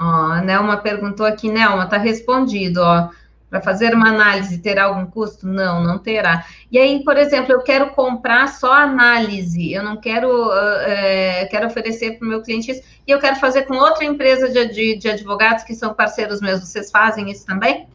Ó, 0.00 0.04
a 0.04 0.40
Nelma 0.40 0.76
perguntou 0.78 1.26
aqui, 1.26 1.50
Nelma, 1.50 1.84
está 1.84 1.98
respondido, 1.98 2.80
ó. 2.80 3.10
Para 3.50 3.62
fazer 3.62 3.94
uma 3.94 4.10
análise, 4.10 4.58
terá 4.58 4.84
algum 4.84 5.06
custo? 5.06 5.46
Não, 5.46 5.82
não 5.82 5.98
terá. 5.98 6.44
E 6.70 6.78
aí, 6.78 7.02
por 7.02 7.16
exemplo, 7.16 7.52
eu 7.52 7.62
quero 7.62 7.90
comprar 7.90 8.46
só 8.48 8.72
análise, 8.72 9.72
eu 9.72 9.82
não 9.82 9.96
quero, 9.96 10.52
é, 10.52 11.46
quero 11.46 11.66
oferecer 11.66 12.18
para 12.18 12.26
o 12.26 12.28
meu 12.28 12.42
cliente 12.42 12.70
isso, 12.70 12.82
e 13.06 13.10
eu 13.10 13.18
quero 13.18 13.36
fazer 13.36 13.62
com 13.62 13.74
outra 13.74 14.04
empresa 14.04 14.50
de, 14.50 14.68
de, 14.68 14.98
de 14.98 15.08
advogados 15.08 15.64
que 15.64 15.74
são 15.74 15.94
parceiros 15.94 16.42
meus. 16.42 16.60
Vocês 16.60 16.90
fazem 16.90 17.30
isso 17.30 17.46
também? 17.46 17.88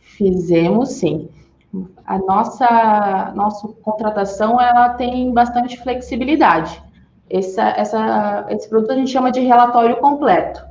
Fizemos, 0.00 0.90
sim. 0.94 1.28
A 2.04 2.18
nossa, 2.18 3.32
nossa 3.36 3.68
contratação, 3.68 4.60
ela 4.60 4.90
tem 4.90 5.32
bastante 5.32 5.80
flexibilidade. 5.80 6.82
Essa, 7.30 7.68
essa, 7.76 8.46
esse 8.48 8.68
produto 8.68 8.90
a 8.90 8.96
gente 8.96 9.10
chama 9.10 9.30
de 9.30 9.40
relatório 9.40 9.96
completo 9.98 10.67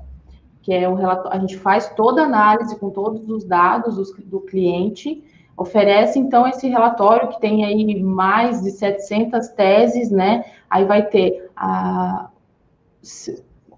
que 0.67 0.73
é 0.73 0.89
um 0.89 0.95
relatório, 0.95 1.37
a 1.37 1.39
gente 1.39 1.55
faz 1.55 1.87
toda 1.95 2.23
a 2.23 2.25
análise 2.25 2.77
com 2.77 2.89
todos 2.89 3.29
os 3.29 3.45
dados 3.45 3.95
do, 3.95 4.23
do 4.25 4.41
cliente, 4.41 5.23
oferece 5.55 6.19
então 6.19 6.45
esse 6.45 6.67
relatório 6.67 7.29
que 7.29 7.39
tem 7.39 7.63
aí 7.63 8.03
mais 8.03 8.61
de 8.61 8.71
700 8.71 9.47
teses, 9.47 10.11
né? 10.11 10.43
Aí 10.69 10.83
vai 10.83 11.03
ter 11.03 11.49
a, 11.55 12.27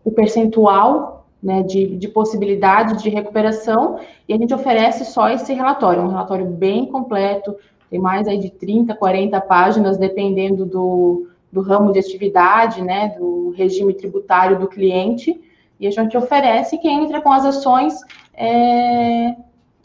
o 0.03 0.09
percentual 0.09 1.27
né, 1.43 1.61
de, 1.61 1.95
de 1.95 2.07
possibilidade 2.07 3.03
de 3.03 3.09
recuperação 3.11 3.99
e 4.27 4.33
a 4.33 4.37
gente 4.37 4.51
oferece 4.51 5.05
só 5.05 5.29
esse 5.29 5.53
relatório, 5.53 6.01
um 6.01 6.07
relatório 6.07 6.47
bem 6.47 6.87
completo, 6.87 7.55
tem 7.87 7.99
mais 7.99 8.27
aí 8.27 8.39
de 8.39 8.49
30, 8.49 8.95
40 8.95 9.39
páginas, 9.41 9.95
dependendo 9.95 10.65
do, 10.65 11.27
do 11.51 11.61
ramo 11.61 11.93
de 11.93 11.99
atividade, 11.99 12.81
né, 12.81 13.09
do 13.09 13.51
regime 13.51 13.93
tributário 13.93 14.57
do 14.57 14.67
cliente, 14.67 15.39
e 15.79 15.87
a 15.87 15.91
gente 15.91 16.17
oferece 16.17 16.77
quem 16.77 17.03
entra 17.03 17.21
com 17.21 17.31
as 17.31 17.45
ações 17.45 17.93
é, 18.33 19.35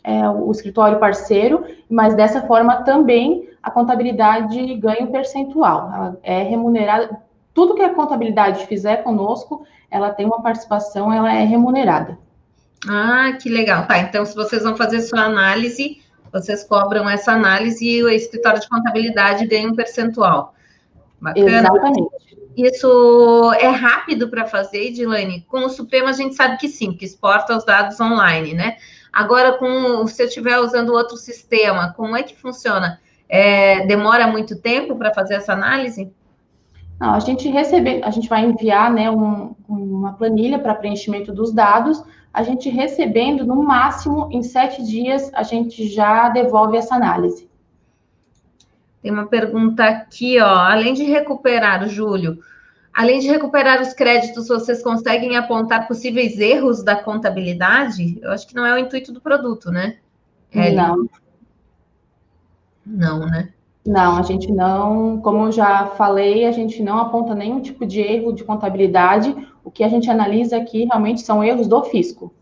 é, 0.02 0.28
o 0.28 0.50
escritório 0.50 0.98
parceiro, 0.98 1.64
mas 1.88 2.14
dessa 2.14 2.42
forma 2.42 2.82
também 2.82 3.48
a 3.62 3.70
contabilidade 3.70 4.74
ganha 4.74 5.02
um 5.02 5.12
percentual. 5.12 5.90
Ela 5.94 6.18
é 6.22 6.42
remunerada. 6.42 7.16
Tudo 7.54 7.74
que 7.74 7.82
a 7.82 7.94
contabilidade 7.94 8.66
fizer 8.66 8.98
conosco, 8.98 9.64
ela 9.90 10.10
tem 10.10 10.26
uma 10.26 10.42
participação, 10.42 11.12
ela 11.12 11.32
é 11.32 11.44
remunerada. 11.44 12.18
Ah, 12.88 13.32
que 13.40 13.48
legal. 13.48 13.86
Tá, 13.86 13.98
então 13.98 14.26
se 14.26 14.34
vocês 14.34 14.62
vão 14.62 14.76
fazer 14.76 15.00
sua 15.00 15.22
análise, 15.22 16.02
vocês 16.32 16.64
cobram 16.64 17.08
essa 17.08 17.32
análise 17.32 17.88
e 17.88 18.02
o 18.02 18.08
escritório 18.08 18.60
de 18.60 18.68
contabilidade 18.68 19.46
ganha 19.46 19.68
um 19.68 19.74
percentual. 19.74 20.54
Bacana. 21.20 21.60
Exatamente. 21.60 22.33
Isso 22.56 23.52
é 23.54 23.68
rápido 23.68 24.28
para 24.28 24.46
fazer, 24.46 24.88
Edilane? 24.88 25.42
Com 25.48 25.64
o 25.64 25.68
Supremo 25.68 26.08
a 26.08 26.12
gente 26.12 26.34
sabe 26.34 26.56
que 26.56 26.68
sim, 26.68 26.92
que 26.92 27.04
exporta 27.04 27.56
os 27.56 27.64
dados 27.64 28.00
online, 28.00 28.54
né? 28.54 28.76
Agora, 29.12 29.52
com, 29.58 30.06
se 30.06 30.22
eu 30.22 30.26
estiver 30.26 30.58
usando 30.58 30.90
outro 30.90 31.16
sistema, 31.16 31.92
como 31.96 32.16
é 32.16 32.22
que 32.22 32.36
funciona? 32.36 33.00
É, 33.28 33.86
demora 33.86 34.26
muito 34.26 34.60
tempo 34.60 34.96
para 34.96 35.14
fazer 35.14 35.34
essa 35.34 35.52
análise? 35.52 36.12
Não, 37.00 37.14
a 37.14 37.20
gente 37.20 37.48
recebe, 37.48 38.00
a 38.04 38.10
gente 38.10 38.28
vai 38.28 38.44
enviar 38.44 38.92
né, 38.92 39.10
um, 39.10 39.54
uma 39.68 40.12
planilha 40.12 40.58
para 40.58 40.74
preenchimento 40.74 41.32
dos 41.32 41.52
dados. 41.52 42.02
A 42.32 42.42
gente 42.42 42.68
recebendo, 42.68 43.44
no 43.44 43.62
máximo, 43.62 44.28
em 44.32 44.42
sete 44.42 44.82
dias, 44.82 45.30
a 45.34 45.42
gente 45.42 45.86
já 45.88 46.28
devolve 46.28 46.76
essa 46.76 46.94
análise. 46.94 47.48
Tem 49.04 49.12
uma 49.12 49.26
pergunta 49.26 49.84
aqui, 49.84 50.40
ó. 50.40 50.48
Além 50.48 50.94
de 50.94 51.04
recuperar, 51.04 51.86
Júlio, 51.86 52.38
além 52.90 53.18
de 53.18 53.28
recuperar 53.28 53.82
os 53.82 53.92
créditos, 53.92 54.48
vocês 54.48 54.82
conseguem 54.82 55.36
apontar 55.36 55.86
possíveis 55.86 56.38
erros 56.38 56.82
da 56.82 56.96
contabilidade? 56.96 58.18
Eu 58.22 58.30
acho 58.30 58.48
que 58.48 58.54
não 58.54 58.64
é 58.64 58.72
o 58.72 58.78
intuito 58.78 59.12
do 59.12 59.20
produto, 59.20 59.70
né? 59.70 59.98
É, 60.50 60.72
não. 60.72 61.06
Não, 62.86 63.26
né? 63.26 63.50
Não, 63.86 64.16
a 64.16 64.22
gente 64.22 64.50
não, 64.50 65.20
como 65.20 65.48
eu 65.48 65.52
já 65.52 65.88
falei, 65.98 66.46
a 66.46 66.52
gente 66.52 66.82
não 66.82 66.98
aponta 66.98 67.34
nenhum 67.34 67.60
tipo 67.60 67.84
de 67.84 68.00
erro 68.00 68.32
de 68.32 68.42
contabilidade. 68.42 69.36
O 69.62 69.70
que 69.70 69.84
a 69.84 69.88
gente 69.88 70.10
analisa 70.10 70.56
aqui 70.56 70.86
realmente 70.86 71.20
são 71.20 71.44
erros 71.44 71.66
do 71.66 71.82
fisco. 71.84 72.32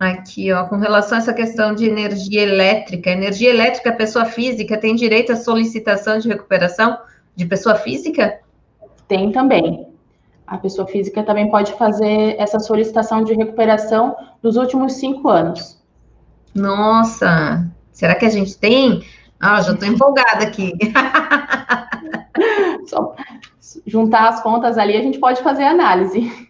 Aqui, 0.00 0.50
ó, 0.50 0.64
com 0.64 0.78
relação 0.78 1.18
a 1.18 1.20
essa 1.20 1.34
questão 1.34 1.74
de 1.74 1.84
energia 1.84 2.42
elétrica, 2.42 3.10
energia 3.10 3.50
elétrica, 3.50 3.92
pessoa 3.92 4.24
física 4.24 4.78
tem 4.78 4.94
direito 4.94 5.30
à 5.30 5.36
solicitação 5.36 6.18
de 6.18 6.26
recuperação 6.26 6.98
de 7.36 7.44
pessoa 7.44 7.74
física? 7.74 8.40
Tem 9.06 9.30
também. 9.30 9.86
A 10.46 10.56
pessoa 10.56 10.88
física 10.88 11.22
também 11.22 11.50
pode 11.50 11.74
fazer 11.74 12.34
essa 12.38 12.58
solicitação 12.58 13.22
de 13.22 13.34
recuperação 13.34 14.16
dos 14.42 14.56
últimos 14.56 14.94
cinco 14.94 15.28
anos. 15.28 15.78
Nossa, 16.54 17.70
será 17.92 18.14
que 18.14 18.24
a 18.24 18.30
gente 18.30 18.56
tem? 18.56 19.04
Ah, 19.38 19.60
já 19.60 19.74
estou 19.74 19.86
empolgada 19.86 20.44
aqui. 20.44 20.72
Só 22.88 23.14
juntar 23.86 24.30
as 24.30 24.42
contas 24.42 24.78
ali, 24.78 24.96
a 24.96 25.02
gente 25.02 25.18
pode 25.18 25.42
fazer 25.42 25.64
análise. 25.64 26.48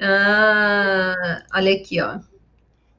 Ah, 0.00 1.42
olha 1.54 1.74
aqui, 1.74 2.00
ó. 2.00 2.31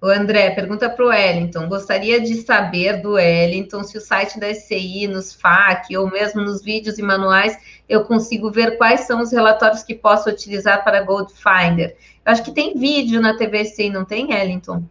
O 0.03 0.07
André 0.09 0.51
pergunta 0.51 0.89
para 0.89 1.05
o 1.05 1.07
Wellington: 1.07 1.69
gostaria 1.69 2.19
de 2.19 2.35
saber 2.35 3.01
do 3.01 3.11
Wellington 3.13 3.85
se 3.85 3.97
o 3.97 4.01
site 4.01 4.37
da 4.37 4.53
SCI, 4.53 5.07
nos 5.07 5.33
FAQ 5.33 5.95
ou 5.95 6.11
mesmo 6.11 6.41
nos 6.41 6.61
vídeos 6.61 6.99
e 6.99 7.01
manuais, 7.01 7.57
eu 7.87 8.03
consigo 8.03 8.51
ver 8.51 8.77
quais 8.77 9.07
são 9.07 9.21
os 9.21 9.31
relatórios 9.31 9.81
que 9.81 9.95
posso 9.95 10.29
utilizar 10.29 10.83
para 10.83 11.01
Goldfinder. 11.03 11.95
Eu 12.25 12.33
acho 12.33 12.43
que 12.43 12.51
tem 12.51 12.77
vídeo 12.77 13.21
na 13.21 13.37
TV 13.37 13.63
SCI, 13.63 13.89
não 13.91 14.03
tem, 14.03 14.27
Wellington? 14.27 14.83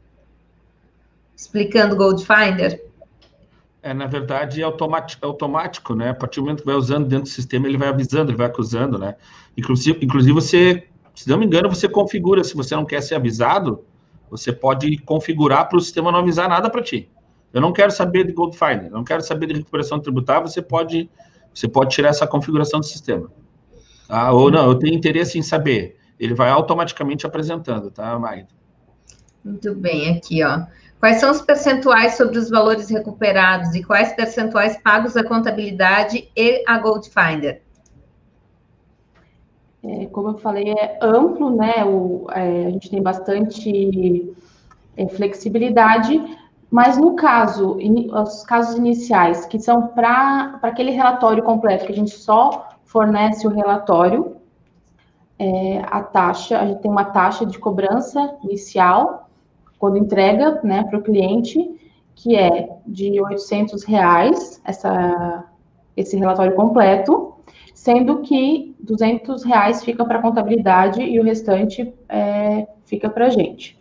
Explicando 1.36 1.94
Goldfinder? 1.94 2.82
É, 3.82 3.92
na 3.92 4.06
verdade, 4.06 4.62
é 4.62 4.64
automático, 4.64 5.22
é 5.22 5.28
automático, 5.28 5.94
né? 5.94 6.08
A 6.08 6.14
partir 6.14 6.40
do 6.40 6.44
momento 6.44 6.60
que 6.60 6.66
vai 6.66 6.76
usando 6.76 7.06
dentro 7.06 7.24
do 7.24 7.28
sistema, 7.28 7.68
ele 7.68 7.76
vai 7.76 7.88
avisando, 7.88 8.30
ele 8.30 8.38
vai 8.38 8.46
acusando, 8.46 8.98
né? 8.98 9.16
Inclusive, 9.58 9.98
inclusive 10.02 10.32
você, 10.32 10.88
se 11.14 11.28
não 11.28 11.36
me 11.36 11.44
engano, 11.44 11.68
você 11.68 11.86
configura, 11.86 12.42
se 12.42 12.54
você 12.54 12.74
não 12.74 12.86
quer 12.86 13.02
ser 13.02 13.16
avisado, 13.16 13.84
você 14.32 14.50
pode 14.50 14.96
configurar 14.96 15.68
para 15.68 15.76
o 15.76 15.80
sistema 15.80 16.10
não 16.10 16.20
avisar 16.20 16.48
nada 16.48 16.70
para 16.70 16.82
ti. 16.82 17.10
Eu 17.52 17.60
não 17.60 17.70
quero 17.70 17.92
saber 17.92 18.26
de 18.26 18.32
Goldfinder, 18.32 18.90
não 18.90 19.04
quero 19.04 19.20
saber 19.22 19.46
de 19.48 19.52
recuperação 19.52 20.00
tributária, 20.00 20.46
você 20.46 20.62
pode, 20.62 21.10
você 21.52 21.68
pode 21.68 21.94
tirar 21.94 22.08
essa 22.08 22.26
configuração 22.26 22.80
do 22.80 22.86
sistema. 22.86 23.30
Tá? 24.08 24.32
Ou 24.32 24.50
não, 24.50 24.70
eu 24.70 24.78
tenho 24.78 24.94
interesse 24.94 25.38
em 25.38 25.42
saber. 25.42 25.98
Ele 26.18 26.32
vai 26.32 26.48
automaticamente 26.48 27.26
apresentando, 27.26 27.90
tá, 27.90 28.18
Magda? 28.18 28.48
Muito 29.44 29.74
bem, 29.74 30.16
aqui, 30.16 30.42
ó. 30.42 30.62
Quais 30.98 31.20
são 31.20 31.30
os 31.30 31.42
percentuais 31.42 32.16
sobre 32.16 32.38
os 32.38 32.48
valores 32.48 32.88
recuperados 32.88 33.74
e 33.74 33.84
quais 33.84 34.14
percentuais 34.14 34.80
pagos 34.82 35.14
à 35.14 35.22
contabilidade 35.22 36.30
e 36.34 36.64
à 36.66 36.78
Goldfinder? 36.78 37.60
É, 39.84 40.06
como 40.06 40.28
eu 40.28 40.38
falei, 40.38 40.70
é 40.70 40.98
amplo, 41.02 41.50
né? 41.50 41.84
O, 41.84 42.26
é, 42.30 42.66
a 42.66 42.70
gente 42.70 42.88
tem 42.88 43.02
bastante 43.02 44.32
é, 44.96 45.08
flexibilidade, 45.08 46.22
mas 46.70 46.96
no 46.96 47.14
caso, 47.14 47.76
in, 47.80 48.10
os 48.12 48.44
casos 48.44 48.76
iniciais, 48.76 49.44
que 49.46 49.58
são 49.58 49.88
para 49.88 50.58
aquele 50.62 50.92
relatório 50.92 51.42
completo, 51.42 51.84
que 51.84 51.92
a 51.92 51.96
gente 51.96 52.12
só 52.12 52.68
fornece 52.84 53.46
o 53.46 53.50
relatório, 53.50 54.36
é, 55.38 55.82
a 55.84 56.00
taxa, 56.02 56.60
a 56.60 56.66
gente 56.66 56.80
tem 56.80 56.90
uma 56.90 57.06
taxa 57.06 57.44
de 57.44 57.58
cobrança 57.58 58.36
inicial, 58.44 59.28
quando 59.78 59.98
entrega 59.98 60.60
né, 60.62 60.84
para 60.84 60.98
o 60.98 61.02
cliente, 61.02 61.58
que 62.14 62.36
é 62.36 62.68
de 62.86 63.20
800 63.20 63.82
reais, 63.82 64.62
essa, 64.64 65.44
esse 65.96 66.16
relatório 66.16 66.54
completo, 66.54 67.34
sendo 67.82 68.20
que 68.20 68.76
200 68.78 69.42
reais 69.42 69.82
fica 69.82 70.04
para 70.04 70.22
contabilidade 70.22 71.02
e 71.02 71.18
o 71.18 71.24
restante 71.24 71.92
é, 72.08 72.68
fica 72.84 73.10
para 73.10 73.26
a 73.26 73.28
gente. 73.28 73.76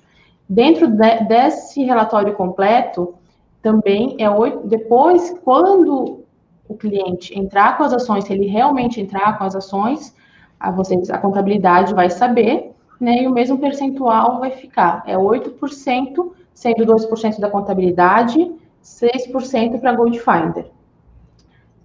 Dentro 0.49 0.87
de, 0.87 1.19
desse 1.25 1.83
relatório 1.83 2.33
completo, 2.33 3.13
também 3.61 4.15
é 4.17 4.27
depois, 4.65 5.37
quando 5.43 6.23
o 6.67 6.73
cliente 6.73 7.37
entrar 7.37 7.77
com 7.77 7.83
as 7.83 7.93
ações, 7.93 8.23
se 8.23 8.33
ele 8.33 8.47
realmente 8.47 8.99
entrar 8.99 9.37
com 9.37 9.43
as 9.43 9.55
ações, 9.55 10.15
a, 10.59 10.71
vocês, 10.71 11.11
a 11.11 11.19
contabilidade 11.19 11.93
vai 11.93 12.09
saber, 12.09 12.71
né, 12.99 13.21
e 13.21 13.27
o 13.27 13.31
mesmo 13.31 13.59
percentual 13.59 14.39
vai 14.39 14.49
ficar, 14.49 15.03
é 15.05 15.15
8%, 15.15 16.31
sendo 16.55 16.85
2% 16.87 17.39
da 17.39 17.51
contabilidade, 17.51 18.51
6% 18.83 19.79
para 19.79 19.93
Goldfinder. 19.93 20.71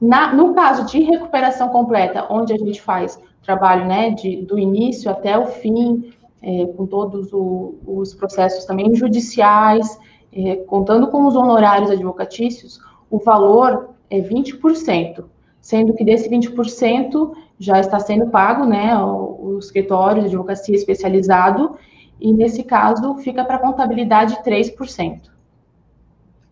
Na, 0.01 0.35
no 0.35 0.55
caso 0.55 0.87
de 0.87 1.01
recuperação 1.01 1.69
completa, 1.71 2.27
onde 2.29 2.53
a 2.53 2.59
gente 2.59 2.81
faz 2.83 3.21
trabalho 3.43 3.87
né, 3.87 4.11
de, 4.11 4.43
do 4.43 4.59
início 4.59 5.11
até 5.11 5.39
o 5.39 5.47
fim, 5.47 6.13
é, 6.43 6.67
com 6.67 6.87
todos 6.87 7.33
o, 7.33 7.77
os 7.87 8.15
processos 8.15 8.65
também 8.65 8.95
judiciais, 8.95 9.99
é, 10.33 10.57
contando 10.57 11.09
com 11.09 11.27
os 11.27 11.35
honorários 11.35 11.91
advocatícios, 11.91 12.79
o 13.11 13.19
valor 13.19 13.91
é 14.11 14.21
20%, 14.21 15.25
sendo 15.61 15.95
que 15.95 16.05
desse 16.05 16.29
20% 16.29 17.33
já 17.59 17.81
está 17.81 17.99
sendo 17.99 18.27
pago 18.27 18.65
né, 18.67 18.97
o, 18.99 19.55
o 19.55 19.59
escritório 19.59 20.23
de 20.23 20.29
advocacia 20.29 20.75
especializado, 20.75 21.77
e 22.21 22.33
nesse 22.33 22.65
caso 22.65 23.17
fica 23.19 23.45
para 23.45 23.59
contabilidade 23.59 24.37
3%. 24.45 25.31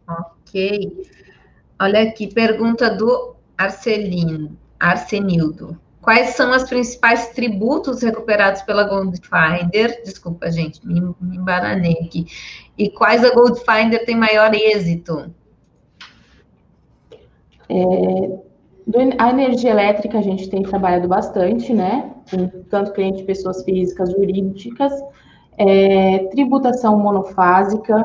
Ok. 0.09 1.09
Olha 1.81 2.03
aqui, 2.03 2.33
pergunta 2.33 2.91
do 2.95 3.34
Arcelino, 3.57 4.57
Arsenildo. 4.79 5.79
Quais 6.01 6.31
são 6.31 6.55
os 6.55 6.65
principais 6.65 7.29
tributos 7.29 8.03
recuperados 8.03 8.61
pela 8.63 8.85
Goldfinder? 8.85 10.03
Desculpa, 10.05 10.51
gente, 10.51 10.87
me, 10.87 11.01
me 11.01 11.37
embaranei 11.39 11.99
aqui. 12.05 12.27
E 12.77 12.91
quais 12.91 13.25
a 13.25 13.33
Goldfinder 13.33 14.05
tem 14.05 14.15
maior 14.15 14.53
êxito? 14.55 15.35
É, 17.71 18.39
a 19.19 19.31
energia 19.31 19.71
elétrica 19.71 20.19
a 20.19 20.23
gente 20.23 20.51
tem 20.51 20.63
trabalhado 20.63 21.09
bastante, 21.09 21.73
né? 21.73 22.13
Com 22.31 22.49
tanto 22.69 22.93
cliente 22.93 23.25
pessoas 23.25 23.65
físicas, 23.65 24.11
jurídicas, 24.13 24.93
é, 25.57 26.19
tributação 26.31 26.99
monofásica, 26.99 28.05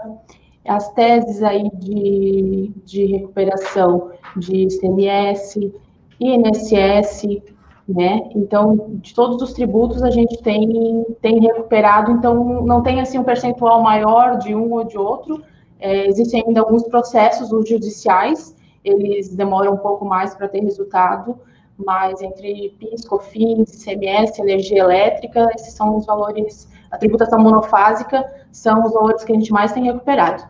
as 0.65 0.91
teses 0.93 1.43
aí 1.43 1.69
de, 1.73 2.71
de 2.85 3.05
recuperação 3.07 4.11
de 4.35 4.63
ICMS, 4.63 5.73
INSS, 6.19 7.41
né? 7.87 8.29
Então, 8.35 8.99
de 9.01 9.13
todos 9.13 9.41
os 9.41 9.53
tributos 9.53 10.03
a 10.03 10.11
gente 10.11 10.41
tem, 10.43 11.05
tem 11.21 11.39
recuperado, 11.39 12.11
então 12.11 12.61
não 12.63 12.83
tem 12.83 13.01
assim 13.01 13.17
um 13.17 13.23
percentual 13.23 13.81
maior 13.81 14.37
de 14.37 14.53
um 14.53 14.73
ou 14.73 14.83
de 14.83 14.97
outro. 14.97 15.41
É, 15.79 16.05
existem 16.07 16.43
ainda 16.45 16.59
alguns 16.59 16.83
processos 16.83 17.51
os 17.51 17.67
judiciais, 17.67 18.55
eles 18.83 19.35
demoram 19.35 19.73
um 19.73 19.77
pouco 19.77 20.05
mais 20.05 20.35
para 20.35 20.47
ter 20.47 20.59
resultado, 20.59 21.37
mas 21.77 22.21
entre 22.21 22.75
PIS, 22.77 23.05
COFINS, 23.05 23.81
ICMS, 23.81 24.41
energia 24.41 24.79
elétrica, 24.79 25.49
esses 25.55 25.73
são 25.73 25.97
os 25.97 26.05
valores, 26.05 26.67
a 26.91 26.97
tributação 26.97 27.39
monofásica 27.39 28.23
são 28.51 28.85
os 28.85 28.93
valores 28.93 29.23
que 29.23 29.31
a 29.31 29.35
gente 29.35 29.51
mais 29.51 29.71
tem 29.71 29.85
recuperado. 29.85 30.43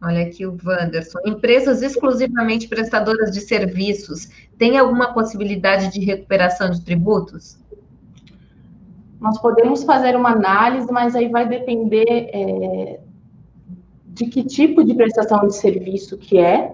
Olha 0.00 0.22
aqui 0.22 0.46
o 0.46 0.56
Wanderson. 0.64 1.18
Empresas 1.26 1.82
exclusivamente 1.82 2.68
prestadoras 2.68 3.32
de 3.32 3.40
serviços 3.40 4.28
têm 4.56 4.78
alguma 4.78 5.12
possibilidade 5.12 5.92
de 5.92 6.00
recuperação 6.04 6.70
de 6.70 6.80
tributos? 6.82 7.58
Nós 9.20 9.40
podemos 9.40 9.82
fazer 9.82 10.14
uma 10.14 10.30
análise, 10.30 10.90
mas 10.92 11.16
aí 11.16 11.28
vai 11.28 11.48
depender 11.48 12.30
é, 12.32 13.00
de 14.06 14.26
que 14.26 14.44
tipo 14.44 14.84
de 14.84 14.94
prestação 14.94 15.46
de 15.48 15.56
serviço 15.56 16.16
que 16.16 16.38
é. 16.38 16.72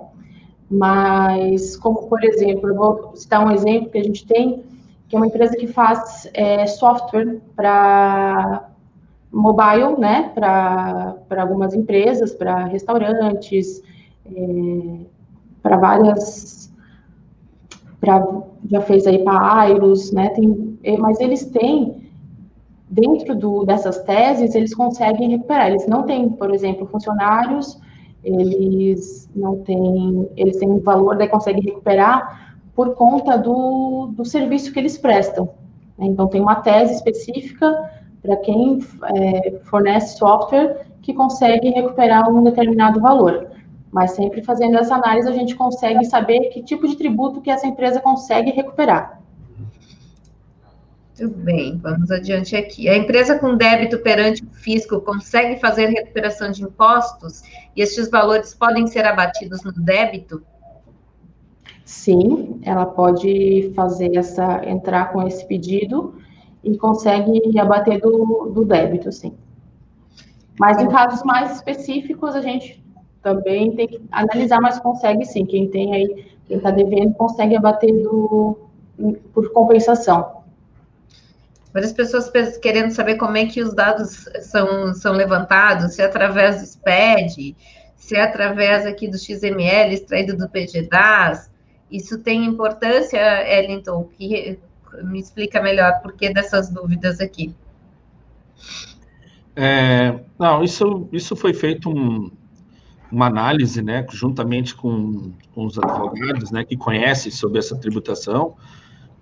Mas, 0.71 1.77
como 1.77 2.07
por 2.07 2.23
exemplo, 2.23 2.69
eu 2.69 2.75
vou 2.75 3.17
citar 3.17 3.47
um 3.47 3.51
exemplo 3.51 3.91
que 3.91 3.99
a 3.99 4.03
gente 4.03 4.27
tem, 4.27 4.63
que 5.09 5.17
é 5.17 5.19
uma 5.19 5.27
empresa 5.27 5.57
que 5.57 5.67
faz 5.67 6.29
é, 6.35 6.67
software 6.67 7.41
para 7.57 8.69
mobile, 9.35 9.99
né, 9.99 10.31
para 10.35 11.17
algumas 11.39 11.75
empresas, 11.75 12.33
para 12.33 12.65
restaurantes, 12.65 13.83
é, 14.27 14.99
para 15.63 15.77
várias, 15.77 16.73
pra, 18.01 18.27
já 18.71 18.81
fez 18.81 19.07
aí 19.07 19.23
para 19.23 19.61
Airos, 19.61 20.13
né, 20.13 20.29
tem, 20.31 20.79
é, 20.83 20.97
mas 20.97 21.19
eles 21.21 21.47
têm, 21.47 22.09
dentro 22.89 23.35
do, 23.35 23.65
dessas 23.65 23.99
teses, 24.05 24.55
eles 24.55 24.75
conseguem 24.75 25.31
recuperar, 25.31 25.69
eles 25.69 25.87
não 25.87 26.05
têm, 26.05 26.29
por 26.29 26.55
exemplo, 26.55 26.87
funcionários, 26.87 27.79
eles 28.23 29.29
não 29.35 29.57
têm, 29.59 30.31
eles 30.37 30.57
têm 30.57 30.71
um 30.71 30.79
valor, 30.79 31.17
daí 31.17 31.29
conseguem 31.29 31.63
recuperar 31.63 32.63
por 32.75 32.95
conta 32.95 33.37
do, 33.37 34.13
do 34.17 34.25
serviço 34.25 34.73
que 34.73 34.79
eles 34.79 34.97
prestam. 34.97 35.51
Né? 35.99 36.07
Então, 36.07 36.27
tem 36.27 36.41
uma 36.41 36.57
tese 36.57 36.95
específica 36.95 37.91
para 38.25 38.37
quem 38.39 38.79
é, 39.15 39.59
fornece 39.65 40.17
software 40.17 40.87
que 41.03 41.13
consegue 41.13 41.69
recuperar 41.69 42.31
um 42.31 42.43
determinado 42.43 42.99
valor. 42.99 43.51
Mas 43.93 44.13
sempre 44.13 44.43
fazendo 44.43 44.79
essa 44.79 44.95
análise, 44.95 45.29
a 45.29 45.33
gente 45.33 45.55
consegue 45.55 46.05
saber 46.07 46.49
que 46.49 46.63
tipo 46.63 46.89
de 46.89 46.97
tributo 46.97 47.43
que 47.43 47.51
essa 47.51 47.67
empresa 47.67 48.01
consegue 48.01 48.51
recuperar. 48.51 49.21
Muito 51.21 51.37
bem, 51.37 51.77
vamos 51.77 52.11
adiante 52.11 52.57
aqui. 52.57 52.89
A 52.89 52.97
empresa 52.97 53.39
com 53.39 53.57
débito 53.57 53.99
perante 53.99 54.43
o 54.43 54.51
fisco 54.55 55.01
consegue 55.03 55.61
fazer 55.61 55.87
recuperação 55.89 56.51
de 56.51 56.65
impostos 56.65 57.43
e 57.77 57.83
estes 57.83 58.11
valores 58.11 58.55
podem 58.55 58.87
ser 58.87 59.05
abatidos 59.05 59.63
no 59.63 59.73
débito? 59.73 60.43
Sim, 61.85 62.59
ela 62.65 62.87
pode 62.87 63.71
fazer 63.77 64.17
essa, 64.17 64.63
entrar 64.67 65.13
com 65.13 65.25
esse 65.29 65.47
pedido 65.47 66.15
e 66.65 66.77
consegue 66.79 67.59
abater 67.59 68.01
do, 68.01 68.51
do 68.55 68.65
débito, 68.65 69.13
sim. 69.13 69.37
Mas 70.59 70.81
em 70.81 70.89
casos 70.89 71.23
mais 71.23 71.57
específicos, 71.57 72.35
a 72.35 72.41
gente 72.41 72.83
também 73.23 73.75
tem 73.75 73.89
que 73.89 74.03
analisar, 74.11 74.61
mas 74.61 74.79
consegue 74.79 75.25
sim. 75.25 75.45
Quem 75.45 75.69
tem 75.69 75.95
aí, 75.95 76.27
quem 76.47 76.57
está 76.57 76.71
devendo, 76.71 77.15
consegue 77.15 77.57
abater 77.57 77.93
do, 78.03 78.59
por 79.33 79.53
compensação. 79.53 80.43
Várias 81.73 81.93
pessoas 81.93 82.31
querendo 82.59 82.93
saber 82.93 83.17
como 83.17 83.37
é 83.37 83.47
que 83.47 83.61
os 83.61 83.75
dados 83.75 84.29
são, 84.43 84.95
são 84.95 85.13
levantados, 85.13 85.95
se 85.95 86.03
é 86.03 86.05
através 86.05 86.61
do 86.61 86.67
SPED, 86.67 87.57
se 87.97 88.17
é 88.17 88.23
através 88.23 88.87
aqui 88.87 89.09
do 89.09 89.19
XML 89.19 89.93
extraído 89.93 90.37
do 90.37 90.49
PGDAS. 90.49 91.51
Isso 91.91 92.23
tem 92.23 92.45
importância, 92.45 93.19
Ellington, 93.53 94.05
que 94.17 94.59
me 95.03 95.19
explica 95.21 95.61
melhor 95.63 96.01
por 96.01 96.13
que 96.13 96.33
dessas 96.33 96.71
dúvidas 96.71 97.21
aqui. 97.21 97.55
É, 99.57 100.21
não, 100.39 100.63
isso, 100.63 101.09
isso 101.13 101.37
foi 101.37 101.55
feito 101.55 101.89
um, 101.89 102.31
uma 103.11 103.27
análise, 103.27 103.81
né, 103.83 104.05
juntamente 104.11 104.75
com, 104.75 105.33
com 105.55 105.67
os 105.67 105.79
advogados, 105.79 106.51
né, 106.51 106.65
que 106.65 106.77
conhecem 106.77 107.31
sobre 107.31 107.59
essa 107.59 107.77
tributação, 107.77 108.57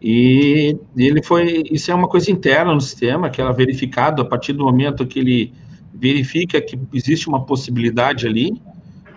e 0.00 0.76
ele 0.96 1.22
foi, 1.22 1.62
isso 1.70 1.90
é 1.90 1.94
uma 1.94 2.08
coisa 2.08 2.30
interna 2.30 2.74
no 2.74 2.80
sistema, 2.80 3.30
que 3.30 3.40
ela 3.40 3.50
é 3.50 3.54
verificado 3.54 4.20
a 4.20 4.24
partir 4.24 4.52
do 4.52 4.64
momento 4.64 5.06
que 5.06 5.20
ele 5.20 5.54
verifica 5.94 6.60
que 6.60 6.78
existe 6.92 7.28
uma 7.28 7.44
possibilidade 7.44 8.26
ali, 8.26 8.60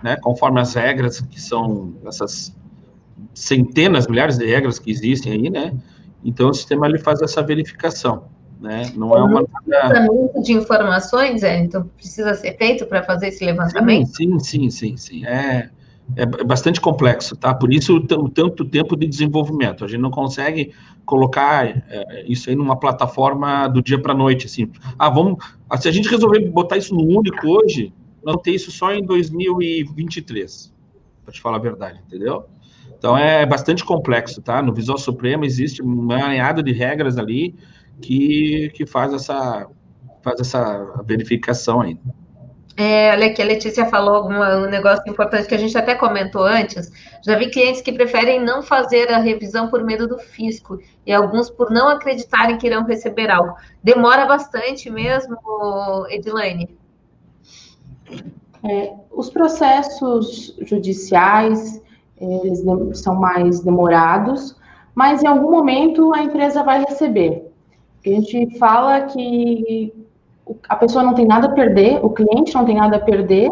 né, 0.03 0.18
conforme 0.18 0.60
as 0.60 0.74
regras 0.76 1.22
que 1.22 1.41
são 1.41 1.95
essas 2.06 2.56
centenas, 3.34 4.08
milhares 4.08 4.38
de 4.38 4.45
regras 4.45 4.78
que 4.78 4.91
existem 4.91 5.32
aí, 5.32 5.49
né, 5.49 5.74
então 6.26 6.49
o 6.49 6.53
sistema 6.53 6.88
ele 6.88 6.97
faz 6.97 7.21
essa 7.21 7.41
verificação, 7.41 8.26
né, 8.59 8.91
não 8.95 9.15
é 9.15 9.23
uma... 9.23 9.45
Levantamento 9.65 10.41
de 10.41 10.53
informações, 10.53 11.43
é, 11.43 11.59
então 11.59 11.89
precisa 11.95 12.34
ser 12.34 12.57
feito 12.57 12.86
para 12.86 13.03
fazer 13.03 13.28
esse 13.28 13.45
levantamento? 13.45 14.07
Sim, 14.07 14.39
sim, 14.39 14.69
sim, 14.69 14.69
sim, 14.69 14.97
sim, 14.97 15.26
é 15.26 15.69
é 16.15 16.26
bastante 16.43 16.80
complexo, 16.80 17.36
tá? 17.36 17.53
Por 17.53 17.73
isso 17.73 17.95
o 17.95 18.30
tanto 18.30 18.63
tempo 18.65 18.95
de 18.95 19.07
desenvolvimento. 19.07 19.84
A 19.84 19.88
gente 19.88 20.01
não 20.01 20.11
consegue 20.11 20.71
colocar 21.05 21.65
é, 21.67 22.26
isso 22.28 22.49
aí 22.49 22.55
numa 22.55 22.78
plataforma 22.78 23.67
do 23.67 23.82
dia 23.82 23.99
para 23.99 24.13
a 24.13 24.15
noite, 24.15 24.45
assim. 24.45 24.69
Ah, 24.99 25.09
vamos. 25.09 25.43
Ah, 25.69 25.78
se 25.78 25.88
a 25.88 25.91
gente 25.91 26.07
resolver 26.07 26.39
botar 26.51 26.78
isso 26.78 26.93
no 26.93 27.01
único 27.01 27.47
hoje, 27.47 27.91
não 28.23 28.38
ter 28.38 28.51
isso 28.51 28.71
só 28.71 28.93
em 28.93 29.03
2023, 29.03 30.73
para 31.23 31.34
te 31.34 31.41
falar 31.41 31.57
a 31.57 31.61
verdade, 31.61 31.99
entendeu? 32.05 32.45
Então 32.98 33.18
é 33.18 33.46
bastante 33.46 33.84
complexo, 33.84 34.41
tá? 34.41 34.62
No 34.62 34.74
Visual 34.74 34.98
Supremo 34.98 35.46
existe 35.46 35.82
uma 35.82 36.26
alinhada 36.26 36.64
de 36.64 36.72
regras 36.72 37.18
ali 37.18 37.56
que, 38.02 38.72
que 38.74 38.86
faz 38.86 39.14
essa 39.14 39.68
faz 40.24 40.39
essa 40.39 41.04
verificação 41.06 41.82
ainda. 41.82 42.02
É, 42.78 43.12
olha 43.12 43.28
aqui, 43.28 43.41
a 43.41 43.46
Letícia 43.46 43.86
falou 43.86 44.28
um 44.28 44.70
negócio 44.70 45.10
importante 45.10 45.48
que 45.48 45.56
a 45.56 45.58
gente 45.58 45.78
até 45.78 45.96
comentou 45.96 46.43
antes. 46.43 46.91
Já 47.24 47.38
vi 47.38 47.50
clientes 47.50 47.80
que 47.80 47.93
preferem 47.93 48.43
não 48.43 48.62
fazer 48.62 49.10
a 49.14 49.20
revisão 49.20 49.70
por 49.70 49.84
medo 49.84 50.08
do 50.08 50.18
fisco 50.18 50.80
e 51.06 51.14
alguns 51.14 51.50
por 51.50 51.72
não 51.72 51.88
acreditarem 51.88 52.58
que 52.58 52.68
irão 52.68 52.84
receber 52.84 53.30
algo. 53.30 53.56
Demora 53.82 54.26
bastante 54.26 54.89
mesmo, 54.89 55.38
Edilane? 56.10 56.78
É, 58.68 58.93
os 59.10 59.30
processos 59.30 60.58
judiciais, 60.60 61.82
eles 62.43 62.63
são 62.99 63.15
mais 63.15 63.61
demorados, 63.61 64.55
mas 64.93 65.23
em 65.23 65.28
algum 65.28 65.51
momento 65.51 66.13
a 66.13 66.23
empresa 66.23 66.63
vai 66.63 66.84
receber. 66.84 67.51
A 68.05 68.09
gente 68.09 68.57
fala 68.57 69.01
que 69.01 69.93
a 70.69 70.76
pessoa 70.76 71.03
não 71.03 71.13
tem 71.13 71.26
nada 71.26 71.47
a 71.47 71.51
perder, 71.51 72.03
o 72.03 72.09
cliente 72.09 72.53
não 72.53 72.65
tem 72.65 72.76
nada 72.76 72.97
a 72.97 72.99
perder, 72.99 73.49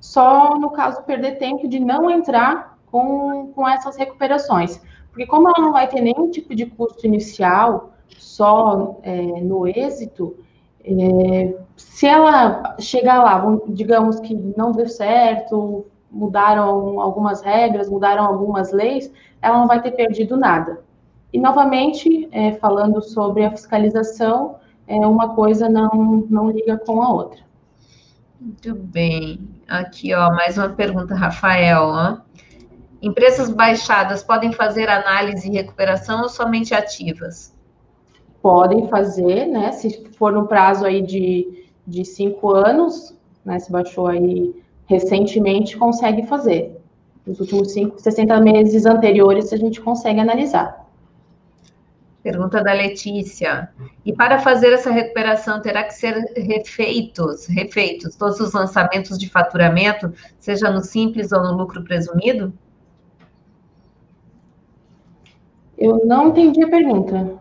só 0.00 0.58
no 0.58 0.70
caso 0.70 1.02
perder 1.02 1.38
tempo 1.38 1.66
de 1.66 1.80
não 1.80 2.10
entrar 2.10 2.78
com, 2.90 3.50
com 3.54 3.68
essas 3.68 3.96
recuperações. 3.96 4.80
Porque 5.10 5.26
como 5.26 5.48
ela 5.48 5.58
não 5.58 5.72
vai 5.72 5.88
ter 5.88 6.00
nenhum 6.00 6.30
tipo 6.30 6.54
de 6.54 6.66
custo 6.66 7.06
inicial, 7.06 7.92
só 8.16 8.98
é, 9.02 9.16
no 9.40 9.66
êxito, 9.66 10.36
é, 10.84 11.54
se 11.76 12.06
ela 12.06 12.76
chegar 12.78 13.22
lá, 13.22 13.44
digamos 13.68 14.20
que 14.20 14.34
não 14.34 14.72
deu 14.72 14.88
certo, 14.88 15.86
mudaram 16.10 17.00
algumas 17.00 17.42
regras, 17.42 17.88
mudaram 17.88 18.24
algumas 18.24 18.72
leis, 18.72 19.12
ela 19.40 19.58
não 19.58 19.66
vai 19.66 19.80
ter 19.80 19.92
perdido 19.92 20.36
nada. 20.36 20.80
E, 21.32 21.38
novamente, 21.38 22.28
é, 22.32 22.52
falando 22.52 23.02
sobre 23.02 23.44
a 23.44 23.50
fiscalização, 23.50 24.56
é, 24.86 25.06
uma 25.06 25.34
coisa 25.34 25.68
não, 25.68 26.26
não 26.30 26.50
liga 26.50 26.78
com 26.78 27.02
a 27.02 27.12
outra. 27.12 27.40
Muito 28.40 28.74
bem. 28.74 29.48
Aqui, 29.68 30.14
ó, 30.14 30.30
mais 30.30 30.56
uma 30.56 30.70
pergunta, 30.70 31.14
Rafael. 31.14 31.82
Ó. 31.82 32.16
Empresas 33.02 33.50
baixadas 33.50 34.22
podem 34.22 34.52
fazer 34.52 34.88
análise 34.88 35.48
e 35.48 35.52
recuperação 35.52 36.22
ou 36.22 36.28
somente 36.28 36.74
ativas? 36.74 37.54
Podem 38.40 38.88
fazer, 38.88 39.46
né? 39.46 39.72
Se 39.72 40.08
for 40.12 40.32
no 40.32 40.46
prazo 40.46 40.86
aí 40.86 41.02
de, 41.02 41.68
de 41.86 42.04
cinco 42.04 42.50
anos, 42.54 43.16
né? 43.44 43.58
Se 43.58 43.70
baixou 43.70 44.06
aí 44.06 44.54
recentemente, 44.88 45.76
consegue 45.76 46.26
fazer. 46.26 46.80
Nos 47.26 47.38
últimos 47.40 47.72
cinco, 47.72 48.00
60 48.00 48.40
meses 48.40 48.86
anteriores, 48.86 49.52
a 49.52 49.56
gente 49.56 49.80
consegue 49.80 50.18
analisar. 50.18 50.88
Pergunta 52.22 52.62
da 52.62 52.72
Letícia. 52.72 53.68
E 54.04 54.12
para 54.12 54.38
fazer 54.38 54.72
essa 54.72 54.90
recuperação, 54.90 55.60
terá 55.60 55.84
que 55.84 55.92
ser 55.92 56.14
refeitos, 56.36 57.46
refeitos 57.46 58.16
todos 58.16 58.40
os 58.40 58.52
lançamentos 58.52 59.18
de 59.18 59.28
faturamento, 59.28 60.12
seja 60.40 60.70
no 60.70 60.80
simples 60.80 61.32
ou 61.32 61.42
no 61.42 61.52
lucro 61.52 61.84
presumido? 61.84 62.52
Eu 65.76 66.04
não 66.06 66.28
entendi 66.28 66.64
a 66.64 66.68
pergunta. 66.68 67.38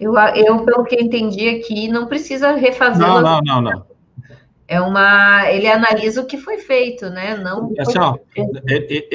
Eu, 0.00 0.16
eu 0.34 0.64
pelo 0.64 0.84
que 0.84 0.96
entendi 0.96 1.48
aqui, 1.48 1.88
não 1.88 2.06
precisa 2.06 2.52
refazer. 2.52 3.06
Não, 3.06 3.20
não, 3.20 3.40
não, 3.42 3.60
não 3.60 3.93
é 4.66 4.80
uma 4.80 5.50
ele 5.50 5.66
analisa 5.66 6.22
o 6.22 6.26
que 6.26 6.38
foi 6.38 6.58
feito, 6.58 7.08
né? 7.10 7.36
Não 7.36 7.72
é 7.76 7.82
assim, 7.82 7.98
ó, 7.98 8.16
ele, 8.66 9.06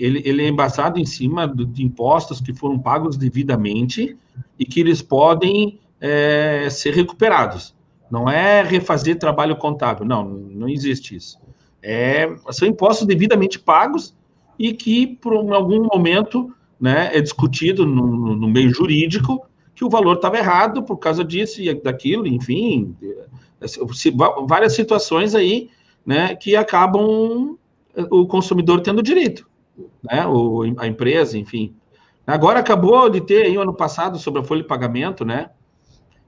ele, 0.00 0.22
ele 0.24 0.42
é 0.44 0.48
embasado 0.48 0.98
em 0.98 1.04
cima 1.04 1.48
de 1.48 1.82
impostos 1.82 2.40
que 2.40 2.54
foram 2.54 2.78
pagos 2.78 3.16
devidamente 3.16 4.16
e 4.58 4.64
que 4.64 4.80
eles 4.80 5.02
podem 5.02 5.80
é, 6.00 6.68
ser 6.70 6.94
recuperados. 6.94 7.74
Não 8.10 8.28
é 8.28 8.62
refazer 8.62 9.18
trabalho 9.18 9.56
contábil, 9.56 10.06
não, 10.06 10.24
não 10.24 10.68
existe 10.68 11.14
isso. 11.14 11.38
É, 11.82 12.28
são 12.50 12.66
impostos 12.66 13.06
devidamente 13.06 13.58
pagos 13.58 14.14
e 14.58 14.72
que, 14.72 15.06
por 15.06 15.34
algum 15.34 15.84
momento, 15.84 16.52
né, 16.80 17.10
é 17.12 17.20
discutido 17.20 17.84
no, 17.84 18.34
no 18.34 18.48
meio 18.48 18.72
jurídico 18.72 19.44
que 19.74 19.84
o 19.84 19.90
valor 19.90 20.16
estava 20.16 20.38
errado 20.38 20.82
por 20.82 20.96
causa 20.96 21.24
disso 21.24 21.60
e 21.60 21.72
daquilo, 21.72 22.26
enfim, 22.26 22.96
várias 24.46 24.74
situações 24.74 25.34
aí, 25.34 25.70
né, 26.04 26.34
que 26.34 26.56
acabam 26.56 27.58
o 28.10 28.26
consumidor 28.26 28.80
tendo 28.80 29.02
direito, 29.02 29.48
né, 30.02 30.26
o, 30.26 30.62
a 30.78 30.86
empresa, 30.86 31.36
enfim. 31.36 31.74
Agora 32.26 32.60
acabou 32.60 33.08
de 33.08 33.20
ter 33.20 33.46
aí 33.46 33.56
ano 33.56 33.74
passado 33.74 34.18
sobre 34.18 34.40
a 34.40 34.44
folha 34.44 34.62
de 34.62 34.68
pagamento, 34.68 35.24
né, 35.24 35.50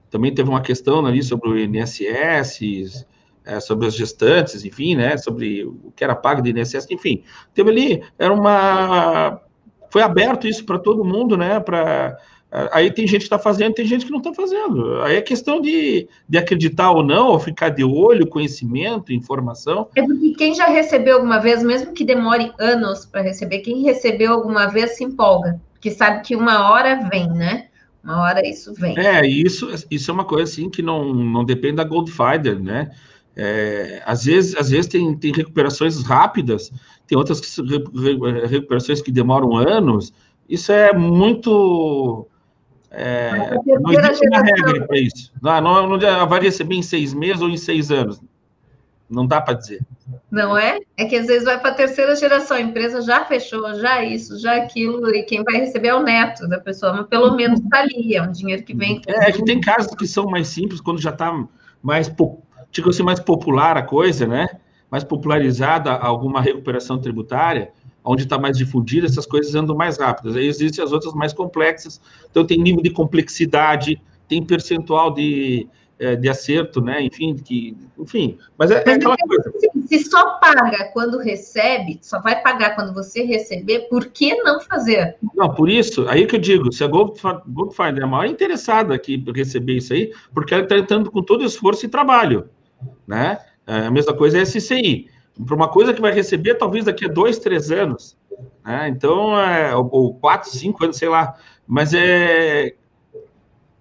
também 0.09 0.33
teve 0.33 0.49
uma 0.49 0.61
questão 0.61 1.05
ali 1.05 1.23
sobre 1.23 1.49
o 1.49 1.57
INSS, 1.57 3.05
é, 3.45 3.59
sobre 3.59 3.87
as 3.87 3.95
gestantes, 3.95 4.65
enfim, 4.65 4.95
né, 4.95 5.17
sobre 5.17 5.63
o 5.63 5.91
que 5.95 6.03
era 6.03 6.15
pago 6.15 6.41
de 6.41 6.51
INSS, 6.51 6.87
enfim, 6.91 7.23
teve 7.53 7.69
ali, 7.69 8.03
era 8.19 8.33
uma, 8.33 9.41
foi 9.89 10.01
aberto 10.01 10.47
isso 10.47 10.65
para 10.65 10.77
todo 10.77 11.05
mundo, 11.05 11.37
né, 11.37 11.59
para 11.59 12.17
Aí 12.51 12.91
tem 12.91 13.07
gente 13.07 13.21
que 13.21 13.25
está 13.25 13.39
fazendo, 13.39 13.73
tem 13.73 13.85
gente 13.85 14.05
que 14.05 14.11
não 14.11 14.17
está 14.17 14.33
fazendo. 14.33 15.01
Aí 15.03 15.15
é 15.15 15.21
questão 15.21 15.61
de, 15.61 16.09
de 16.27 16.37
acreditar 16.37 16.91
ou 16.91 17.01
não, 17.01 17.29
ou 17.29 17.39
ficar 17.39 17.69
de 17.69 17.81
olho, 17.81 18.27
conhecimento, 18.27 19.13
informação. 19.13 19.87
É 19.95 20.01
porque 20.01 20.33
quem 20.33 20.53
já 20.53 20.67
recebeu 20.67 21.15
alguma 21.15 21.39
vez, 21.39 21.63
mesmo 21.63 21.93
que 21.93 22.03
demore 22.03 22.51
anos 22.59 23.05
para 23.05 23.21
receber, 23.21 23.59
quem 23.59 23.83
recebeu 23.83 24.33
alguma 24.33 24.67
vez 24.67 24.97
se 24.97 25.03
empolga, 25.05 25.61
porque 25.71 25.91
sabe 25.91 26.23
que 26.23 26.35
uma 26.35 26.69
hora 26.69 27.07
vem, 27.09 27.29
né? 27.29 27.67
Uma 28.03 28.21
hora 28.21 28.45
isso 28.45 28.73
vem. 28.73 28.99
É, 28.99 29.25
isso, 29.25 29.69
isso 29.89 30.11
é 30.11 30.13
uma 30.13 30.25
coisa 30.25 30.43
assim 30.43 30.69
que 30.69 30.81
não, 30.81 31.13
não 31.13 31.45
depende 31.45 31.75
da 31.75 31.85
Goldfinder, 31.85 32.59
né? 32.59 32.91
É, 33.33 34.01
às 34.05 34.25
vezes, 34.25 34.57
às 34.57 34.71
vezes 34.71 34.87
tem, 34.87 35.15
tem 35.15 35.31
recuperações 35.31 36.03
rápidas, 36.03 36.69
tem 37.07 37.17
outras 37.17 37.39
que, 37.39 37.61
recuperações 38.49 39.01
que 39.01 39.09
demoram 39.09 39.55
anos. 39.55 40.11
Isso 40.49 40.69
é 40.73 40.91
muito 40.91 42.27
é, 42.91 43.55
não 43.79 43.93
existe 43.93 44.27
uma 44.27 44.41
regra 44.41 44.85
para 44.85 44.99
isso. 44.99 45.31
Não, 45.41 45.61
não, 45.61 45.87
não 45.97 46.27
vai 46.27 46.41
receber 46.41 46.75
em 46.75 46.81
seis 46.81 47.13
meses 47.13 47.41
ou 47.41 47.49
em 47.49 47.57
seis 47.57 47.89
anos. 47.89 48.21
Não 49.09 49.25
dá 49.25 49.41
para 49.41 49.55
dizer. 49.55 49.81
Não 50.29 50.57
é? 50.57 50.79
É 50.95 51.05
que 51.05 51.15
às 51.15 51.27
vezes 51.27 51.43
vai 51.43 51.59
para 51.59 51.71
a 51.71 51.75
terceira 51.75 52.15
geração, 52.15 52.55
a 52.55 52.61
empresa 52.61 53.01
já 53.01 53.25
fechou, 53.25 53.73
já 53.75 54.03
isso, 54.03 54.39
já 54.39 54.55
aquilo, 54.55 55.13
e 55.13 55.23
quem 55.23 55.43
vai 55.43 55.55
receber 55.55 55.89
é 55.89 55.95
o 55.95 56.03
neto 56.03 56.47
da 56.47 56.59
pessoa, 56.59 56.93
mas 56.93 57.07
pelo 57.07 57.35
menos 57.35 57.59
está 57.59 57.79
ali, 57.79 58.15
é 58.15 58.21
um 58.21 58.31
dinheiro 58.31 58.63
que 58.63 58.73
vem. 58.73 59.01
É, 59.07 59.29
é 59.29 59.31
que 59.31 59.43
tem 59.43 59.59
casos 59.59 59.93
que 59.95 60.07
são 60.07 60.27
mais 60.27 60.47
simples, 60.47 60.79
quando 60.79 61.01
já 61.01 61.09
está 61.09 61.45
mais, 61.83 62.09
tipo 62.71 62.89
assim, 62.89 63.03
mais 63.03 63.19
popular 63.19 63.77
a 63.77 63.83
coisa, 63.83 64.25
né? 64.25 64.47
Mais 64.89 65.03
popularizada 65.03 65.91
alguma 65.91 66.41
recuperação 66.41 66.97
tributária, 66.99 67.71
onde 68.03 68.23
está 68.23 68.37
mais 68.37 68.57
difundida, 68.57 69.05
essas 69.05 69.25
coisas 69.25 69.53
andam 69.55 69.75
mais 69.75 69.97
rápidas. 69.97 70.35
Aí 70.35 70.47
existem 70.47 70.83
as 70.83 70.91
outras 70.91 71.13
mais 71.13 71.33
complexas, 71.33 72.01
então 72.29 72.45
tem 72.45 72.57
nível 72.57 72.81
de 72.81 72.89
complexidade, 72.89 74.01
tem 74.27 74.43
percentual 74.43 75.13
de, 75.13 75.67
é, 75.99 76.15
de 76.15 76.27
acerto, 76.27 76.81
né? 76.81 77.01
Enfim, 77.03 77.35
que, 77.35 77.77
enfim, 77.99 78.37
mas 78.57 78.71
é, 78.71 78.83
é 78.85 78.93
aquela 78.93 79.15
coisa. 79.17 79.51
Se 79.87 79.99
só 79.99 80.39
paga 80.39 80.85
quando 80.93 81.19
recebe, 81.19 81.99
só 82.01 82.19
vai 82.19 82.41
pagar 82.41 82.75
quando 82.75 82.93
você 82.93 83.23
receber, 83.23 83.81
por 83.81 84.07
que 84.07 84.35
não 84.41 84.59
fazer? 84.61 85.17
Não, 85.35 85.53
por 85.53 85.69
isso, 85.69 86.07
aí 86.09 86.25
que 86.25 86.37
eu 86.37 86.39
digo, 86.39 86.71
se 86.71 86.83
a 86.83 86.87
Goldfinder 86.87 87.99
é 87.99 88.03
a 88.03 88.07
maior 88.07 88.25
interessada 88.25 88.95
aqui 88.95 89.17
para 89.17 89.33
receber 89.33 89.77
isso 89.77 89.93
aí, 89.93 90.11
porque 90.33 90.53
ela 90.53 90.63
está 90.63 90.77
entrando 90.77 91.11
com 91.11 91.21
todo 91.21 91.43
esforço 91.43 91.85
e 91.85 91.89
trabalho, 91.89 92.49
né? 93.05 93.37
É, 93.67 93.85
a 93.85 93.91
mesma 93.91 94.13
coisa 94.15 94.39
é 94.39 94.41
a 94.41 94.45
SCI. 94.45 95.07
Para 95.45 95.55
uma 95.55 95.69
coisa 95.69 95.93
que 95.93 96.01
vai 96.01 96.11
receber 96.11 96.55
talvez 96.55 96.85
daqui 96.85 97.05
a 97.05 97.09
dois, 97.09 97.39
três 97.39 97.71
anos, 97.71 98.17
né? 98.63 98.89
Então, 98.89 99.39
é, 99.39 99.75
ou 99.75 100.13
quatro, 100.15 100.49
cinco 100.49 100.83
anos, 100.83 100.97
sei 100.97 101.09
lá, 101.09 101.35
mas 101.67 101.93
é 101.93 102.75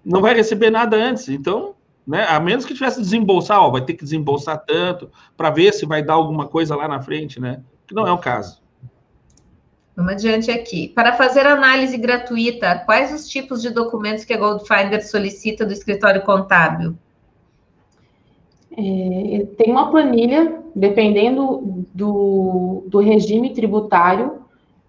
não 0.02 0.22
vai 0.22 0.34
receber 0.34 0.70
nada 0.70 0.96
antes, 0.96 1.28
então 1.28 1.74
né? 2.10 2.24
A 2.28 2.40
menos 2.40 2.64
que 2.64 2.74
tivesse 2.74 3.00
desembolsar, 3.00 3.60
ó, 3.60 3.70
vai 3.70 3.82
ter 3.82 3.94
que 3.94 4.02
desembolsar 4.02 4.58
tanto 4.66 5.08
para 5.36 5.48
ver 5.48 5.72
se 5.72 5.86
vai 5.86 6.02
dar 6.02 6.14
alguma 6.14 6.48
coisa 6.48 6.74
lá 6.74 6.88
na 6.88 7.00
frente, 7.00 7.40
né? 7.40 7.62
Que 7.86 7.94
não 7.94 8.04
é 8.04 8.12
o 8.12 8.18
caso. 8.18 8.60
Vamos 9.94 10.14
adiante 10.14 10.50
aqui. 10.50 10.88
Para 10.88 11.12
fazer 11.12 11.46
análise 11.46 11.96
gratuita, 11.96 12.82
quais 12.86 13.12
os 13.12 13.28
tipos 13.28 13.62
de 13.62 13.70
documentos 13.70 14.24
que 14.24 14.32
a 14.32 14.38
Goldfinder 14.38 15.06
solicita 15.06 15.64
do 15.64 15.72
escritório 15.72 16.22
contábil? 16.22 16.96
É, 18.72 19.46
tem 19.56 19.70
uma 19.70 19.90
planilha, 19.90 20.59
dependendo 20.74 21.86
do, 21.94 22.84
do 22.86 22.98
regime 22.98 23.52
tributário 23.52 24.40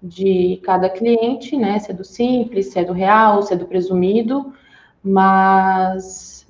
de 0.01 0.59
cada 0.63 0.89
cliente, 0.89 1.55
né? 1.57 1.79
Se 1.79 1.91
é 1.91 1.93
do 1.93 2.03
simples, 2.03 2.71
se 2.71 2.79
é 2.79 2.83
do 2.83 2.93
real, 2.93 3.41
se 3.43 3.53
é 3.53 3.57
do 3.57 3.65
presumido, 3.65 4.53
mas 5.03 6.41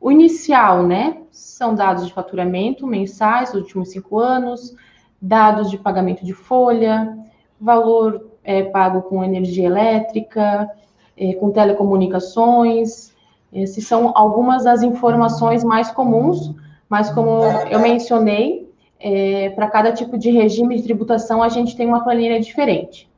o 0.00 0.10
inicial, 0.10 0.82
né, 0.82 1.18
são 1.30 1.74
dados 1.74 2.06
de 2.06 2.12
faturamento 2.12 2.86
mensais 2.86 3.52
últimos 3.52 3.90
cinco 3.90 4.18
anos, 4.18 4.74
dados 5.20 5.70
de 5.70 5.76
pagamento 5.76 6.24
de 6.24 6.32
folha, 6.32 7.18
valor 7.60 8.30
é, 8.42 8.62
pago 8.62 9.02
com 9.02 9.22
energia 9.22 9.66
elétrica, 9.66 10.70
é, 11.14 11.34
com 11.34 11.50
telecomunicações. 11.50 13.12
Essas 13.52 13.84
são 13.84 14.12
algumas 14.16 14.64
das 14.64 14.82
informações 14.82 15.62
mais 15.62 15.90
comuns, 15.90 16.54
mas 16.90 17.08
como 17.08 17.44
eu 17.70 17.78
mencionei, 17.78 18.68
é, 18.98 19.50
para 19.50 19.70
cada 19.70 19.92
tipo 19.92 20.18
de 20.18 20.28
regime 20.30 20.76
de 20.76 20.82
tributação 20.82 21.40
a 21.40 21.48
gente 21.48 21.76
tem 21.76 21.86
uma 21.86 22.02
planilha 22.02 22.40
diferente. 22.40 23.08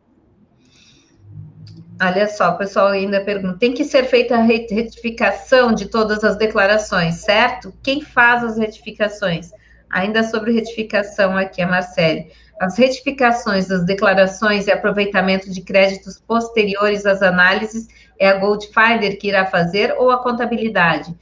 Olha 2.01 2.29
só, 2.29 2.51
o 2.51 2.59
pessoal 2.59 2.89
ainda 2.89 3.25
pergunta: 3.25 3.59
tem 3.59 3.73
que 3.73 3.85
ser 3.85 4.05
feita 4.05 4.37
a 4.37 4.43
retificação 4.43 5.73
de 5.73 5.87
todas 5.87 6.23
as 6.23 6.37
declarações, 6.37 7.17
certo? 7.17 7.73
Quem 7.83 8.03
faz 8.03 8.45
as 8.45 8.59
retificações? 8.59 9.51
Ainda 9.89 10.23
sobre 10.23 10.53
retificação 10.53 11.37
aqui, 11.37 11.63
a 11.63 11.67
Marcele. 11.67 12.31
As 12.61 12.77
retificações 12.77 13.69
das 13.69 13.85
declarações 13.85 14.67
e 14.67 14.73
aproveitamento 14.73 15.51
de 15.51 15.63
créditos 15.63 16.19
posteriores 16.19 17.07
às 17.07 17.23
análises 17.23 17.89
é 18.19 18.29
a 18.29 18.39
Goldfinder 18.39 19.19
que 19.19 19.29
irá 19.29 19.47
fazer 19.47 19.95
ou 19.99 20.11
a 20.11 20.23
contabilidade? 20.23 21.15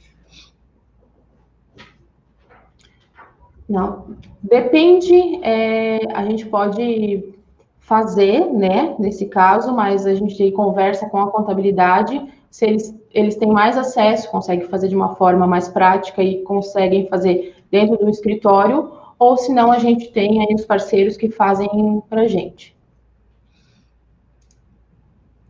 Não, 3.71 4.05
depende. 4.43 5.39
É, 5.41 5.99
a 6.13 6.25
gente 6.25 6.45
pode 6.45 7.33
fazer, 7.79 8.45
né, 8.51 8.95
nesse 8.99 9.27
caso, 9.27 9.73
mas 9.73 10.05
a 10.05 10.13
gente 10.13 10.51
conversa 10.51 11.09
com 11.09 11.17
a 11.19 11.31
contabilidade, 11.31 12.21
se 12.49 12.65
eles, 12.65 12.95
eles 13.13 13.35
têm 13.37 13.49
mais 13.49 13.77
acesso, 13.77 14.29
conseguem 14.29 14.67
fazer 14.67 14.89
de 14.89 14.95
uma 14.95 15.15
forma 15.15 15.47
mais 15.47 15.69
prática 15.69 16.21
e 16.21 16.43
conseguem 16.43 17.07
fazer 17.07 17.55
dentro 17.71 17.97
do 17.97 18.09
escritório, 18.09 18.91
ou 19.17 19.37
se 19.37 19.53
não, 19.53 19.71
a 19.71 19.79
gente 19.79 20.11
tem 20.11 20.41
aí 20.41 20.53
os 20.53 20.65
parceiros 20.65 21.15
que 21.15 21.29
fazem 21.29 22.03
para 22.09 22.21
a 22.21 22.27
gente. 22.27 22.75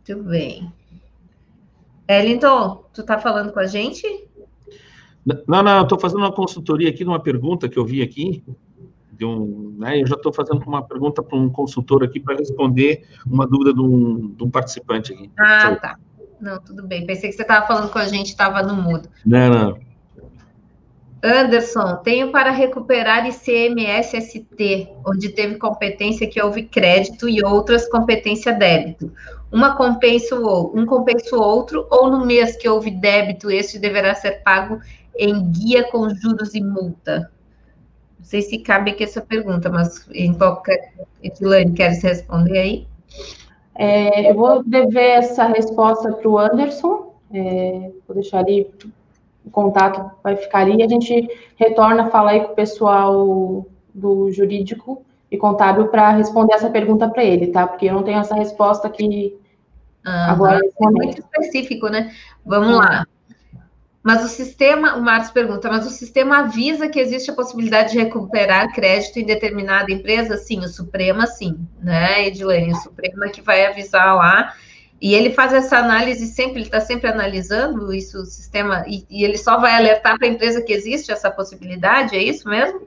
Muito 0.08 0.22
bem. 0.22 0.72
Ellington, 2.06 2.84
tu 2.92 3.00
está 3.00 3.18
falando 3.18 3.52
com 3.52 3.58
a 3.58 3.66
gente? 3.66 4.06
Não, 5.46 5.62
não, 5.62 5.82
estou 5.82 5.98
fazendo 5.98 6.20
uma 6.20 6.32
consultoria 6.32 6.88
aqui 6.88 6.98
de 6.98 7.08
uma 7.08 7.20
pergunta 7.20 7.68
que 7.68 7.78
eu 7.78 7.84
vi 7.84 8.02
aqui, 8.02 8.44
de 9.12 9.24
um, 9.24 9.76
né, 9.78 10.00
eu 10.00 10.06
já 10.06 10.16
estou 10.16 10.32
fazendo 10.32 10.62
uma 10.66 10.82
pergunta 10.82 11.22
para 11.22 11.38
um 11.38 11.48
consultor 11.48 12.02
aqui 12.02 12.18
para 12.18 12.36
responder 12.36 13.04
uma 13.24 13.46
dúvida 13.46 13.72
de 13.72 13.80
um, 13.80 14.34
de 14.34 14.42
um 14.42 14.50
participante 14.50 15.12
aqui. 15.12 15.30
Ah, 15.38 15.76
tá. 15.76 15.98
Não, 16.40 16.60
tudo 16.60 16.84
bem. 16.84 17.06
Pensei 17.06 17.30
que 17.30 17.36
você 17.36 17.42
estava 17.42 17.64
falando 17.66 17.90
com 17.90 17.98
a 17.98 18.06
gente, 18.06 18.26
estava 18.26 18.62
no 18.64 18.74
mudo. 18.74 19.08
Não, 19.24 19.48
não. 19.48 19.92
Anderson, 21.24 21.98
tenho 22.02 22.32
para 22.32 22.50
recuperar 22.50 23.24
ICMS-ST, 23.28 24.88
onde 25.06 25.28
teve 25.28 25.54
competência 25.54 26.28
que 26.28 26.42
houve 26.42 26.64
crédito 26.64 27.28
e 27.28 27.44
outras 27.44 27.88
competência 27.88 28.52
débito. 28.52 29.12
Uma 29.52 29.76
compensa 29.76 30.34
o, 30.34 30.76
um 30.76 30.84
compensa 30.84 31.36
o 31.36 31.40
outro, 31.40 31.86
ou 31.92 32.10
no 32.10 32.26
mês 32.26 32.56
que 32.56 32.68
houve 32.68 32.90
débito, 32.90 33.52
este 33.52 33.78
deverá 33.78 34.16
ser 34.16 34.42
pago 34.42 34.80
em 35.16 35.50
guia 35.50 35.90
com 35.90 36.08
juros 36.14 36.54
e 36.54 36.62
multa? 36.62 37.30
Não 38.18 38.24
sei 38.24 38.42
se 38.42 38.58
cabe 38.58 38.92
aqui 38.92 39.04
essa 39.04 39.20
pergunta, 39.20 39.68
mas 39.68 40.08
em 40.12 40.32
qualquer. 40.34 40.92
Etilane, 41.22 41.72
quer 41.72 41.94
se 41.94 42.06
responder 42.06 42.58
aí? 42.58 42.86
É, 43.74 44.30
eu 44.30 44.34
vou 44.34 44.62
dever 44.62 45.18
essa 45.18 45.46
resposta 45.46 46.12
para 46.12 46.28
o 46.28 46.38
Anderson, 46.38 47.14
é, 47.32 47.90
vou 48.06 48.14
deixar 48.14 48.40
ali 48.40 48.70
o 49.44 49.50
contato, 49.50 50.10
vai 50.22 50.36
ficar 50.36 50.60
ali, 50.60 50.76
e 50.76 50.82
a 50.82 50.88
gente 50.88 51.28
retorna, 51.56 52.10
fala 52.10 52.32
aí 52.32 52.40
com 52.40 52.52
o 52.52 52.56
pessoal 52.56 53.66
do 53.94 54.30
jurídico 54.30 55.04
e 55.30 55.36
contábil 55.36 55.88
para 55.88 56.10
responder 56.10 56.54
essa 56.54 56.70
pergunta 56.70 57.08
para 57.08 57.24
ele, 57.24 57.48
tá? 57.48 57.66
Porque 57.66 57.86
eu 57.86 57.94
não 57.94 58.02
tenho 58.02 58.18
essa 58.18 58.34
resposta 58.34 58.86
aqui 58.86 59.36
uhum. 60.04 60.12
agora. 60.12 60.58
É 60.58 60.90
muito 60.90 61.20
específico, 61.20 61.88
né? 61.88 62.12
Vamos 62.44 62.76
lá. 62.76 63.06
Mas 64.02 64.24
o 64.24 64.28
sistema, 64.28 64.96
o 64.96 65.02
Marcos 65.02 65.30
pergunta, 65.30 65.70
mas 65.70 65.86
o 65.86 65.90
sistema 65.90 66.38
avisa 66.38 66.88
que 66.88 66.98
existe 66.98 67.30
a 67.30 67.34
possibilidade 67.34 67.92
de 67.92 67.98
recuperar 67.98 68.72
crédito 68.72 69.18
em 69.18 69.24
determinada 69.24 69.92
empresa? 69.92 70.36
Sim, 70.36 70.58
o 70.60 70.68
Suprema 70.68 71.26
sim, 71.26 71.56
né, 71.80 72.26
Edilene? 72.26 72.72
O 72.72 72.76
Suprema 72.76 73.28
que 73.28 73.40
vai 73.40 73.64
avisar 73.64 74.16
lá. 74.16 74.54
E 75.00 75.14
ele 75.14 75.30
faz 75.30 75.52
essa 75.52 75.78
análise 75.78 76.26
sempre, 76.26 76.58
ele 76.58 76.66
está 76.66 76.80
sempre 76.80 77.10
analisando 77.10 77.92
isso, 77.92 78.20
o 78.20 78.24
sistema, 78.24 78.84
e, 78.86 79.04
e 79.10 79.24
ele 79.24 79.36
só 79.36 79.58
vai 79.58 79.74
alertar 79.74 80.16
para 80.16 80.28
a 80.28 80.30
empresa 80.30 80.62
que 80.62 80.72
existe 80.72 81.10
essa 81.10 81.28
possibilidade, 81.28 82.14
é 82.14 82.22
isso 82.22 82.48
mesmo? 82.48 82.82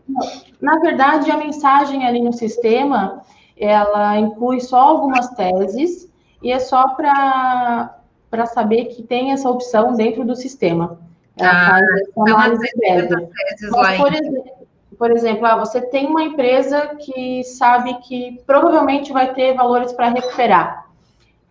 Na 0.61 0.79
verdade, 0.79 1.29
a 1.29 1.35
mensagem 1.35 2.07
ali 2.07 2.21
no 2.21 2.31
sistema, 2.31 3.21
ela 3.57 4.17
inclui 4.17 4.61
só 4.61 4.79
algumas 4.79 5.27
teses, 5.31 6.09
e 6.41 6.51
é 6.53 6.59
só 6.59 6.89
para 6.89 7.99
para 8.29 8.45
saber 8.47 8.85
que 8.85 9.01
tem 9.01 9.31
essa 9.31 9.49
opção 9.49 9.93
dentro 9.93 10.25
do 10.25 10.35
sistema. 10.35 10.99
Ela 11.37 11.51
ah, 11.51 11.69
faz 11.69 11.91
essa 11.91 12.35
análise 12.35 12.77
prévia. 12.77 13.29
Mas, 13.71 13.97
por, 13.97 14.13
exemplo, 14.13 14.43
por 14.97 15.11
exemplo, 15.11 15.45
ah, 15.45 15.57
você 15.57 15.81
tem 15.81 16.07
uma 16.07 16.23
empresa 16.23 16.95
que 16.99 17.43
sabe 17.43 17.95
que 17.99 18.41
provavelmente 18.45 19.11
vai 19.11 19.33
ter 19.33 19.53
valores 19.53 19.91
para 19.93 20.09
recuperar. 20.09 20.85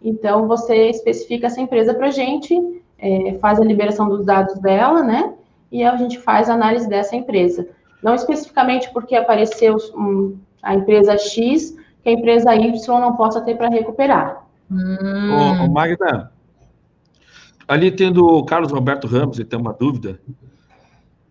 Então, 0.02 0.46
você 0.46 0.90
especifica 0.90 1.46
essa 1.46 1.60
empresa 1.60 1.94
para 1.94 2.08
a 2.08 2.10
gente, 2.10 2.54
é, 2.98 3.38
faz 3.40 3.60
a 3.60 3.64
liberação 3.64 4.08
dos 4.08 4.24
dados 4.24 4.58
dela, 4.60 5.02
né? 5.02 5.32
E 5.72 5.82
a 5.82 5.96
gente 5.96 6.18
faz 6.18 6.48
a 6.48 6.54
análise 6.54 6.88
dessa 6.88 7.16
empresa. 7.16 7.66
Não 8.02 8.14
especificamente 8.14 8.90
porque 8.92 9.16
apareceu 9.16 9.76
um, 9.94 10.36
a 10.62 10.74
empresa 10.74 11.16
X, 11.16 11.76
que 12.02 12.10
a 12.10 12.12
empresa 12.12 12.54
Y 12.54 13.00
não 13.00 13.16
possa 13.16 13.40
ter 13.40 13.56
para 13.56 13.68
recuperar. 13.68 14.44
Hum. 14.70 15.62
Ô, 15.62 15.64
ô, 15.64 15.68
Magda, 15.70 16.30
ali 17.66 17.90
tendo 17.90 18.26
o 18.26 18.44
Carlos 18.44 18.72
Roberto 18.72 19.06
Ramos, 19.06 19.38
ele 19.38 19.48
tem 19.48 19.58
uma 19.58 19.72
dúvida. 19.72 20.20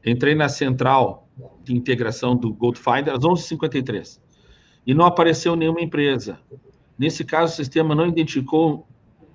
Entrei 0.06 0.36
na 0.36 0.50
central 0.50 1.28
de 1.64 1.76
integração 1.76 2.36
do 2.36 2.54
Goldfinder 2.54 3.14
às 3.14 3.20
11h53 3.20 4.20
e 4.86 4.94
não 4.94 5.06
apareceu 5.06 5.56
nenhuma 5.56 5.82
empresa. 5.82 6.40
Nesse 6.98 7.24
caso, 7.24 7.54
o 7.54 7.56
sistema 7.56 7.96
não 7.96 8.08
identificou, 8.08 8.86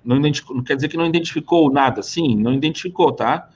não, 0.03 0.17
identificou, 0.17 0.63
quer 0.63 0.75
dizer 0.75 0.87
que 0.87 0.97
não 0.97 1.05
identificou 1.05 1.71
nada, 1.71 2.01
sim, 2.01 2.35
não 2.35 2.53
identificou, 2.53 3.11
tá? 3.11 3.49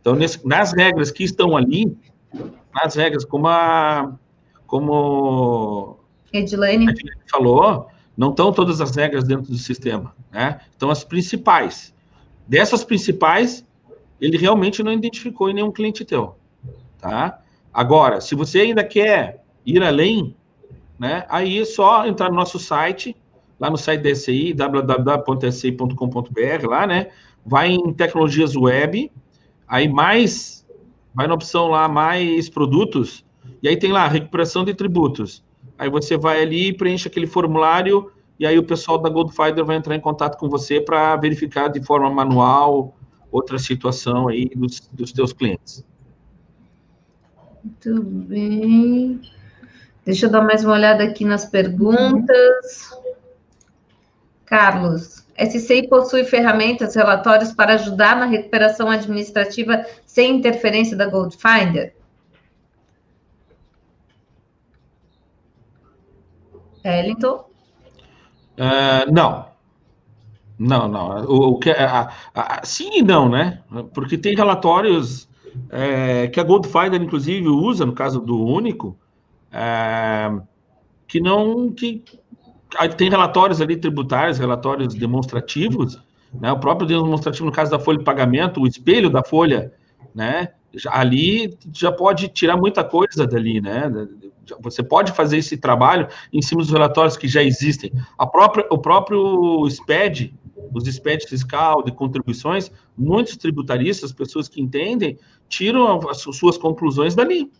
Então, 0.00 0.14
nesse, 0.14 0.46
nas 0.46 0.72
regras 0.72 1.10
que 1.10 1.24
estão 1.24 1.56
ali, 1.56 1.96
nas 2.72 2.94
regras, 2.94 3.24
como 3.24 3.48
a 3.48 4.14
como 4.66 5.98
Edilene 6.32 6.86
falou, 7.28 7.88
não 8.16 8.30
estão 8.30 8.52
todas 8.52 8.80
as 8.80 8.94
regras 8.94 9.24
dentro 9.24 9.50
do 9.50 9.58
sistema, 9.58 10.14
né? 10.30 10.60
Então, 10.76 10.90
as 10.90 11.02
principais. 11.02 11.92
Dessas 12.50 12.82
principais, 12.82 13.64
ele 14.20 14.36
realmente 14.36 14.82
não 14.82 14.92
identificou 14.92 15.48
em 15.48 15.54
nenhum 15.54 15.70
cliente 15.70 16.04
teu, 16.04 16.34
tá? 16.98 17.40
Agora, 17.72 18.20
se 18.20 18.34
você 18.34 18.62
ainda 18.62 18.82
quer 18.82 19.44
ir 19.64 19.80
além, 19.80 20.34
né, 20.98 21.24
aí 21.28 21.60
é 21.60 21.64
só 21.64 22.04
entrar 22.04 22.28
no 22.28 22.34
nosso 22.34 22.58
site, 22.58 23.14
lá 23.60 23.70
no 23.70 23.76
site 23.76 24.02
da 24.02 24.12
SCI, 24.12 24.52
www.sci.com.br, 24.52 25.96
lá, 26.68 26.88
né? 26.88 27.12
Vai 27.46 27.68
em 27.68 27.92
tecnologias 27.92 28.56
web, 28.56 29.12
aí 29.68 29.88
mais, 29.88 30.66
vai 31.14 31.28
na 31.28 31.34
opção 31.34 31.68
lá, 31.68 31.88
mais 31.88 32.48
produtos, 32.48 33.24
e 33.62 33.68
aí 33.68 33.76
tem 33.76 33.92
lá, 33.92 34.08
recuperação 34.08 34.64
de 34.64 34.74
tributos. 34.74 35.44
Aí 35.78 35.88
você 35.88 36.16
vai 36.16 36.42
ali, 36.42 36.72
preenche 36.72 37.06
aquele 37.06 37.28
formulário, 37.28 38.10
e 38.40 38.46
aí 38.46 38.58
o 38.58 38.64
pessoal 38.64 38.96
da 38.96 39.10
Goldfinder 39.10 39.66
vai 39.66 39.76
entrar 39.76 39.94
em 39.94 40.00
contato 40.00 40.38
com 40.38 40.48
você 40.48 40.80
para 40.80 41.14
verificar 41.16 41.68
de 41.68 41.84
forma 41.84 42.08
manual 42.08 42.96
outra 43.30 43.58
situação 43.58 44.28
aí 44.28 44.48
dos, 44.56 44.80
dos 44.90 45.12
teus 45.12 45.34
clientes. 45.34 45.84
Muito 47.62 48.02
bem. 48.02 49.20
Deixa 50.06 50.24
eu 50.24 50.30
dar 50.30 50.40
mais 50.40 50.64
uma 50.64 50.72
olhada 50.72 51.04
aqui 51.04 51.22
nas 51.22 51.44
perguntas. 51.44 52.90
Carlos, 54.46 55.26
SCI 55.36 55.86
possui 55.86 56.24
ferramentas, 56.24 56.94
relatórios 56.94 57.52
para 57.52 57.74
ajudar 57.74 58.16
na 58.16 58.24
recuperação 58.24 58.88
administrativa 58.88 59.84
sem 60.06 60.38
interferência 60.38 60.96
da 60.96 61.04
Goldfinder? 61.04 61.94
Wellington? 66.82 67.49
Uh, 68.60 69.10
não. 69.10 69.46
Não, 70.58 70.86
não. 70.86 71.24
O, 71.24 71.52
o 71.52 71.58
que, 71.58 71.70
a, 71.70 72.10
a, 72.34 72.60
sim 72.62 72.98
e 72.98 73.02
não, 73.02 73.30
né? 73.30 73.62
Porque 73.94 74.18
tem 74.18 74.36
relatórios 74.36 75.26
é, 75.70 76.28
que 76.28 76.38
a 76.38 76.44
Goldfinder, 76.44 77.00
inclusive, 77.00 77.48
usa, 77.48 77.86
no 77.86 77.94
caso 77.94 78.20
do 78.20 78.38
único, 78.38 78.94
é, 79.50 80.30
que 81.08 81.18
não. 81.18 81.72
Que, 81.72 82.04
tem 82.96 83.08
relatórios 83.08 83.60
ali 83.60 83.76
tributários, 83.76 84.38
relatórios 84.38 84.94
demonstrativos, 84.94 85.98
né? 86.38 86.52
O 86.52 86.60
próprio 86.60 86.86
demonstrativo, 86.86 87.46
no 87.46 87.52
caso 87.52 87.70
da 87.70 87.78
folha 87.78 87.98
de 87.98 88.04
pagamento, 88.04 88.60
o 88.60 88.66
espelho 88.66 89.08
da 89.08 89.24
folha, 89.24 89.72
né? 90.14 90.50
Ali 90.88 91.56
já 91.74 91.90
pode 91.90 92.28
tirar 92.28 92.58
muita 92.58 92.84
coisa 92.84 93.26
dali, 93.26 93.62
né? 93.62 93.90
Você 94.60 94.82
pode 94.82 95.12
fazer 95.12 95.38
esse 95.38 95.56
trabalho 95.56 96.08
em 96.32 96.42
cima 96.42 96.60
dos 96.60 96.70
relatórios 96.70 97.16
que 97.16 97.28
já 97.28 97.42
existem. 97.42 97.92
A 98.18 98.26
própria, 98.26 98.66
o 98.70 98.78
próprio 98.78 99.68
SPED, 99.68 100.34
os 100.72 100.84
SPED 100.84 101.26
fiscal 101.26 101.82
de 101.82 101.92
contribuições, 101.92 102.70
muitos 102.96 103.36
tributaristas, 103.36 104.12
pessoas 104.12 104.48
que 104.48 104.60
entendem, 104.60 105.18
tiram 105.48 106.08
as 106.08 106.18
suas 106.18 106.56
conclusões 106.56 107.14
dali. 107.14 107.50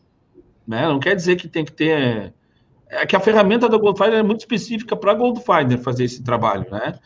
Né? 0.66 0.86
Não 0.86 1.01
quer 1.01 1.16
dizer 1.16 1.36
que 1.36 1.49
tem 1.49 1.64
que 1.64 1.72
ter. 1.72 2.32
É 2.88 3.07
que 3.07 3.14
a 3.14 3.20
ferramenta 3.20 3.68
da 3.68 3.78
Goldfinder 3.78 4.18
é 4.18 4.22
muito 4.22 4.41
específica 4.41 4.97
para 4.97 5.12
a 5.12 5.14
Goldfinder 5.14 5.78
fazer 5.78 6.05
esse 6.05 6.22
trabalho, 6.24 6.66
né? 6.70 6.99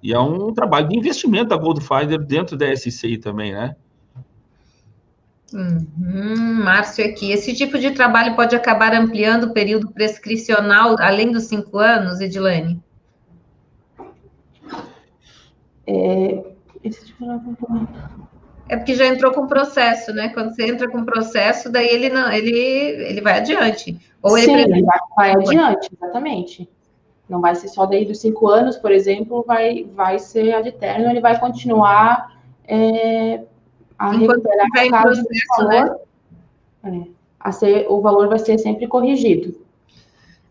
E 0.00 0.12
é 0.12 0.18
um 0.18 0.52
trabalho 0.52 0.88
de 0.88 0.96
investimento 0.96 1.46
da 1.46 1.56
Goldfinder 1.56 2.18
dentro 2.18 2.56
da 2.56 2.74
SCI 2.74 3.18
também, 3.18 3.52
né? 3.52 3.74
Uhum, 5.52 6.64
Márcio 6.64 7.04
aqui. 7.04 7.30
Esse 7.32 7.54
tipo 7.54 7.78
de 7.78 7.90
trabalho 7.90 8.34
pode 8.34 8.56
acabar 8.56 8.94
ampliando 8.94 9.44
o 9.44 9.52
período 9.52 9.90
prescricional 9.90 10.96
além 10.98 11.30
dos 11.30 11.44
cinco 11.44 11.78
anos, 11.78 12.20
Edilane? 12.20 12.82
É, 15.86 16.44
esse 16.82 17.06
tipo 17.06 17.24
de... 17.24 17.88
é 18.68 18.76
porque 18.76 18.94
já 18.94 19.06
entrou 19.06 19.32
com 19.32 19.46
processo, 19.46 20.12
né? 20.12 20.28
Quando 20.28 20.54
você 20.54 20.66
entra 20.66 20.88
com 20.90 21.04
processo, 21.04 21.70
daí 21.70 21.88
ele 21.88 22.08
não, 22.08 22.30
ele, 22.32 22.56
ele 22.56 23.20
vai 23.20 23.38
adiante. 23.38 23.98
Ou 24.22 24.38
ele, 24.38 24.46
Sim, 24.46 24.56
ele 24.56 24.82
vai, 24.82 24.98
vai 25.16 25.30
adiante, 25.32 25.90
exatamente. 25.92 26.68
Não 27.28 27.40
vai 27.40 27.54
ser 27.54 27.68
só 27.68 27.86
daí 27.86 28.04
dos 28.04 28.20
cinco 28.20 28.48
anos, 28.48 28.76
por 28.76 28.92
exemplo, 28.92 29.44
vai, 29.46 29.84
vai 29.94 30.18
ser 30.18 30.52
ad 30.54 30.68
eterno, 30.68 31.10
ele 31.10 31.20
vai 31.20 31.38
continuar 31.38 32.40
é, 32.66 33.42
a 34.02 34.16
Enquanto 34.16 34.44
recuperar 34.48 35.06
o 35.06 35.10
processo, 35.10 35.28
valor, 35.58 36.00
né? 36.82 37.06
é, 37.06 37.10
a 37.38 37.52
ser, 37.52 37.86
o 37.88 38.00
valor 38.00 38.28
vai 38.28 38.38
ser 38.40 38.58
sempre 38.58 38.88
corrigido. 38.88 39.54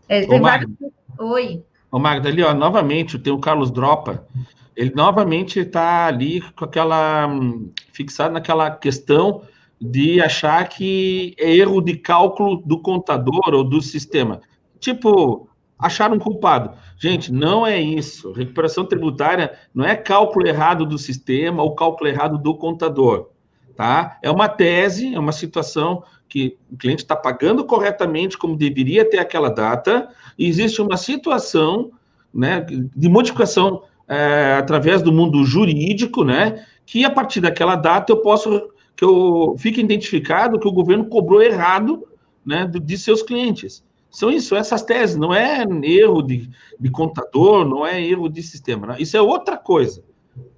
É, 0.08 0.24
Ô, 0.24 0.38
Magda, 0.38 0.72
Oi. 1.18 1.62
Ô, 1.90 1.98
Magda, 1.98 2.30
ali, 2.30 2.42
ó, 2.42 2.54
novamente, 2.54 3.18
tem 3.18 3.30
o 3.30 3.38
Carlos 3.38 3.70
Dropa, 3.70 4.26
ele 4.74 4.94
novamente 4.94 5.60
está 5.60 6.06
ali 6.06 6.40
com 6.52 6.64
aquela, 6.64 7.26
hum, 7.26 7.70
fixado 7.92 8.32
naquela 8.32 8.70
questão 8.70 9.42
de 9.78 10.22
achar 10.22 10.66
que 10.66 11.34
é 11.38 11.54
erro 11.54 11.82
de 11.82 11.96
cálculo 11.96 12.62
do 12.64 12.78
contador 12.78 13.52
ou 13.52 13.62
do 13.62 13.82
sistema. 13.82 14.40
Tipo, 14.80 15.46
achar 15.78 16.10
um 16.10 16.18
culpado. 16.18 16.74
Gente, 16.96 17.30
não 17.30 17.66
é 17.66 17.78
isso. 17.78 18.32
Recuperação 18.32 18.86
tributária 18.86 19.52
não 19.74 19.84
é 19.84 19.94
cálculo 19.94 20.46
errado 20.46 20.86
do 20.86 20.96
sistema 20.96 21.62
ou 21.62 21.74
cálculo 21.74 22.08
errado 22.08 22.38
do 22.38 22.54
contador 22.54 23.31
tá? 23.76 24.18
É 24.22 24.30
uma 24.30 24.48
tese, 24.48 25.14
é 25.14 25.18
uma 25.18 25.32
situação 25.32 26.04
que 26.28 26.56
o 26.70 26.76
cliente 26.76 27.02
está 27.02 27.14
pagando 27.14 27.64
corretamente 27.64 28.38
como 28.38 28.56
deveria 28.56 29.08
ter 29.08 29.18
aquela 29.18 29.50
data, 29.50 30.08
e 30.38 30.46
existe 30.46 30.80
uma 30.80 30.96
situação 30.96 31.90
né, 32.32 32.64
de 32.64 33.08
modificação 33.08 33.82
é, 34.08 34.56
através 34.58 35.02
do 35.02 35.12
mundo 35.12 35.44
jurídico, 35.44 36.24
né, 36.24 36.64
que 36.86 37.04
a 37.04 37.10
partir 37.10 37.40
daquela 37.40 37.76
data 37.76 38.12
eu 38.12 38.18
posso, 38.18 38.70
que 38.96 39.04
eu 39.04 39.54
fique 39.58 39.80
identificado 39.80 40.58
que 40.58 40.66
o 40.66 40.72
governo 40.72 41.04
cobrou 41.06 41.42
errado 41.42 42.06
né, 42.44 42.66
de 42.66 42.98
seus 42.98 43.22
clientes. 43.22 43.84
São 44.10 44.30
isso, 44.30 44.54
essas 44.54 44.82
teses, 44.82 45.16
não 45.16 45.34
é 45.34 45.64
erro 45.84 46.22
de, 46.22 46.50
de 46.78 46.90
contador, 46.90 47.66
não 47.66 47.86
é 47.86 48.02
erro 48.02 48.28
de 48.28 48.42
sistema, 48.42 48.86
não. 48.86 48.96
isso 48.96 49.16
é 49.16 49.22
outra 49.22 49.56
coisa, 49.56 50.04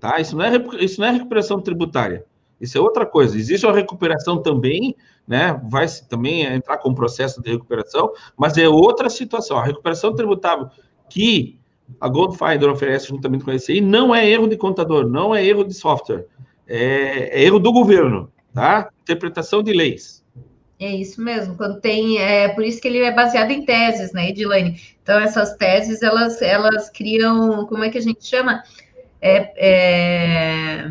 tá? 0.01 0.21
Isso 0.21 0.37
não 0.37 0.45
é, 0.45 0.57
isso 0.81 1.01
não 1.01 1.07
é 1.07 1.12
recuperação 1.12 1.61
tributária. 1.61 2.25
Isso 2.61 2.78
é 2.78 2.80
outra 2.80 3.05
coisa. 3.05 3.36
Existe 3.36 3.66
uma 3.66 3.74
recuperação 3.74 4.40
também, 4.40 4.96
né? 5.26 5.61
Vai 5.68 5.86
também 6.09 6.42
entrar 6.42 6.78
com 6.78 6.90
o 6.90 6.94
processo 6.94 7.42
de 7.42 7.50
recuperação, 7.50 8.12
mas 8.36 8.57
é 8.57 8.68
outra 8.68 9.11
situação. 9.11 9.59
A 9.59 9.64
recuperação 9.64 10.14
tributável 10.14 10.68
que 11.09 11.59
a 12.00 12.09
Goldfinder 12.09 12.70
oferece 12.70 13.09
juntamente 13.09 13.44
com 13.44 13.50
a 13.50 13.59
SCI 13.59 13.80
não 13.80 14.14
é 14.14 14.28
erro 14.28 14.48
de 14.48 14.57
contador, 14.57 15.07
não 15.07 15.34
é 15.34 15.44
erro 15.44 15.64
de 15.64 15.74
software, 15.74 16.26
é, 16.66 17.40
é 17.40 17.44
erro 17.44 17.59
do 17.59 17.72
governo, 17.72 18.32
tá? 18.52 18.88
Interpretação 19.02 19.62
de 19.62 19.72
leis. 19.72 20.24
É 20.80 20.92
isso 20.92 21.22
mesmo, 21.22 21.57
quando 21.57 21.80
tem, 21.80 22.18
é 22.18 22.48
por 22.48 22.64
isso 22.64 22.80
que 22.80 22.88
ele 22.88 22.98
é 22.98 23.12
baseado 23.12 23.50
em 23.50 23.64
teses, 23.64 24.12
né, 24.12 24.30
Edilane? 24.30 24.80
Então, 25.02 25.20
essas 25.20 25.55
teses, 25.57 26.02
elas, 26.02 26.42
elas 26.42 26.90
criam, 26.90 27.64
como 27.66 27.84
é 27.84 27.90
que 27.90 27.98
a 27.98 28.02
gente 28.02 28.26
chama? 28.26 28.62
É, 29.20 29.52
é 29.57 30.88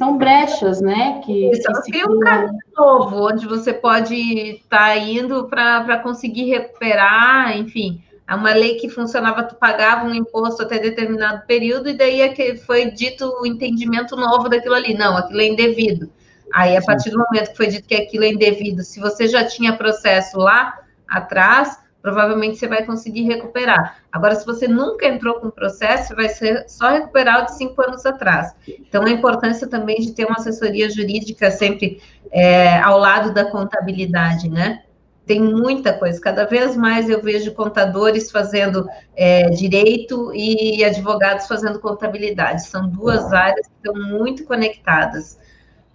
são 0.00 0.16
brechas, 0.16 0.80
né? 0.80 1.20
Que, 1.22 1.50
Isso, 1.50 1.70
que 1.84 1.92
tem 1.92 2.06
um 2.06 2.20
caminho 2.20 2.58
novo, 2.74 3.28
onde 3.28 3.46
você 3.46 3.70
pode 3.70 4.14
estar 4.14 4.78
tá 4.78 4.96
indo 4.96 5.46
para 5.46 5.98
conseguir 5.98 6.44
recuperar, 6.44 7.54
enfim. 7.58 8.02
É 8.26 8.34
uma 8.34 8.54
lei 8.54 8.76
que 8.76 8.88
funcionava, 8.88 9.42
tu 9.42 9.56
pagava 9.56 10.06
um 10.06 10.14
imposto 10.14 10.62
até 10.62 10.78
determinado 10.78 11.44
período, 11.46 11.90
e 11.90 11.92
daí 11.92 12.22
é 12.22 12.30
que 12.30 12.56
foi 12.56 12.90
dito 12.90 13.30
o 13.42 13.46
entendimento 13.46 14.16
novo 14.16 14.48
daquilo 14.48 14.74
ali. 14.74 14.94
Não, 14.94 15.18
aquilo 15.18 15.42
é 15.42 15.48
indevido. 15.48 16.10
Aí, 16.54 16.78
a 16.78 16.82
partir 16.82 17.10
do 17.10 17.18
momento 17.18 17.50
que 17.50 17.56
foi 17.58 17.66
dito 17.66 17.86
que 17.86 17.94
aquilo 17.94 18.24
é 18.24 18.28
indevido, 18.28 18.82
se 18.82 19.00
você 19.00 19.28
já 19.28 19.44
tinha 19.44 19.76
processo 19.76 20.38
lá 20.38 20.78
atrás, 21.06 21.78
provavelmente 22.02 22.56
você 22.56 22.66
vai 22.66 22.84
conseguir 22.84 23.22
recuperar. 23.22 24.02
Agora, 24.10 24.34
se 24.34 24.46
você 24.46 24.66
nunca 24.66 25.06
entrou 25.06 25.34
com 25.34 25.48
o 25.48 25.52
processo, 25.52 26.14
vai 26.14 26.28
ser 26.28 26.64
só 26.68 26.90
recuperar 26.90 27.42
o 27.42 27.46
de 27.46 27.56
cinco 27.56 27.82
anos 27.82 28.04
atrás. 28.06 28.54
Então, 28.66 29.04
a 29.04 29.10
importância 29.10 29.68
também 29.68 30.00
de 30.00 30.12
ter 30.12 30.24
uma 30.24 30.36
assessoria 30.36 30.88
jurídica 30.90 31.50
sempre 31.50 32.00
é, 32.30 32.78
ao 32.78 32.98
lado 32.98 33.32
da 33.32 33.44
contabilidade, 33.50 34.48
né? 34.48 34.82
Tem 35.26 35.40
muita 35.40 35.92
coisa, 35.92 36.20
cada 36.20 36.44
vez 36.44 36.76
mais 36.76 37.08
eu 37.08 37.22
vejo 37.22 37.52
contadores 37.54 38.32
fazendo 38.32 38.88
é, 39.14 39.48
direito 39.50 40.34
e 40.34 40.82
advogados 40.82 41.46
fazendo 41.46 41.78
contabilidade. 41.78 42.66
São 42.66 42.88
duas 42.88 43.32
áreas 43.32 43.68
que 43.68 43.74
estão 43.76 43.94
muito 44.08 44.44
conectadas. 44.44 45.38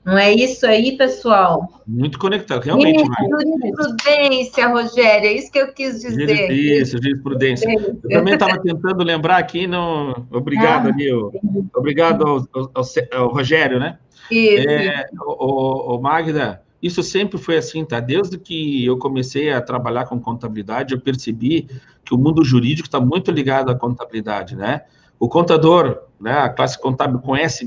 Não 0.06 0.20
é 0.20 0.32
isso 0.32 0.68
aí, 0.68 0.96
pessoal? 0.96 1.82
Muito 1.88 2.20
conectado, 2.20 2.64
realmente. 2.64 3.04
Jurisprudência, 3.04 4.68
Rogério, 4.68 5.28
é 5.28 5.34
isso 5.34 5.52
que 5.52 5.58
eu 5.58 5.74
quis 5.74 6.00
dizer. 6.00 6.52
Isso, 6.52 6.98
jurisprudência. 7.02 7.68
Eu 7.74 8.20
também 8.20 8.36
estava 8.36 8.62
tentando 8.62 9.04
lembrar 9.04 9.38
aqui, 9.38 9.66
não... 9.66 10.28
obrigado, 10.30 10.90
ah, 10.90 11.76
Obrigado 11.76 12.24
ao, 12.24 12.48
ao, 12.54 12.84
ao, 13.14 13.34
Rogério, 13.34 13.80
né? 13.80 13.98
Isso. 14.30 14.70
É, 14.70 15.08
o, 15.20 15.96
o, 15.96 16.00
Magda, 16.00 16.62
isso 16.80 17.02
sempre 17.02 17.40
foi 17.40 17.58
assim, 17.58 17.84
tá? 17.84 18.00
Desde 18.00 18.38
que 18.38 18.86
eu 18.86 19.00
comecei 19.00 19.52
a 19.52 19.60
trabalhar 19.60 20.06
com 20.06 20.20
contabilidade, 20.20 20.94
eu 20.94 21.02
percebi 21.02 21.68
que 22.04 22.14
o 22.14 22.18
mundo 22.18 22.46
jurídico 22.46 22.88
está 22.88 23.00
muito 23.00 23.32
ligado 23.32 23.72
à 23.72 23.76
contabilidade, 23.76 24.56
né? 24.56 24.82
O 25.20 25.28
contador, 25.28 26.04
né, 26.20 26.34
a 26.34 26.50
classe 26.50 26.80
contábil 26.80 27.20
conhece 27.20 27.66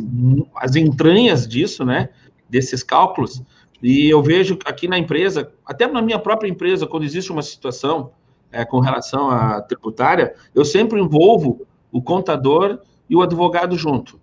as 0.55 0.77
entranhas 0.77 1.49
disso, 1.49 1.85
né? 1.85 2.11
Desses 2.49 2.83
cálculos. 2.83 3.43
E 3.83 4.09
eu 4.09 4.23
vejo 4.23 4.59
aqui 4.65 4.89
na 4.89 4.99
empresa, 4.99 5.53
até 5.65 5.87
na 5.87 6.03
minha 6.03 6.19
própria 6.19 6.49
empresa, 6.49 6.87
quando 6.87 7.05
existe 7.05 7.31
uma 7.31 7.43
situação 7.43 8.11
é, 8.51 8.65
com 8.65 8.81
relação 8.81 9.31
à 9.31 9.61
tributária, 9.61 10.35
eu 10.55 10.65
sempre 10.65 11.01
envolvo 11.01 11.67
o 11.93 12.03
contador 12.03 12.81
e 13.09 13.15
o 13.15 13.23
advogado 13.23 13.77
junto. 13.77 14.21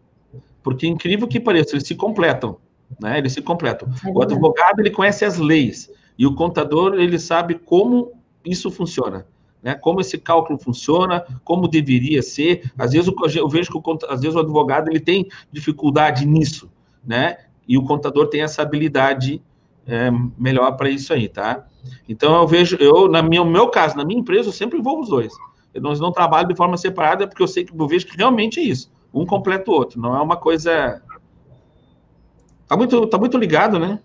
Porque, 0.61 0.87
incrível 0.87 1.27
que 1.27 1.39
pareça, 1.39 1.75
eles 1.75 1.87
se 1.87 1.95
completam, 1.95 2.57
né? 2.99 3.17
Eles 3.17 3.33
se 3.33 3.41
completam. 3.41 3.87
É 4.05 4.09
o 4.09 4.21
advogado, 4.21 4.79
ele 4.79 4.89
conhece 4.89 5.23
as 5.23 5.37
leis, 5.37 5.91
e 6.17 6.25
o 6.25 6.33
contador, 6.33 6.95
ele 6.95 7.19
sabe 7.19 7.55
como 7.55 8.13
isso 8.43 8.71
funciona. 8.71 9.25
Né, 9.61 9.73
como 9.73 9.99
esse 9.99 10.15
cálculo 10.19 10.59
funciona, 10.59 11.25
como 11.43 11.67
deveria 11.67 12.21
ser. 12.21 12.71
Às 12.77 12.91
vezes 12.91 13.11
eu 13.35 13.49
vejo 13.49 13.71
que 13.71 13.77
o, 13.77 13.99
às 14.07 14.21
vezes 14.21 14.35
o 14.35 14.39
advogado 14.39 14.91
ele 14.91 14.99
tem 14.99 15.27
dificuldade 15.51 16.23
nisso, 16.23 16.71
né? 17.03 17.44
E 17.67 17.77
o 17.77 17.83
contador 17.83 18.27
tem 18.27 18.41
essa 18.41 18.61
habilidade 18.61 19.41
é, 19.87 20.09
melhor 20.37 20.71
para 20.73 20.89
isso 20.89 21.13
aí, 21.13 21.27
tá? 21.27 21.65
Então 22.07 22.35
eu 22.35 22.47
vejo, 22.47 22.77
eu 22.79 23.07
na 23.07 23.21
minha, 23.21 23.43
no 23.43 23.51
meu 23.51 23.67
caso, 23.69 23.95
na 23.95 24.05
minha 24.05 24.19
empresa, 24.19 24.49
eu 24.49 24.53
sempre 24.53 24.79
envolvo 24.79 25.03
os 25.03 25.09
dois. 25.09 25.33
Eu 25.73 25.81
não, 25.81 25.93
não 25.93 26.11
trabalho 26.11 26.47
de 26.47 26.55
forma 26.55 26.77
separada 26.77 27.27
porque 27.27 27.43
eu 27.43 27.47
sei 27.47 27.65
que 27.65 27.73
eu 27.77 27.87
vejo 27.87 28.07
que 28.07 28.17
realmente 28.17 28.59
é 28.59 28.63
isso. 28.63 28.91
Um 29.13 29.25
completa 29.25 29.69
o 29.69 29.73
outro. 29.73 29.99
Não 29.99 30.15
é 30.15 30.21
uma 30.21 30.37
coisa. 30.37 31.01
Tá 32.67 32.75
muito, 32.75 33.07
tá 33.07 33.17
muito 33.17 33.37
ligado, 33.37 33.77
né? 33.77 33.99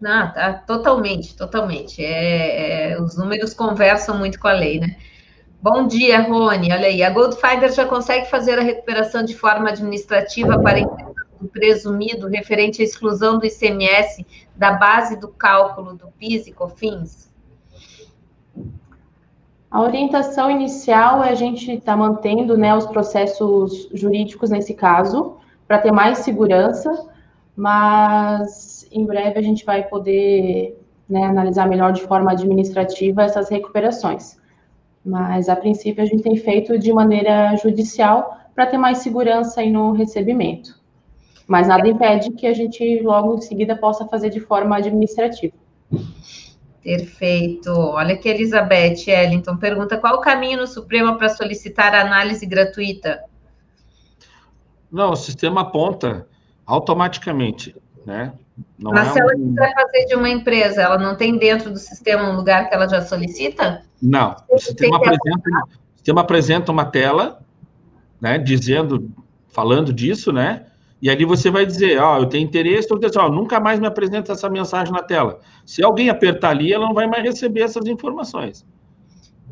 Não, 0.00 0.32
tá 0.32 0.52
totalmente, 0.52 1.36
totalmente. 1.36 2.04
É, 2.04 2.92
é, 2.92 3.00
os 3.00 3.16
números 3.16 3.54
conversam 3.54 4.18
muito 4.18 4.38
com 4.38 4.48
a 4.48 4.52
lei, 4.52 4.78
né? 4.78 4.96
Bom 5.62 5.86
dia, 5.86 6.20
Rony. 6.20 6.72
Olha 6.72 6.86
aí, 6.86 7.02
a 7.02 7.10
Goldfinder 7.10 7.72
já 7.72 7.86
consegue 7.86 8.26
fazer 8.26 8.58
a 8.58 8.62
recuperação 8.62 9.24
de 9.24 9.34
forma 9.34 9.70
administrativa 9.70 10.58
para 10.60 10.80
o 11.40 11.48
presumido 11.48 12.26
referente 12.28 12.82
à 12.82 12.84
exclusão 12.84 13.38
do 13.38 13.46
ICMS 13.46 14.26
da 14.54 14.72
base 14.72 15.18
do 15.18 15.28
cálculo 15.28 15.94
do 15.94 16.08
PIS 16.18 16.46
e 16.46 16.52
COFINS? 16.52 17.26
A 19.70 19.82
orientação 19.82 20.50
inicial 20.50 21.22
é 21.22 21.30
a 21.30 21.34
gente 21.34 21.70
estar 21.70 21.92
tá 21.92 21.96
mantendo 21.96 22.56
né, 22.56 22.74
os 22.74 22.86
processos 22.86 23.88
jurídicos 23.92 24.50
nesse 24.50 24.74
caso, 24.74 25.36
para 25.66 25.78
ter 25.78 25.92
mais 25.92 26.18
segurança, 26.18 27.08
mas 27.54 28.88
em 28.92 29.04
breve 29.04 29.38
a 29.38 29.42
gente 29.42 29.64
vai 29.64 29.82
poder 29.82 30.80
né, 31.08 31.24
analisar 31.24 31.68
melhor 31.68 31.92
de 31.92 32.02
forma 32.02 32.32
administrativa 32.32 33.22
essas 33.22 33.48
recuperações. 33.48 34.36
Mas, 35.04 35.48
a 35.48 35.54
princípio, 35.54 36.02
a 36.02 36.06
gente 36.06 36.22
tem 36.22 36.36
feito 36.36 36.78
de 36.78 36.92
maneira 36.92 37.54
judicial 37.56 38.38
para 38.54 38.66
ter 38.66 38.78
mais 38.78 38.98
segurança 38.98 39.60
aí 39.60 39.70
no 39.70 39.92
recebimento. 39.92 40.74
Mas 41.46 41.68
nada 41.68 41.86
impede 41.88 42.32
que 42.32 42.46
a 42.46 42.52
gente 42.52 43.00
logo 43.02 43.36
em 43.36 43.40
seguida 43.40 43.76
possa 43.76 44.06
fazer 44.06 44.30
de 44.30 44.40
forma 44.40 44.76
administrativa. 44.76 45.54
Perfeito. 46.82 47.70
Olha 47.70 48.16
que 48.16 48.28
Elizabeth 48.28 49.08
Ellington 49.08 49.56
pergunta: 49.56 49.96
qual 49.98 50.16
o 50.16 50.20
caminho 50.20 50.58
no 50.58 50.66
Supremo 50.66 51.16
para 51.16 51.28
solicitar 51.28 51.94
análise 51.94 52.44
gratuita? 52.46 53.22
Não, 54.90 55.10
o 55.10 55.16
sistema 55.16 55.62
aponta 55.62 56.26
automaticamente, 56.64 57.76
né? 58.04 58.32
Não 58.78 58.92
Mas 58.92 59.08
é 59.08 59.12
se 59.12 59.20
ela 59.20 59.32
um... 59.36 59.48
quiser 59.48 59.74
fazer 59.74 60.06
de 60.06 60.14
uma 60.14 60.28
empresa, 60.28 60.82
ela 60.82 60.98
não 60.98 61.16
tem 61.16 61.36
dentro 61.36 61.70
do 61.70 61.78
sistema 61.78 62.30
um 62.30 62.36
lugar 62.36 62.68
que 62.68 62.74
ela 62.74 62.88
já 62.88 63.02
solicita? 63.02 63.82
Não. 64.00 64.36
O 64.48 64.58
sistema 64.58 64.96
apresenta, 64.96 65.50
o 65.64 65.96
sistema 65.96 66.20
apresenta 66.20 66.72
uma 66.72 66.84
tela, 66.84 67.40
né, 68.20 68.38
dizendo, 68.38 69.10
falando 69.48 69.92
disso, 69.92 70.32
né? 70.32 70.66
E 71.00 71.10
ali 71.10 71.24
você 71.24 71.50
vai 71.50 71.66
dizer, 71.66 71.98
ó, 71.98 72.16
oh, 72.16 72.22
eu 72.22 72.26
tenho 72.26 72.44
interesse, 72.44 72.88
ou 72.90 72.98
dizer, 72.98 73.18
ó, 73.18 73.26
oh, 73.26 73.30
nunca 73.30 73.60
mais 73.60 73.78
me 73.78 73.86
apresenta 73.86 74.32
essa 74.32 74.48
mensagem 74.48 74.92
na 74.92 75.02
tela. 75.02 75.40
Se 75.64 75.82
alguém 75.82 76.08
apertar 76.08 76.50
ali, 76.50 76.72
ela 76.72 76.86
não 76.86 76.94
vai 76.94 77.06
mais 77.06 77.22
receber 77.22 77.60
essas 77.60 77.86
informações. 77.86 78.64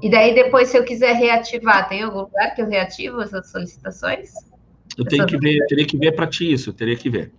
E 0.02 0.10
daí 0.10 0.34
depois, 0.34 0.68
se 0.68 0.78
eu 0.78 0.84
quiser 0.84 1.14
reativar, 1.14 1.88
tem 1.88 2.02
algum 2.02 2.20
lugar 2.20 2.54
que 2.54 2.62
eu 2.62 2.68
reativo 2.68 3.20
essas 3.20 3.50
solicitações? 3.50 4.30
Eu 4.96 5.04
tenho 5.04 5.26
que 5.26 5.36
ver, 5.36 5.64
teria 5.66 5.86
que 5.86 5.98
ver 5.98 6.12
para 6.12 6.26
ti 6.26 6.52
isso, 6.52 6.70
eu 6.70 6.74
teria 6.74 6.96
que 6.96 7.10
ver. 7.10 7.32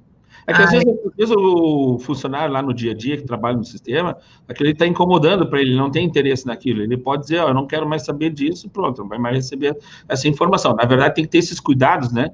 É 0.48 0.54
que 0.54 0.62
às, 0.62 0.72
vezes, 0.72 0.88
às, 0.88 1.16
vezes, 1.16 1.36
o 1.36 1.98
funcionário 1.98 2.54
lá 2.54 2.62
no 2.62 2.72
dia 2.72 2.92
a 2.92 2.96
dia 2.96 3.18
que 3.18 3.24
trabalha 3.24 3.58
no 3.58 3.64
sistema, 3.64 4.16
aquele 4.48 4.72
está 4.72 4.86
incomodando 4.86 5.50
para 5.50 5.60
ele, 5.60 5.76
não 5.76 5.90
tem 5.90 6.06
interesse 6.06 6.46
naquilo. 6.46 6.84
Ele 6.84 6.96
pode 6.98 7.24
dizer, 7.24 7.40
ó, 7.40 7.46
oh, 7.46 7.50
eu 7.50 7.54
não 7.54 7.66
quero 7.66 7.88
mais 7.88 8.06
saber 8.06 8.30
disso, 8.30 8.70
pronto, 8.70 9.02
não 9.02 9.10
vai 9.10 9.18
mais 9.18 9.36
receber 9.36 9.76
essa 10.08 10.28
informação. 10.28 10.76
Na 10.76 10.86
verdade, 10.86 11.16
tem 11.16 11.24
que 11.24 11.32
ter 11.32 11.40
esses 11.40 11.60
cuidados, 11.60 12.12
né? 12.12 12.30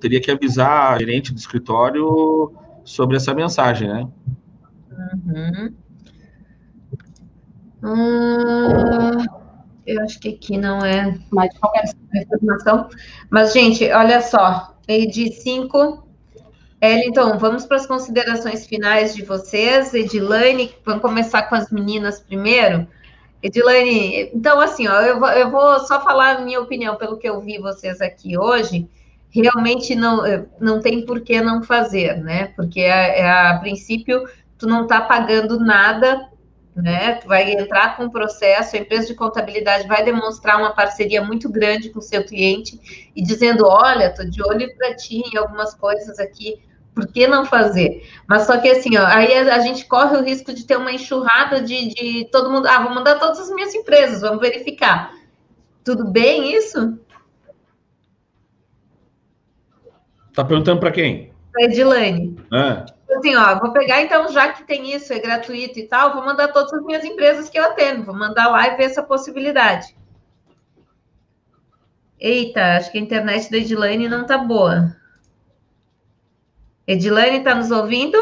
Teria 0.00 0.20
que 0.20 0.30
avisar 0.30 0.94
a 0.94 0.98
gerente 0.98 1.32
do 1.32 1.38
escritório 1.38 2.52
sobre 2.84 3.16
essa 3.16 3.34
mensagem, 3.34 3.88
né? 3.88 4.08
Uhum. 5.26 5.74
Hum, 7.82 9.24
eu 9.86 10.02
acho 10.02 10.18
que 10.18 10.30
aqui 10.30 10.58
não 10.58 10.84
é 10.84 11.16
mais 11.30 11.56
qualquer 11.58 11.84
informação. 12.14 12.88
Mas, 13.30 13.52
gente, 13.52 13.88
olha 13.92 14.20
só, 14.20 14.74
de 14.86 15.32
5. 15.32 16.06
Ellington, 16.80 17.38
vamos 17.38 17.66
para 17.66 17.76
as 17.76 17.86
considerações 17.86 18.66
finais 18.66 19.14
de 19.14 19.22
vocês. 19.22 19.94
Edilane, 19.94 20.74
vamos 20.84 21.02
começar 21.02 21.42
com 21.44 21.54
as 21.54 21.70
meninas 21.70 22.20
primeiro. 22.20 22.86
Edilane, 23.40 24.30
então, 24.34 24.60
assim, 24.60 24.88
ó, 24.88 25.00
eu, 25.02 25.20
vou, 25.20 25.28
eu 25.28 25.50
vou 25.50 25.78
só 25.80 26.02
falar 26.02 26.36
a 26.36 26.40
minha 26.40 26.60
opinião 26.60 26.96
pelo 26.96 27.16
que 27.16 27.28
eu 27.28 27.40
vi 27.40 27.58
vocês 27.58 28.00
aqui 28.00 28.36
hoje 28.36 28.88
realmente 29.30 29.94
não, 29.94 30.24
eh, 30.24 30.46
não 30.60 30.80
tem 30.80 31.04
por 31.04 31.20
que 31.20 31.40
não 31.40 31.62
fazer, 31.62 32.16
né? 32.22 32.46
Porque 32.56 32.80
a, 32.80 32.84
é, 32.84 33.20
é, 33.20 33.30
a, 33.30 33.58
princípio 33.58 34.24
tu 34.56 34.66
não 34.66 34.82
está 34.82 35.00
pagando 35.00 35.60
nada, 35.60 36.28
né? 36.74 37.14
Tu 37.14 37.28
vai 37.28 37.52
entrar 37.52 37.96
com 37.96 38.06
o 38.06 38.10
processo, 38.10 38.76
a 38.76 38.78
empresa 38.78 39.06
de 39.06 39.14
contabilidade 39.14 39.86
vai 39.86 40.04
demonstrar 40.04 40.58
uma 40.58 40.74
parceria 40.74 41.22
muito 41.22 41.48
grande 41.48 41.90
com 41.90 41.98
o 41.98 42.02
seu 42.02 42.24
cliente 42.24 43.10
e 43.14 43.22
dizendo, 43.22 43.66
olha, 43.66 44.12
tô 44.14 44.24
de 44.24 44.42
olho 44.42 44.74
para 44.76 44.94
ti 44.94 45.22
em 45.32 45.36
algumas 45.36 45.74
coisas 45.74 46.18
aqui, 46.18 46.60
por 46.94 47.06
que 47.06 47.28
não 47.28 47.44
fazer? 47.44 48.02
Mas 48.26 48.42
só 48.42 48.58
que 48.58 48.68
assim, 48.68 48.96
ó, 48.96 49.06
aí 49.06 49.32
a, 49.36 49.54
a, 49.54 49.58
gente 49.60 49.86
corre 49.86 50.16
o 50.16 50.24
risco 50.24 50.52
de 50.52 50.64
ter 50.64 50.76
uma 50.76 50.90
enxurrada 50.90 51.60
de, 51.60 51.94
de 51.94 52.28
todo 52.32 52.50
mundo, 52.50 52.66
ah, 52.66 52.82
vou 52.82 52.92
mandar 52.92 53.20
todas 53.20 53.38
as 53.38 53.50
minhas 53.50 53.74
empresas, 53.74 54.20
vamos 54.20 54.40
verificar. 54.40 55.12
Tudo 55.84 56.04
bem 56.10 56.52
isso? 56.52 56.98
Tá 60.38 60.44
perguntando 60.44 60.78
para 60.78 60.92
quem? 60.92 61.32
Para 61.50 61.64
Edilane. 61.64 62.36
É. 62.52 62.86
Assim, 63.16 63.34
ó, 63.34 63.58
vou 63.58 63.72
pegar 63.72 64.00
então, 64.02 64.28
já 64.28 64.52
que 64.52 64.62
tem 64.62 64.94
isso, 64.94 65.12
é 65.12 65.18
gratuito 65.18 65.80
e 65.80 65.88
tal, 65.88 66.14
vou 66.14 66.24
mandar 66.24 66.52
todas 66.52 66.72
as 66.72 66.84
minhas 66.84 67.04
empresas 67.04 67.50
que 67.50 67.58
eu 67.58 67.64
atendo, 67.64 68.04
vou 68.04 68.14
mandar 68.14 68.46
lá 68.46 68.68
e 68.68 68.76
ver 68.76 68.84
essa 68.84 69.02
possibilidade. 69.02 69.96
Eita, 72.20 72.76
acho 72.76 72.92
que 72.92 72.98
a 72.98 73.00
internet 73.00 73.50
da 73.50 73.56
Edilane 73.56 74.08
não 74.08 74.24
tá 74.26 74.38
boa. 74.38 74.96
Edilane, 76.86 77.42
tá 77.42 77.56
nos 77.56 77.72
ouvindo? 77.72 78.16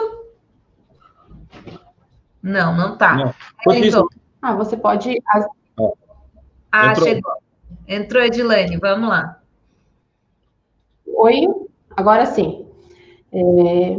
Não, 2.43 2.75
não 2.75 2.97
tá. 2.97 3.15
Não. 3.15 3.35
Ah, 4.41 4.55
você 4.55 4.75
pode. 4.75 5.23
Ah, 6.73 6.93
Entrou. 6.93 7.07
chegou. 7.07 7.33
Entrou, 7.87 8.23
Edilane, 8.23 8.79
vamos 8.79 9.11
lá. 9.11 9.39
Oi? 11.07 11.66
Agora 11.97 12.27
sim. 12.27 12.67
É... 13.33 13.99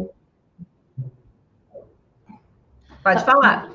Pode 3.04 3.26
falar. 3.26 3.72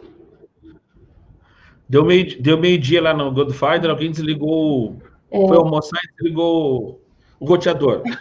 Deu 1.89 2.05
meio, 2.05 2.41
deu 2.41 2.59
meio 2.59 2.79
dia 2.79 3.03
lá 3.03 3.13
no 3.13 3.33
Godfinder, 3.33 3.91
alguém 3.91 4.11
desligou. 4.11 4.97
É... 5.31 5.47
Foi 5.47 5.57
almoçar 5.57 5.99
e 6.05 6.17
desligou 6.17 7.01
o 7.41 7.45
roteador. 7.47 8.03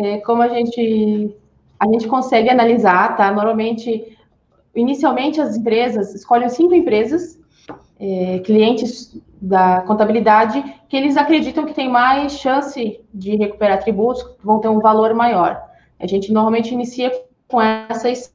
É, 0.00 0.14
é, 0.14 0.18
como 0.18 0.42
a 0.42 0.48
gente 0.48 1.34
a 1.76 1.86
gente 1.86 2.06
consegue 2.06 2.48
analisar, 2.48 3.16
tá? 3.16 3.32
Normalmente, 3.32 4.16
inicialmente 4.74 5.40
as 5.40 5.56
empresas 5.56 6.14
escolhem 6.14 6.48
cinco 6.48 6.72
empresas, 6.72 7.40
é, 7.98 8.38
clientes 8.40 9.20
da 9.40 9.82
contabilidade 9.82 10.62
que 10.88 10.96
eles 10.96 11.16
acreditam 11.16 11.64
que 11.64 11.74
tem 11.74 11.88
mais 11.88 12.32
chance 12.32 13.00
de 13.12 13.36
recuperar 13.36 13.82
tributos, 13.82 14.22
que 14.22 14.44
vão 14.44 14.60
ter 14.60 14.68
um 14.68 14.80
valor 14.80 15.14
maior. 15.14 15.62
A 15.98 16.06
gente 16.06 16.32
normalmente 16.32 16.72
inicia 16.72 17.10
com 17.46 17.60
essas 17.60 18.34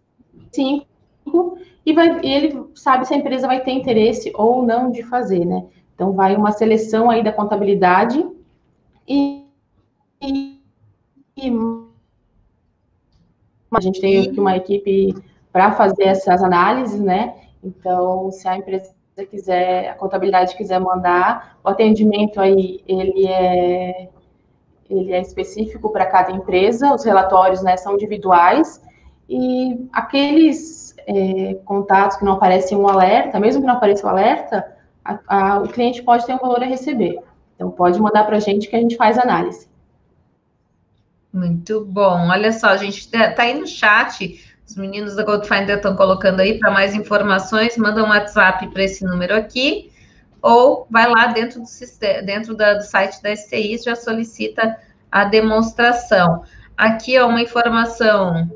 cinco 0.51 1.57
e, 1.85 1.93
vai, 1.93 2.19
e 2.21 2.31
ele 2.31 2.65
sabe 2.75 3.05
se 3.05 3.13
a 3.13 3.17
empresa 3.17 3.47
vai 3.47 3.61
ter 3.61 3.71
interesse 3.71 4.31
ou 4.35 4.65
não 4.65 4.91
de 4.91 5.03
fazer, 5.03 5.45
né? 5.45 5.65
Então, 5.93 6.13
vai 6.13 6.35
uma 6.35 6.51
seleção 6.51 7.09
aí 7.09 7.23
da 7.23 7.31
contabilidade 7.31 8.25
e, 9.07 9.45
e, 10.21 10.59
e 11.37 11.51
a 13.71 13.81
gente 13.81 13.99
tem 13.99 14.27
aqui 14.27 14.39
uma 14.39 14.55
equipe 14.55 15.13
para 15.51 15.71
fazer 15.73 16.05
essas 16.05 16.41
análises, 16.41 16.99
né? 16.99 17.35
Então, 17.63 18.31
se 18.31 18.47
a 18.47 18.57
empresa 18.57 18.93
quiser, 19.29 19.89
a 19.89 19.93
contabilidade 19.93 20.55
quiser 20.55 20.79
mandar, 20.79 21.57
o 21.63 21.69
atendimento 21.69 22.41
aí, 22.41 22.83
ele 22.87 23.27
é, 23.27 24.09
ele 24.89 25.13
é 25.13 25.21
específico 25.21 25.91
para 25.91 26.05
cada 26.05 26.31
empresa, 26.31 26.93
os 26.93 27.03
relatórios, 27.03 27.61
né, 27.61 27.77
são 27.77 27.93
individuais, 27.93 28.81
e 29.29 29.87
aqueles 29.93 30.95
é, 31.05 31.55
contatos 31.65 32.17
que 32.17 32.25
não 32.25 32.33
aparecem 32.33 32.77
um 32.77 32.87
alerta, 32.87 33.39
mesmo 33.39 33.61
que 33.61 33.67
não 33.67 33.75
apareça 33.75 34.05
um 34.05 34.09
alerta, 34.09 34.65
a, 35.05 35.19
a, 35.27 35.59
o 35.59 35.67
cliente 35.67 36.01
pode 36.01 36.25
ter 36.25 36.33
um 36.33 36.39
valor 36.39 36.63
a 36.63 36.65
receber. 36.65 37.19
Então, 37.55 37.69
pode 37.69 37.99
mandar 38.01 38.25
para 38.25 38.37
a 38.37 38.39
gente 38.39 38.67
que 38.67 38.75
a 38.75 38.79
gente 38.79 38.95
faz 38.95 39.17
análise. 39.17 39.67
Muito 41.31 41.83
bom. 41.83 42.29
Olha 42.29 42.51
só, 42.51 42.67
a 42.67 42.77
gente 42.77 42.99
está 42.99 43.31
tá 43.31 43.43
aí 43.43 43.59
no 43.59 43.65
chat, 43.65 44.52
os 44.67 44.75
meninos 44.75 45.15
da 45.15 45.23
Goldfinder 45.23 45.77
estão 45.77 45.95
colocando 45.95 46.39
aí 46.39 46.57
para 46.57 46.71
mais 46.71 46.95
informações, 46.95 47.77
manda 47.77 48.03
um 48.03 48.09
WhatsApp 48.09 48.67
para 48.69 48.83
esse 48.83 49.03
número 49.05 49.35
aqui, 49.35 49.91
ou 50.41 50.87
vai 50.89 51.09
lá 51.09 51.27
dentro 51.27 51.61
do, 51.61 52.25
dentro 52.25 52.55
da, 52.55 52.75
do 52.75 52.83
site 52.83 53.21
da 53.21 53.35
SCI, 53.35 53.77
já 53.83 53.95
solicita 53.95 54.77
a 55.11 55.25
demonstração. 55.25 56.43
Aqui, 56.77 57.19
ó, 57.19 57.27
uma 57.27 57.41
informação 57.41 58.49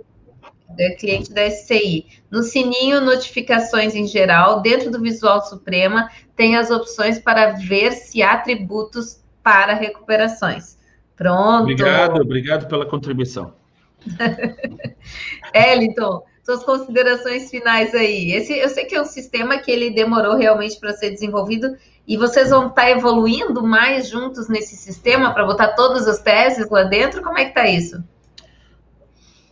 é 0.80 0.91
cliente 0.91 1.34
da 1.34 1.49
SCI. 1.49 2.05
No 2.30 2.43
sininho 2.43 3.01
notificações 3.01 3.95
em 3.95 4.05
geral, 4.05 4.62
dentro 4.62 4.91
do 4.91 5.01
Visual 5.01 5.41
Suprema, 5.41 6.10
tem 6.36 6.55
as 6.55 6.70
opções 6.70 7.20
para 7.20 7.51
ver 7.51 7.93
se 7.93 8.22
há 8.22 8.38
tributos 8.38 9.24
para 9.43 9.74
recuperações. 9.74 10.78
Pronto. 11.16 11.64
Obrigado, 11.64 12.22
obrigado 12.22 12.68
pela 12.68 12.86
contribuição. 12.86 13.53
Eliton, 15.53 16.24
suas 16.43 16.64
considerações 16.64 17.49
finais 17.49 17.93
aí. 17.93 18.32
Esse, 18.32 18.58
eu 18.58 18.70
sei 18.70 18.86
que 18.86 18.95
é 18.95 19.01
um 19.01 19.05
sistema 19.05 19.58
que 19.58 19.72
ele 19.72 19.91
demorou 19.91 20.36
realmente 20.36 20.80
para 20.80 20.93
ser 20.93 21.12
desenvolvido 21.12 21.76
e 22.08 22.16
vocês 22.16 22.49
vão 22.49 22.68
estar 22.68 22.84
tá 22.84 22.89
evoluindo 22.89 23.62
mais 23.62 24.10
juntos 24.10 24.47
nesse 24.47 24.76
sistema 24.76 25.34
para 25.34 25.45
botar 25.45 25.74
todas 25.76 26.08
as 26.08 26.22
teses 26.22 26.70
lá 26.70 26.84
dentro. 26.84 27.22
Como 27.22 27.38
é 27.38 27.43
que 27.43 27.49
está 27.49 27.68
isso? 27.68 28.01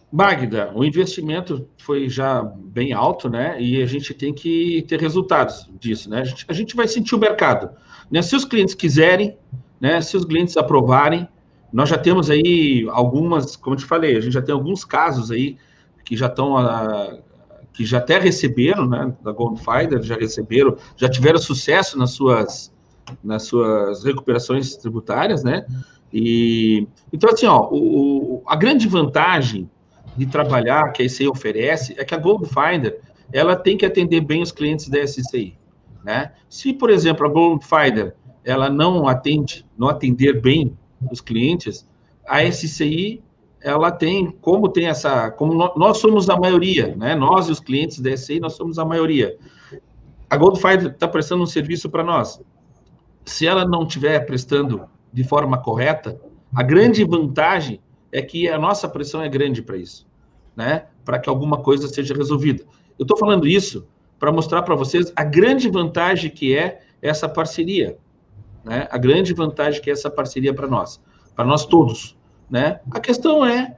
Magda, 0.10 0.72
o 0.74 0.86
investimento 0.86 1.68
foi 1.78 2.08
já 2.08 2.42
bem 2.42 2.94
alto, 2.94 3.30
né? 3.30 3.58
E 3.60 3.82
a 3.82 3.86
gente 3.86 4.14
tem 4.14 4.34
que 4.34 4.86
ter 4.88 5.02
resultados 5.02 5.70
disso, 5.78 6.10
né? 6.10 6.22
A 6.22 6.24
gente, 6.24 6.46
a 6.48 6.54
gente 6.54 6.76
vai 6.76 6.88
sentir 6.88 7.16
o 7.16 7.20
mercado. 7.20 7.70
Né? 8.10 8.22
Se 8.22 8.34
os 8.34 8.46
clientes 8.46 8.74
quiserem, 8.74 9.38
né? 9.82 10.00
Se 10.00 10.16
os 10.16 10.24
clientes 10.24 10.56
aprovarem, 10.56 11.28
nós 11.72 11.90
já 11.90 11.98
temos 11.98 12.30
aí 12.30 12.88
algumas, 12.92 13.56
como 13.56 13.76
eu 13.76 13.80
te 13.80 13.86
falei, 13.86 14.16
a 14.16 14.22
gente 14.22 14.34
já 14.34 14.42
tem 14.42 14.54
alguns 14.54 14.86
casos 14.86 15.32
aí 15.32 15.58
que 16.04 16.16
já 16.16 16.28
estão 16.28 16.58
ah, 16.58 17.18
que 17.74 17.86
já 17.86 17.98
até 17.98 18.18
receberam, 18.18 18.88
né? 18.88 19.14
Da 19.22 19.32
Goldfinder, 19.32 20.02
já 20.02 20.16
receberam, 20.16 20.78
já 20.96 21.10
tiveram 21.10 21.38
sucesso 21.38 21.98
nas 21.98 22.12
suas 22.12 22.74
nas 23.24 23.44
suas 23.44 24.04
recuperações 24.04 24.76
tributárias, 24.78 25.44
né? 25.44 25.66
E 26.14 26.88
então 27.12 27.30
assim, 27.30 27.46
ó, 27.46 27.68
o, 27.72 28.42
a 28.48 28.56
grande 28.56 28.88
vantagem 28.88 29.70
de 30.16 30.26
trabalhar 30.26 30.92
que 30.94 31.04
a 31.04 31.10
SCI 31.10 31.28
oferece 31.28 31.94
é 31.98 32.06
que 32.06 32.16
a 32.16 32.18
Gold 32.18 32.48
Finder 32.48 33.00
ela 33.34 33.56
tem 33.56 33.76
que 33.76 33.86
atender 33.86 34.22
bem 34.22 34.42
os 34.42 34.52
clientes 34.52 34.88
da 34.88 35.06
SCI, 35.06 35.58
né? 36.04 36.32
Se, 36.48 36.72
por 36.72 36.90
exemplo, 36.90 37.26
a 37.26 37.30
Gold 37.30 37.66
Finder 37.66 38.16
ela 38.44 38.70
não 38.70 39.08
atende, 39.08 39.66
não 39.78 39.90
atender 39.90 40.40
bem 40.40 40.78
os 41.12 41.22
clientes, 41.22 41.88
a 42.28 42.44
SCI 42.44 43.24
ela 43.62 43.92
tem, 43.92 44.30
como 44.42 44.70
tem 44.70 44.86
essa, 44.88 45.32
como 45.32 45.54
nós 45.76 45.98
somos 45.98 46.30
a 46.30 46.38
maioria, 46.38 46.96
né? 46.96 47.16
Nós 47.16 47.48
e 47.48 47.52
os 47.52 47.60
clientes 47.60 48.00
da 48.00 48.16
SCI, 48.16 48.40
nós 48.40 48.54
somos 48.54 48.78
a 48.78 48.86
maioria. 48.86 49.36
A 50.30 50.38
Gold 50.38 50.60
Finder 50.60 50.92
está 50.92 51.08
prestando 51.08 51.42
um 51.42 51.48
serviço 51.48 51.90
para 51.90 52.04
nós. 52.04 52.40
Se 53.26 53.48
ela 53.48 53.66
não 53.66 53.84
estiver 53.84 54.20
prestando 54.20 54.88
de 55.12 55.24
forma 55.24 55.58
correta, 55.58 56.22
a 56.56 56.62
grande 56.62 57.04
vantagem 57.04 57.80
é 58.12 58.22
que 58.22 58.48
a 58.48 58.58
nossa 58.60 58.88
pressão 58.88 59.22
é 59.24 59.28
grande 59.28 59.64
para 59.64 59.78
isso, 59.78 60.06
né? 60.56 60.86
Para 61.04 61.18
que 61.18 61.28
alguma 61.28 61.58
coisa 61.58 61.88
seja 61.88 62.14
resolvida. 62.14 62.64
Eu 63.00 63.04
estou 63.04 63.18
falando 63.18 63.48
isso 63.48 63.88
para 64.20 64.32
mostrar 64.32 64.62
para 64.62 64.76
vocês 64.76 65.12
a 65.16 65.24
grande 65.24 65.70
vantagem 65.70 66.30
que 66.30 66.56
é 66.56 66.82
essa 67.02 67.28
parceria, 67.28 67.98
né? 68.66 68.88
A 68.92 68.98
grande 68.98 69.34
vantagem 69.34 69.82
que 69.82 69.90
é 69.90 69.94
essa 69.94 70.10
parceria 70.10 70.54
para 70.54 70.68
nós, 70.68 71.00
para 71.36 71.46
nós 71.46 71.66
todos, 71.66 72.18
né? 72.50 72.80
A 72.92 73.00
questão 73.00 73.46
é 73.46 73.78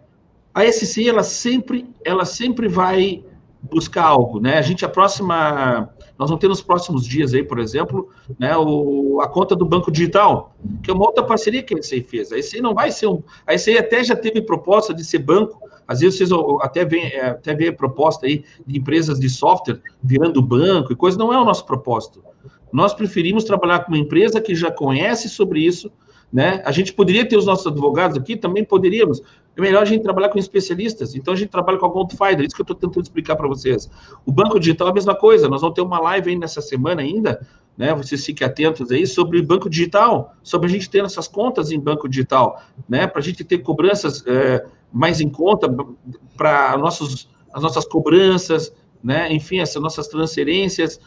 a 0.53 0.65
SCI 0.65 1.09
ela 1.09 1.23
sempre 1.23 1.87
ela 2.03 2.25
sempre 2.25 2.67
vai 2.67 3.23
buscar 3.61 4.05
algo, 4.05 4.39
né? 4.39 4.57
A 4.57 4.61
gente 4.61 4.85
a 4.85 4.89
próxima 4.89 5.89
nós 6.17 6.29
vamos 6.29 6.41
ter 6.41 6.47
nos 6.47 6.61
próximos 6.61 7.05
dias 7.05 7.33
aí, 7.33 7.43
por 7.43 7.59
exemplo, 7.59 8.09
né, 8.39 8.57
o, 8.57 9.21
a 9.21 9.27
conta 9.27 9.55
do 9.55 9.65
Banco 9.65 9.91
Digital, 9.91 10.55
que 10.81 10.89
é 10.89 10.93
uma 10.93 11.05
outra 11.05 11.23
parceria 11.23 11.61
que 11.61 11.75
a 11.75 11.77
ECI 11.77 12.01
fez. 12.01 12.31
A 12.31 12.39
ECI 12.39 12.59
não 12.59 12.73
vai 12.73 12.91
ser 12.91 13.05
um. 13.05 13.21
A 13.45 13.53
ECI 13.53 13.77
até 13.77 14.03
já 14.03 14.15
teve 14.15 14.41
proposta 14.41 14.95
de 14.95 15.05
ser 15.05 15.19
banco, 15.19 15.61
às 15.87 15.99
vezes 15.99 16.17
vocês 16.17 16.29
até 16.61 16.83
vê, 16.83 16.99
é, 16.99 17.27
até 17.27 17.55
vê 17.55 17.71
proposta 17.71 18.25
aí 18.25 18.43
de 18.65 18.79
empresas 18.79 19.19
de 19.19 19.29
software 19.29 19.79
virando 20.03 20.41
banco 20.41 20.91
e 20.91 20.95
coisa, 20.95 21.17
não 21.17 21.31
é 21.31 21.39
o 21.39 21.45
nosso 21.45 21.65
propósito. 21.65 22.23
Nós 22.77 22.93
preferimos 22.93 23.43
trabalhar 23.43 23.79
com 23.79 23.91
uma 23.91 23.97
empresa 23.97 24.39
que 24.39 24.53
já 24.53 24.69
conhece 24.69 25.27
sobre 25.29 25.61
isso, 25.61 25.91
né? 26.31 26.61
A 26.63 26.71
gente 26.71 26.93
poderia 26.93 27.27
ter 27.27 27.35
os 27.35 27.43
nossos 27.43 27.65
advogados 27.65 28.15
aqui, 28.15 28.37
também 28.37 28.63
poderíamos. 28.63 29.19
É 29.55 29.61
melhor 29.61 29.81
a 29.81 29.85
gente 29.85 30.03
trabalhar 30.03 30.29
com 30.29 30.37
especialistas. 30.37 31.15
Então 31.15 31.33
a 31.33 31.37
gente 31.37 31.49
trabalha 31.49 31.79
com 31.79 31.87
a 31.87 31.89
Goldfinder, 31.89 32.41
isso 32.41 32.55
que 32.55 32.61
eu 32.61 32.65
estou 32.65 32.75
tentando 32.75 33.01
explicar 33.01 33.35
para 33.35 33.47
vocês. 33.47 33.89
O 34.23 34.31
banco 34.31 34.59
digital 34.59 34.89
é 34.89 34.91
a 34.91 34.93
mesma 34.93 35.15
coisa. 35.15 35.49
Nós 35.49 35.61
vamos 35.61 35.73
ter 35.73 35.81
uma 35.81 35.99
live 35.99 36.29
aí 36.29 36.35
nessa 36.35 36.61
semana 36.61 37.01
ainda, 37.01 37.43
né? 37.75 37.95
Vocês 37.95 38.23
fiquem 38.23 38.45
atentos 38.45 38.91
aí 38.91 39.07
sobre 39.07 39.41
banco 39.41 39.67
digital, 39.67 40.35
sobre 40.43 40.67
a 40.67 40.69
gente 40.69 40.87
ter 40.87 41.03
essas 41.03 41.27
contas 41.27 41.71
em 41.71 41.79
banco 41.79 42.07
digital, 42.07 42.61
né? 42.87 43.07
Para 43.07 43.21
a 43.21 43.23
gente 43.23 43.43
ter 43.43 43.57
cobranças 43.57 44.23
é, 44.27 44.63
mais 44.93 45.19
em 45.19 45.29
conta 45.29 45.67
para 46.37 46.77
nossos 46.77 47.27
as 47.51 47.63
nossas 47.63 47.85
cobranças, 47.85 48.71
né? 49.03 49.33
Enfim, 49.33 49.61
essas 49.61 49.81
nossas 49.81 50.07
transferências. 50.07 50.99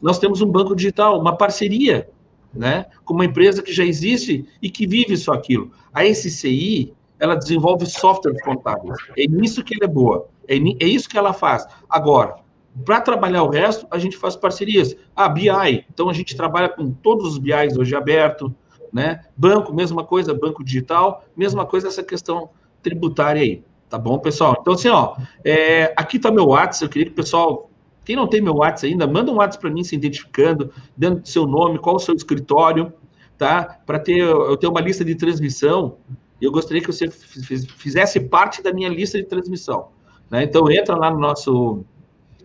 Nós 0.00 0.18
temos 0.18 0.40
um 0.40 0.46
banco 0.46 0.74
digital, 0.74 1.20
uma 1.20 1.36
parceria 1.36 2.08
né? 2.56 2.86
Com 3.04 3.14
uma 3.14 3.24
empresa 3.24 3.62
que 3.62 3.72
já 3.72 3.84
existe 3.84 4.46
e 4.60 4.70
que 4.70 4.86
vive 4.86 5.16
só 5.16 5.32
aquilo. 5.32 5.70
A 5.92 6.04
SCI, 6.04 6.94
ela 7.18 7.34
desenvolve 7.34 7.86
software 7.86 8.34
contábeis. 8.42 8.96
É 9.16 9.26
nisso 9.26 9.62
que 9.62 9.74
ela 9.74 9.90
é 9.90 9.92
boa. 9.92 10.28
É, 10.48 10.56
é 10.56 10.86
isso 10.86 11.08
que 11.08 11.18
ela 11.18 11.32
faz. 11.32 11.66
Agora, 11.88 12.36
para 12.84 13.00
trabalhar 13.00 13.42
o 13.42 13.48
resto, 13.48 13.86
a 13.90 13.98
gente 13.98 14.16
faz 14.16 14.36
parcerias. 14.36 14.96
Ah, 15.14 15.28
BI. 15.28 15.84
Então, 15.92 16.08
a 16.08 16.12
gente 16.12 16.36
trabalha 16.36 16.68
com 16.68 16.90
todos 16.90 17.32
os 17.32 17.38
BIs 17.38 17.76
hoje 17.76 17.94
aberto, 17.94 18.54
né? 18.92 19.24
Banco, 19.36 19.74
mesma 19.74 20.04
coisa, 20.04 20.34
banco 20.34 20.64
digital, 20.64 21.24
mesma 21.36 21.64
coisa 21.66 21.88
essa 21.88 22.02
questão 22.02 22.50
tributária 22.82 23.42
aí. 23.42 23.62
Tá 23.88 23.98
bom, 23.98 24.18
pessoal? 24.18 24.56
Então, 24.60 24.72
assim, 24.72 24.88
ó, 24.88 25.16
é, 25.44 25.92
aqui 25.96 26.16
está 26.16 26.30
meu 26.30 26.46
WhatsApp, 26.46 26.84
eu 26.84 26.88
queria 26.88 27.06
que 27.06 27.12
o 27.12 27.16
pessoal 27.16 27.70
quem 28.06 28.14
não 28.14 28.28
tem 28.28 28.40
meu 28.40 28.54
WhatsApp 28.54 28.92
ainda, 28.92 29.04
manda 29.04 29.32
um 29.32 29.34
WhatsApp 29.34 29.60
para 29.60 29.70
mim 29.70 29.82
se 29.82 29.96
identificando, 29.96 30.72
dando 30.96 31.26
seu 31.26 31.44
nome, 31.44 31.76
qual 31.76 31.96
o 31.96 31.98
seu 31.98 32.14
escritório, 32.14 32.92
tá? 33.36 33.80
Para 33.84 33.98
ter 33.98 34.18
eu 34.18 34.56
ter 34.56 34.68
uma 34.68 34.80
lista 34.80 35.04
de 35.04 35.16
transmissão. 35.16 35.96
Eu 36.40 36.52
gostaria 36.52 36.80
que 36.80 36.86
você 36.86 37.10
fizesse 37.10 38.20
parte 38.20 38.62
da 38.62 38.72
minha 38.72 38.88
lista 38.88 39.18
de 39.18 39.24
transmissão. 39.24 39.88
Né? 40.30 40.44
Então 40.44 40.70
entra 40.70 40.94
lá 40.94 41.10
no 41.10 41.18
nosso, 41.18 41.84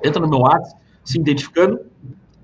entra 0.03 0.19
no 0.19 0.27
meu 0.27 0.39
WhatsApp, 0.39 0.81
se 1.05 1.19
identificando, 1.19 1.79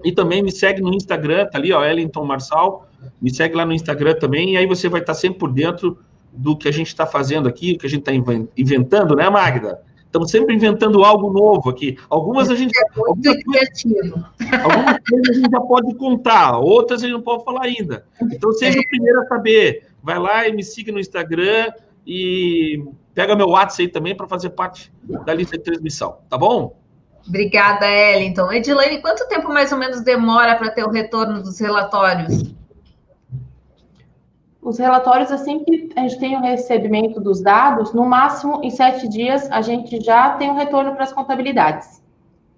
e 0.04 0.12
também 0.12 0.44
me 0.44 0.52
segue 0.52 0.80
no 0.80 0.94
Instagram, 0.94 1.48
tá 1.48 1.58
ali, 1.58 1.74
ó, 1.74 1.84
Ellington 1.84 2.24
Marçal, 2.24 2.88
me 3.20 3.34
segue 3.34 3.56
lá 3.56 3.66
no 3.66 3.74
Instagram 3.74 4.14
também, 4.20 4.54
e 4.54 4.58
aí 4.58 4.68
você 4.68 4.88
vai 4.88 5.02
estar 5.02 5.16
sempre 5.16 5.40
por 5.40 5.52
dentro 5.52 5.98
do 6.32 6.56
que 6.56 6.68
a 6.68 6.72
gente 6.72 6.88
está 6.88 7.08
fazendo 7.08 7.50
aqui, 7.50 7.74
o 7.74 7.78
que 7.80 7.88
a 7.88 7.90
gente 7.90 8.08
está 8.08 8.44
inventando, 8.56 9.16
né, 9.16 9.28
Magda? 9.28 9.82
Estamos 10.18 10.32
sempre 10.32 10.56
inventando 10.56 11.04
algo 11.04 11.32
novo 11.32 11.70
aqui. 11.70 11.98
Algumas 12.10 12.50
a 12.50 12.56
gente. 12.56 12.76
É 12.76 12.82
algumas. 12.98 13.28
Algumas 14.64 15.00
coisas 15.08 15.30
a 15.30 15.34
gente 15.34 15.52
já 15.52 15.62
pode 15.62 15.96
contar, 15.96 16.58
outras 16.58 17.04
a 17.04 17.06
gente 17.06 17.14
não 17.14 17.22
pode 17.22 17.44
falar 17.44 17.64
ainda. 17.64 18.06
Então 18.22 18.52
seja 18.54 18.80
o 18.80 18.88
primeiro 18.88 19.22
a 19.22 19.26
saber. 19.28 19.88
Vai 20.02 20.18
lá 20.18 20.48
e 20.48 20.54
me 20.54 20.64
siga 20.64 20.92
no 20.92 21.00
Instagram 21.00 21.72
e 22.06 22.84
pega 23.14 23.36
meu 23.36 23.50
WhatsApp 23.50 23.84
aí 23.84 23.88
também 23.90 24.16
para 24.16 24.28
fazer 24.28 24.52
parte 24.52 24.92
da 25.26 25.34
lista 25.34 25.58
de 25.58 25.64
transmissão, 25.64 26.18
tá 26.30 26.38
bom? 26.38 26.76
Obrigada, 27.28 27.86
Ellington. 27.86 28.52
Edilene, 28.52 29.02
quanto 29.02 29.28
tempo 29.28 29.50
mais 29.50 29.72
ou 29.72 29.78
menos 29.78 30.02
demora 30.02 30.56
para 30.56 30.72
ter 30.72 30.84
o 30.84 30.90
retorno 30.90 31.44
dos 31.44 31.60
relatórios? 31.60 32.56
Os 34.68 34.78
relatórios, 34.78 35.32
assim 35.32 35.64
que 35.64 35.90
a 35.96 36.02
gente 36.02 36.20
tem 36.20 36.36
o 36.36 36.42
recebimento 36.42 37.22
dos 37.22 37.42
dados, 37.42 37.94
no 37.94 38.06
máximo 38.06 38.60
em 38.62 38.70
sete 38.70 39.08
dias 39.08 39.50
a 39.50 39.62
gente 39.62 40.02
já 40.02 40.32
tem 40.32 40.52
um 40.52 40.56
retorno 40.56 40.94
para 40.94 41.06
as 41.06 41.14
contabilidades. 41.14 42.04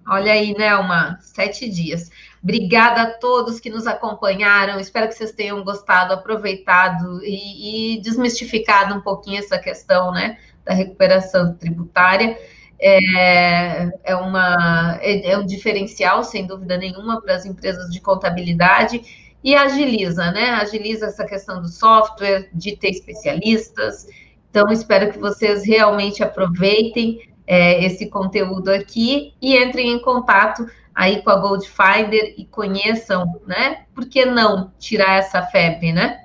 Olha 0.08 0.32
aí, 0.32 0.56
Nelma, 0.58 1.20
sete 1.22 1.70
dias. 1.70 2.10
Obrigada 2.42 3.04
a 3.04 3.12
todos 3.20 3.60
que 3.60 3.70
nos 3.70 3.86
acompanharam. 3.86 4.80
Espero 4.80 5.08
que 5.08 5.14
vocês 5.14 5.34
tenham 5.34 5.64
gostado, 5.64 6.12
aproveitado 6.12 7.24
e, 7.24 7.98
e 7.98 8.02
desmistificado 8.02 8.96
um 8.96 9.02
pouquinho 9.02 9.38
essa 9.38 9.60
questão, 9.60 10.12
né, 10.12 10.40
da 10.66 10.74
recuperação 10.74 11.54
tributária. 11.54 12.36
É, 12.82 13.88
é, 14.04 14.16
uma, 14.16 14.98
é, 15.00 15.34
é 15.34 15.38
um 15.38 15.46
diferencial, 15.46 16.24
sem 16.24 16.48
dúvida 16.48 16.76
nenhuma, 16.76 17.22
para 17.22 17.36
as 17.36 17.46
empresas 17.46 17.88
de 17.92 18.02
contabilidade 18.02 19.29
e 19.44 19.56
agiliza, 19.56 20.32
né? 20.32 20.52
Agiliza 20.52 21.08
essa 21.08 21.26
questão 21.26 21.62
do 21.62 21.68
software, 21.68 22.50
de 22.54 22.76
ter 22.76 22.90
especialistas. 22.90 24.08
Então, 24.50 24.70
espero 24.70 25.12
que 25.12 25.20
vocês 25.20 25.66
realmente 25.66 26.24
aproveitem 26.24 27.20
é, 27.48 27.84
esse 27.84 28.10
conteúdo 28.10 28.70
aqui 28.70 29.34
e 29.42 29.58
entrem 29.58 29.92
em 29.92 30.00
contato 30.00 30.68
aí 30.94 31.22
com 31.22 31.30
a 31.30 31.38
Goldfinder 31.38 32.34
e 32.38 32.46
conheçam, 32.46 33.40
né? 33.48 33.86
Por 33.94 34.06
que 34.06 34.26
não 34.26 34.74
tirar 34.78 35.18
essa 35.18 35.42
febre, 35.44 35.94
né? 35.94 36.24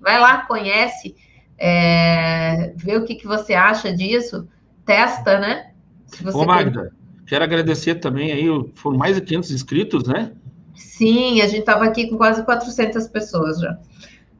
Vai 0.00 0.18
lá, 0.18 0.38
conhece, 0.46 1.14
é, 1.56 2.72
vê 2.76 2.96
o 2.96 3.04
que, 3.04 3.14
que 3.14 3.26
você 3.26 3.54
acha 3.54 3.94
disso, 3.94 4.48
testa, 4.84 5.38
né? 5.38 5.70
Se 6.06 6.24
você 6.24 6.36
Ô, 6.36 6.44
Magda, 6.44 6.92
quero 7.26 7.44
agradecer 7.44 7.96
também 7.96 8.32
aí, 8.32 8.46
foram 8.74 8.98
mais 8.98 9.14
de 9.14 9.22
500 9.22 9.50
inscritos, 9.52 10.08
né? 10.08 10.32
Sim, 10.78 11.40
a 11.40 11.46
gente 11.46 11.60
estava 11.60 11.84
aqui 11.84 12.08
com 12.08 12.16
quase 12.16 12.44
400 12.44 13.06
pessoas 13.08 13.60
já. 13.60 13.78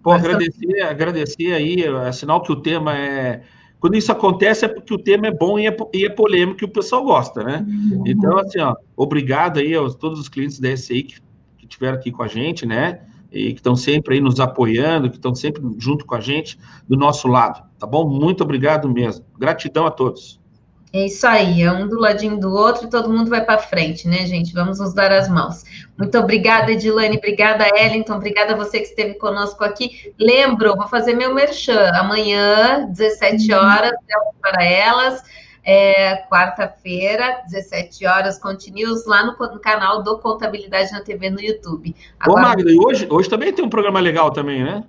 Pô, 0.03 0.13
agradecer, 0.13 0.81
agradecer 0.83 1.53
aí, 1.53 1.83
é 1.83 2.13
sinal 2.13 2.43
que 2.43 2.53
o 2.53 2.57
tema 2.57 2.97
é... 2.97 3.43
Quando 3.81 3.97
isso 3.97 4.11
acontece 4.11 4.65
é 4.65 4.69
porque 4.69 4.93
o 4.93 4.99
tema 4.99 5.29
é 5.29 5.31
bom 5.31 5.57
e 5.59 5.67
é, 5.69 5.77
e 5.95 6.05
é 6.05 6.09
polêmico 6.09 6.63
e 6.63 6.65
o 6.65 6.69
pessoal 6.69 7.05
gosta, 7.05 7.45
né? 7.45 7.65
Uhum. 7.69 8.03
Então, 8.07 8.37
assim, 8.39 8.59
ó, 8.59 8.75
obrigado 8.97 9.61
aí 9.61 9.75
a 9.75 9.89
todos 9.91 10.19
os 10.19 10.29
clientes 10.29 10.59
da 10.59 10.77
SI 10.77 11.05
que, 11.05 11.21
que 11.59 11.67
tiveram 11.67 11.97
aqui 11.97 12.11
com 12.11 12.23
a 12.23 12.27
gente, 12.27 12.67
né? 12.67 13.03
E 13.31 13.53
que 13.53 13.61
estão 13.61 13.77
sempre 13.77 14.17
aí 14.17 14.21
nos 14.21 14.41
apoiando, 14.41 15.09
que 15.09 15.17
estão 15.17 15.33
sempre 15.33 15.63
junto 15.79 16.05
com 16.05 16.15
a 16.17 16.21
gente, 16.21 16.59
do 16.89 16.97
nosso 16.97 17.29
lado, 17.29 17.63
tá 17.79 17.87
bom? 17.87 18.09
Muito 18.09 18.43
obrigado 18.43 18.89
mesmo. 18.89 19.25
Gratidão 19.39 19.87
a 19.87 19.91
todos. 19.93 20.38
É 20.93 21.05
isso 21.05 21.27
aí, 21.27 21.63
é 21.63 21.71
um 21.71 21.87
do 21.87 22.01
ladinho 22.01 22.41
do 22.41 22.51
outro 22.51 22.87
e 22.87 22.91
todo 22.91 23.13
mundo 23.13 23.29
vai 23.29 23.45
para 23.45 23.59
frente, 23.59 24.09
né, 24.09 24.25
gente? 24.25 24.55
Vamos 24.55 24.79
nos 24.79 24.95
dar 24.95 25.13
as 25.13 25.29
mãos. 25.29 25.63
Muito 25.99 26.19
obrigada, 26.19 26.73
Edilane, 26.73 27.19
obrigada, 27.19 27.69
Ellington, 27.77 28.15
obrigada 28.15 28.55
a 28.55 28.57
você 28.57 28.79
que 28.79 28.87
esteve 28.87 29.15
conosco 29.15 29.63
aqui. 29.63 30.15
Lembro, 30.19 30.75
vou 30.77 30.89
fazer 30.89 31.13
meu 31.13 31.35
merchan, 31.35 31.91
amanhã, 31.95 32.87
17 32.91 33.53
uhum. 33.53 33.59
horas, 33.59 33.93
para 34.41 34.65
elas, 34.65 35.23
é, 35.63 36.17
quarta-feira, 36.31 37.43
17 37.51 38.07
horas, 38.07 38.39
continuos 38.39 39.05
lá 39.07 39.25
no, 39.25 39.33
no, 39.33 39.61
canal 39.61 40.03
do 40.03 40.19
Contabilidade 40.19 40.91
na 40.93 41.03
TV 41.03 41.29
no 41.29 41.41
YouTube. 41.41 41.95
Agora, 42.19 42.41
Ô, 42.41 42.43
Magda, 42.43 42.71
e 42.71 42.79
hoje, 42.79 43.07
hoje 43.11 43.29
também 43.29 43.53
tem 43.53 43.63
um 43.63 43.69
programa 43.69 44.01
legal 44.01 44.31
também, 44.31 44.65
né? 44.65 44.83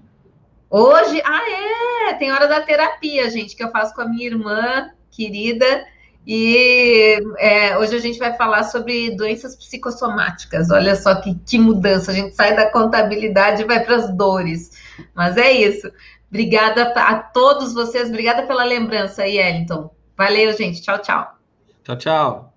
Hoje, 0.70 1.22
ah, 1.26 2.10
é, 2.10 2.14
tem 2.14 2.32
hora 2.32 2.48
da 2.48 2.62
terapia, 2.62 3.30
gente, 3.30 3.54
que 3.54 3.64
eu 3.64 3.72
faço 3.72 3.94
com 3.94 4.02
a 4.02 4.08
minha 4.08 4.28
irmã, 4.28 4.92
querida. 5.11 5.86
E 6.26 7.18
é, 7.38 7.77
hoje 7.77 7.95
a 7.95 7.99
gente 7.99 8.19
vai 8.19 8.36
falar 8.36 8.64
sobre 8.64 9.15
doenças 9.15 9.56
psicossomáticas. 9.56 10.69
Olha 10.69 10.95
só 10.95 11.15
que, 11.15 11.36
que 11.45 11.57
mudança. 11.57 12.11
A 12.11 12.14
gente 12.14 12.36
sai 12.36 12.56
da 12.56 12.69
contabilidade 12.69 13.64
e 13.64 13.65
vai 13.65 13.84
para 13.84 13.95
as 13.95 14.15
dores. 14.15 14.72
Mas 15.15 15.38
é 15.38 15.52
isso. 15.52 15.91
Obrigada 16.30 16.94
a 16.95 17.15
todos 17.15 17.73
vocês. 17.73 18.10
Obrigada 18.10 18.44
pela 18.44 18.64
lembrança 18.64 19.23
aí, 19.23 19.38
Ellington. 19.38 19.90
Valeu, 20.15 20.56
gente. 20.56 20.81
Tchau, 20.81 20.99
tchau. 20.99 21.36
Tchau, 21.84 21.98
tchau. 21.98 22.53